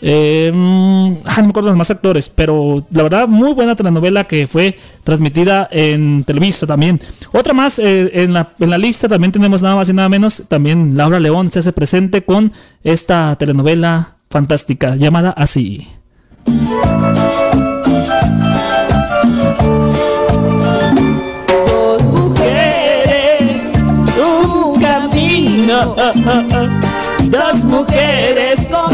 Eh, 0.00 0.52
mm, 0.54 1.12
ah, 1.24 1.36
no 1.38 1.44
me 1.44 1.48
acuerdo 1.50 1.70
los 1.70 1.76
más 1.76 1.90
actores, 1.90 2.28
pero 2.28 2.84
la 2.90 3.02
verdad, 3.02 3.26
muy 3.26 3.52
buena 3.52 3.74
telenovela 3.74 4.24
que 4.24 4.46
fue 4.46 4.78
transmitida 5.04 5.68
en 5.70 6.24
Televisa 6.24 6.66
también. 6.66 7.00
Otra 7.32 7.52
más 7.52 7.78
eh, 7.78 8.10
en, 8.22 8.32
la, 8.32 8.52
en 8.58 8.70
la 8.70 8.78
lista 8.78 9.08
también 9.08 9.32
tenemos 9.32 9.62
nada 9.62 9.74
más 9.74 9.88
y 9.88 9.92
nada 9.92 10.08
menos. 10.08 10.44
También 10.48 10.96
Laura 10.96 11.18
León 11.18 11.50
se 11.50 11.58
hace 11.60 11.72
presente 11.72 12.22
con 12.22 12.52
esta 12.84 13.36
telenovela 13.36 14.16
fantástica 14.30 14.94
llamada 14.96 15.30
Así. 15.30 15.88
Dos 21.66 22.02
mujeres, 22.02 23.72
un 24.24 24.80
camino. 24.80 25.96
Dos 27.30 27.64
mujeres 27.64 27.97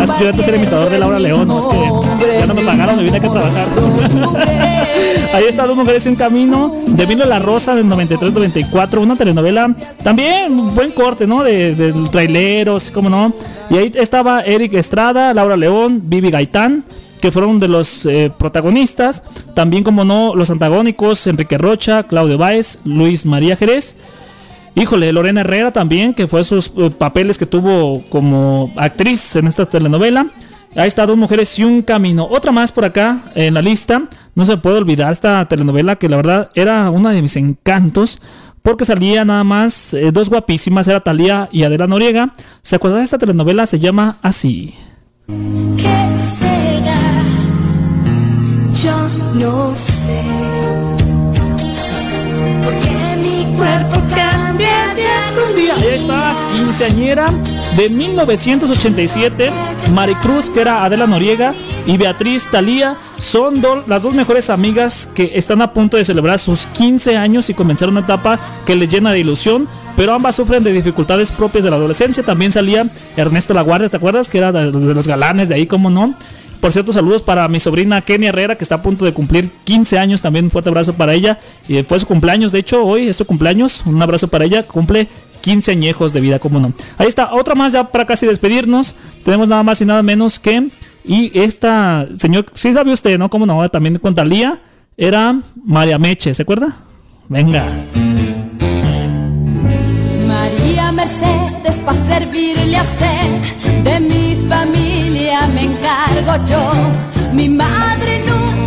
Ah, 0.09 0.17
yo 0.21 0.29
antes 0.29 0.47
era 0.47 0.57
imitador 0.57 0.91
de 0.91 0.99
Laura 0.99 1.19
León, 1.19 1.49
no 1.49 1.59
es 1.59 1.67
que 1.67 2.39
ya 2.39 2.47
no 2.47 2.55
me 2.55 2.65
pagaron, 2.65 2.97
me 2.97 3.05
vine 3.05 3.17
aquí 3.17 3.27
a 3.27 3.31
trabajar. 3.31 3.67
Ahí 5.33 5.45
está 5.49 5.67
Dos 5.67 5.77
Mujeres 5.77 6.07
y 6.07 6.11
un 6.11 6.15
Camino, 6.15 6.73
de 6.87 7.07
Vino 7.07 7.25
La 7.25 7.41
Rosa 7.41 7.75
del 7.75 7.87
93-94, 7.87 8.99
una 8.99 9.17
telenovela 9.17 9.75
también 10.03 10.75
buen 10.75 10.93
corte, 10.93 11.27
¿no? 11.27 11.43
De, 11.43 11.75
de 11.75 11.93
traileros, 12.11 12.93
como 12.93 13.11
no. 13.11 13.33
Y 13.69 13.77
ahí 13.77 13.91
estaba 13.95 14.43
Eric 14.43 14.75
Estrada, 14.75 15.35
Laura 15.35 15.57
León, 15.57 16.03
Vivi 16.05 16.31
Gaitán 16.31 16.85
que 17.25 17.31
fueron 17.31 17.59
de 17.59 17.69
los 17.69 18.05
eh, 18.05 18.31
protagonistas, 18.39 19.23
también 19.55 19.83
como 19.83 20.05
no 20.05 20.35
los 20.35 20.51
antagónicos, 20.51 21.27
Enrique 21.27 21.57
Rocha, 21.57 22.03
Claudio 22.03 22.37
Báez, 22.37 22.81
Luis 22.85 23.25
María 23.25 23.57
Jerez, 23.57 23.97
Híjole, 24.75 25.12
Lorena 25.12 25.43
Herrera 25.43 25.72
también, 25.72 26.14
que 26.14 26.27
fue 26.27 26.43
sus 26.45 26.72
eh, 26.77 26.91
papeles 26.91 27.39
que 27.39 27.47
tuvo 27.47 28.03
como 28.09 28.72
actriz 28.77 29.37
en 29.37 29.47
esta 29.47 29.66
telenovela. 29.66 30.27
Ahí 30.77 30.89
está, 30.89 31.07
dos 31.07 31.16
mujeres 31.16 31.57
y 31.59 31.64
un 31.64 31.83
camino. 31.83 32.27
Otra 32.29 32.51
más 32.51 32.72
por 32.72 32.85
acá 32.85 33.20
en 33.37 33.55
la 33.55 33.62
lista. 33.62 34.03
No 34.35 34.45
se 34.45 34.57
puede 34.57 34.79
olvidar 34.79 35.12
esta 35.12 35.47
telenovela 35.47 35.97
que 35.97 36.09
la 36.09 36.16
verdad 36.16 36.51
era 36.55 36.91
una 36.91 37.12
de 37.12 37.22
mis 37.22 37.37
encantos. 37.37 38.20
Porque 38.62 38.87
salía 38.87 39.25
nada 39.27 39.45
más 39.45 39.93
eh, 39.93 40.11
dos 40.11 40.31
guapísimas, 40.31 40.89
era 40.89 41.01
Talía 41.01 41.51
y 41.53 41.64
Adela 41.64 41.87
Noriega. 41.87 42.33
¿Se 42.62 42.77
acuerdan 42.77 43.01
de 43.01 43.05
esta 43.05 43.18
telenovela? 43.18 43.66
Se 43.66 43.79
llama 43.79 44.16
Así. 44.22 44.75
¿Qué 45.27 46.18
será? 46.18 47.01
Yo 48.83 49.09
no 49.35 49.77
sé. 49.77 50.22
Porque 52.64 53.16
mi 53.22 53.57
cuerpo 53.57 54.01
está, 55.83 56.35
quinceañera 56.53 57.27
de 57.77 57.91
1987. 57.91 59.51
Maricruz, 59.93 60.51
que 60.51 60.61
era 60.61 60.85
Adela 60.85 61.07
Noriega, 61.07 61.55
y 61.87 61.97
Beatriz 61.97 62.49
Talía 62.51 62.97
son 63.18 63.62
las 63.87 64.03
dos 64.03 64.14
mejores 64.14 64.51
amigas 64.51 65.09
que 65.14 65.33
están 65.35 65.62
a 65.62 65.72
punto 65.72 65.97
de 65.97 66.05
celebrar 66.05 66.39
sus 66.39 66.66
15 66.66 67.16
años 67.16 67.51
y 67.51 67.55
comenzar 67.55 67.89
una 67.89 68.01
etapa 68.01 68.39
que 68.66 68.75
les 68.75 68.91
llena 68.91 69.12
de 69.12 69.20
ilusión. 69.20 69.68
Pero 69.97 70.12
ambas 70.12 70.35
sufren 70.35 70.64
de 70.64 70.72
dificultades 70.72 71.31
propias 71.31 71.62
de 71.62 71.70
la 71.70 71.77
adolescencia. 71.77 72.22
También 72.22 72.51
salía 72.51 72.85
Ernesto 73.16 73.55
Laguardia, 73.55 73.89
¿te 73.89 73.97
acuerdas? 73.97 74.29
Que 74.29 74.39
era 74.39 74.51
de 74.51 74.72
los, 74.72 74.83
de 74.83 74.95
los 74.95 75.07
galanes 75.07 75.49
de 75.49 75.55
ahí, 75.55 75.66
¿cómo 75.66 75.89
no? 75.89 76.14
Por 76.61 76.72
cierto, 76.72 76.93
saludos 76.93 77.22
para 77.22 77.47
mi 77.47 77.61
sobrina 77.61 78.01
Kenny 78.01 78.27
Herrera, 78.27 78.57
que 78.57 78.64
está 78.64 78.77
a 78.77 78.83
punto 78.83 79.05
de 79.05 79.12
cumplir 79.12 79.51
15 79.64 79.99
años. 79.99 80.22
También 80.22 80.47
un 80.47 80.51
fuerte 80.51 80.70
abrazo 80.70 80.95
para 80.95 81.12
ella. 81.12 81.39
Y 81.68 81.83
fue 81.83 82.01
su 82.01 82.07
cumpleaños, 82.07 82.53
de 82.53 82.61
hecho, 82.61 82.83
hoy 82.85 83.09
es 83.09 83.16
su 83.16 83.27
cumpleaños. 83.27 83.83
Un 83.87 84.01
abrazo 84.01 84.29
para 84.29 84.47
ella. 84.47 84.62
Cumple 84.62 85.07
15 85.45 85.73
añejos 85.73 86.15
de 86.15 86.23
vida, 86.23 86.39
cómo 86.39 86.59
no. 86.59 86.73
Ahí 86.97 87.07
está, 87.07 87.35
otra 87.35 87.55
más 87.55 87.75
ya 87.75 87.85
para 87.85 88.07
casi 88.07 88.25
despedirnos. 88.25 88.97
Tenemos 89.27 89.47
nada 89.47 89.63
más 89.63 89.79
y 89.83 89.85
nada 89.85 90.03
menos 90.03 90.39
que. 90.39 90.69
Y 91.05 91.39
esta, 91.39 92.09
señor, 92.19 92.47
sí 92.55 92.73
sabe 92.73 92.95
usted, 92.95 93.19
¿no? 93.19 93.29
Cómo 93.29 93.45
no, 93.45 93.69
también 93.69 93.99
con 93.99 94.15
Talía. 94.15 94.63
Era 94.97 95.39
María 95.63 95.99
Meche, 95.99 96.33
¿se 96.33 96.43
acuerda? 96.43 96.75
Venga. 97.29 97.63
María 100.27 100.93
Mercedes, 100.93 101.77
para 101.85 102.07
servirle 102.07 102.79
a 102.79 102.83
usted, 102.83 103.85
de 103.85 104.01
mi 104.01 104.49
familia 104.49 105.47
me 105.49 105.65
encargo 105.65 106.47
yo. 106.49 106.73
Mi 107.35 107.51
madre. 107.51 108.15
Bueno, 108.25 108.64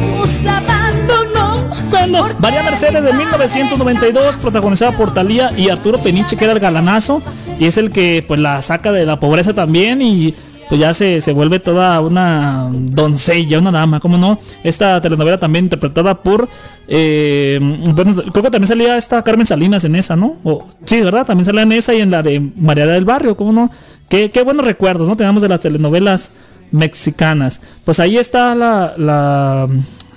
María 2.48 2.64
Mercedes 2.64 3.04
de 3.04 3.12
1992, 3.12 4.38
protagonizada 4.38 4.94
por 4.96 5.14
Talía 5.14 5.52
y 5.58 5.68
Arturo 5.68 5.98
Peniche, 6.02 6.38
que 6.38 6.46
era 6.46 6.54
el 6.54 6.62
galanazo, 6.62 7.22
y 7.60 7.66
es 7.66 7.78
el 7.78 7.92
que 7.92 8.24
pues 8.26 8.40
la 8.40 8.62
saca 8.62 8.94
de 8.94 9.06
la 9.06 9.20
pobreza 9.20 9.54
también 9.54 10.02
y 10.02 10.34
pues 10.70 10.80
ya 10.80 10.94
se, 10.94 11.20
se 11.20 11.34
vuelve 11.34 11.60
toda 11.60 12.00
una 12.00 12.70
doncella, 12.72 13.60
una 13.60 13.72
dama, 13.72 14.00
¿cómo 14.00 14.18
no? 14.18 14.40
Esta 14.64 15.02
telenovela 15.02 15.38
también 15.38 15.66
interpretada 15.66 16.16
por, 16.16 16.48
eh, 16.88 17.60
bueno, 17.94 18.16
creo 18.16 18.44
que 18.44 18.50
también 18.52 18.68
salía 18.68 18.96
esta 18.96 19.22
Carmen 19.24 19.46
Salinas 19.46 19.84
en 19.84 19.96
esa, 19.98 20.16
¿no? 20.16 20.38
O- 20.46 20.68
sí, 20.86 21.02
¿verdad? 21.02 21.26
También 21.26 21.44
salía 21.44 21.64
en 21.64 21.74
esa 21.74 21.94
y 21.96 22.00
en 22.00 22.12
la 22.12 22.24
de 22.24 22.40
María 22.56 22.86
del 22.86 23.04
Barrio, 23.04 23.36
¿cómo 23.36 23.52
no? 23.52 23.70
Qué, 24.08 24.30
qué 24.32 24.42
buenos 24.44 24.66
recuerdos, 24.66 25.10
¿no? 25.10 25.18
Tenemos 25.18 25.42
de 25.42 25.50
las 25.50 25.60
telenovelas 25.60 26.32
mexicanas. 26.72 27.60
Pues 27.84 28.00
ahí 28.00 28.18
está 28.18 28.56
la, 28.56 28.94
la 28.96 29.68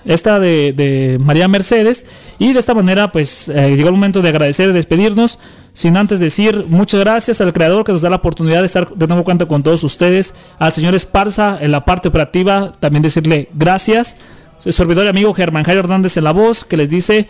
esta 0.05 0.39
de, 0.39 0.73
de 0.73 1.19
María 1.21 1.49
Mercedes. 1.49 2.07
Y 2.39 2.53
de 2.53 2.61
esta 2.61 2.75
manera 2.75 3.13
pues 3.13 3.49
eh, 3.49 3.75
llegó 3.77 3.89
el 3.89 3.95
momento 3.95 4.23
de 4.23 4.29
agradecer 4.29 4.69
y 4.71 4.73
despedirnos. 4.73 5.39
Sin 5.73 5.97
antes 5.97 6.21
decir 6.21 6.65
muchas 6.69 7.01
gracias 7.01 7.41
al 7.41 7.53
creador 7.53 7.85
que 7.85 7.93
nos 7.93 8.03
da 8.03 8.11
la 8.11 8.17
oportunidad 8.17 8.61
de 8.61 8.67
estar 8.67 8.93
de 8.95 9.07
nuevo 9.07 9.25
cuenta 9.25 9.47
con 9.47 9.63
todos 9.63 9.85
ustedes. 9.85 10.35
Al 10.59 10.73
señor 10.73 10.95
Esparza 10.95 11.59
en 11.61 11.73
la 11.73 11.85
parte 11.85 12.09
operativa 12.09 12.73
también 12.81 13.03
decirle 13.03 13.49
gracias. 13.55 14.17
Su 14.59 14.73
servidor 14.73 15.07
y 15.07 15.09
amigo 15.09 15.33
Germán 15.33 15.65
Jairo 15.65 15.81
Hernández 15.81 16.17
en 16.19 16.25
la 16.25 16.33
voz 16.33 16.65
que 16.65 16.77
les 16.77 16.91
dice 16.91 17.29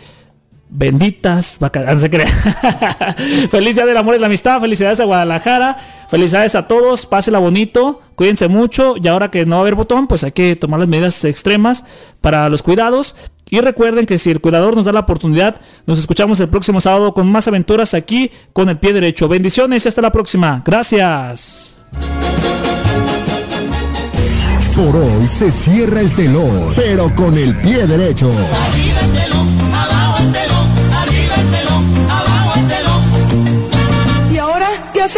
benditas 0.71 1.57
vacaciones. 1.59 1.81
No 1.91 1.99
se 1.99 2.09
crea. 2.09 2.27
Feliz 3.51 3.75
día 3.75 3.85
del 3.85 3.97
amor 3.97 4.15
y 4.15 4.19
la 4.19 4.27
amistad. 4.27 4.59
Felicidades 4.61 4.99
a 4.99 5.03
Guadalajara. 5.03 5.77
Felicidades 6.09 6.55
a 6.55 6.67
todos. 6.67 7.05
Pásela 7.05 7.39
bonito. 7.39 8.01
Cuídense 8.15 8.47
mucho. 8.47 8.95
Y 9.01 9.07
ahora 9.07 9.29
que 9.29 9.45
no 9.45 9.57
va 9.57 9.59
a 9.59 9.61
haber 9.61 9.75
botón, 9.75 10.07
pues 10.07 10.23
hay 10.23 10.31
que 10.31 10.55
tomar 10.55 10.79
las 10.79 10.89
medidas 10.89 11.23
extremas 11.25 11.83
para 12.21 12.49
los 12.49 12.63
cuidados. 12.63 13.15
Y 13.49 13.59
recuerden 13.59 14.05
que 14.05 14.17
si 14.17 14.31
el 14.31 14.39
cuidador 14.39 14.75
nos 14.75 14.85
da 14.85 14.93
la 14.93 15.01
oportunidad, 15.01 15.59
nos 15.85 15.99
escuchamos 15.99 16.39
el 16.39 16.47
próximo 16.47 16.79
sábado 16.79 17.13
con 17.13 17.29
más 17.29 17.47
aventuras 17.47 17.93
aquí 17.93 18.31
con 18.53 18.69
el 18.69 18.79
pie 18.79 18.93
derecho. 18.93 19.27
Bendiciones 19.27 19.85
y 19.85 19.89
hasta 19.89 20.01
la 20.01 20.11
próxima. 20.11 20.63
Gracias. 20.65 21.77
Por 24.75 24.95
hoy 24.95 25.27
se 25.27 25.51
cierra 25.51 25.99
el 25.99 26.15
telón, 26.15 26.73
pero 26.77 27.13
con 27.13 27.37
el 27.37 27.53
pie 27.57 27.85
derecho. 27.85 28.29
Arriba 28.29 29.01
el 29.01 29.11
telón, 29.11 29.59
abajo 29.73 30.00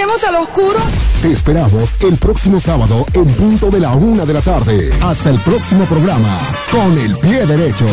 al 0.04 0.36
oscuro? 0.36 0.80
Te 1.22 1.32
esperamos 1.32 1.96
el 2.02 2.18
próximo 2.18 2.60
sábado 2.60 3.06
en 3.14 3.26
punto 3.26 3.70
de 3.72 3.80
la 3.80 3.94
una 3.94 4.26
de 4.26 4.34
la 4.34 4.42
tarde. 4.42 4.92
Hasta 5.02 5.30
el 5.30 5.40
próximo 5.40 5.86
programa, 5.86 6.40
con 6.72 6.98
el 6.98 7.18
pie 7.18 7.46
derecho. 7.46 7.86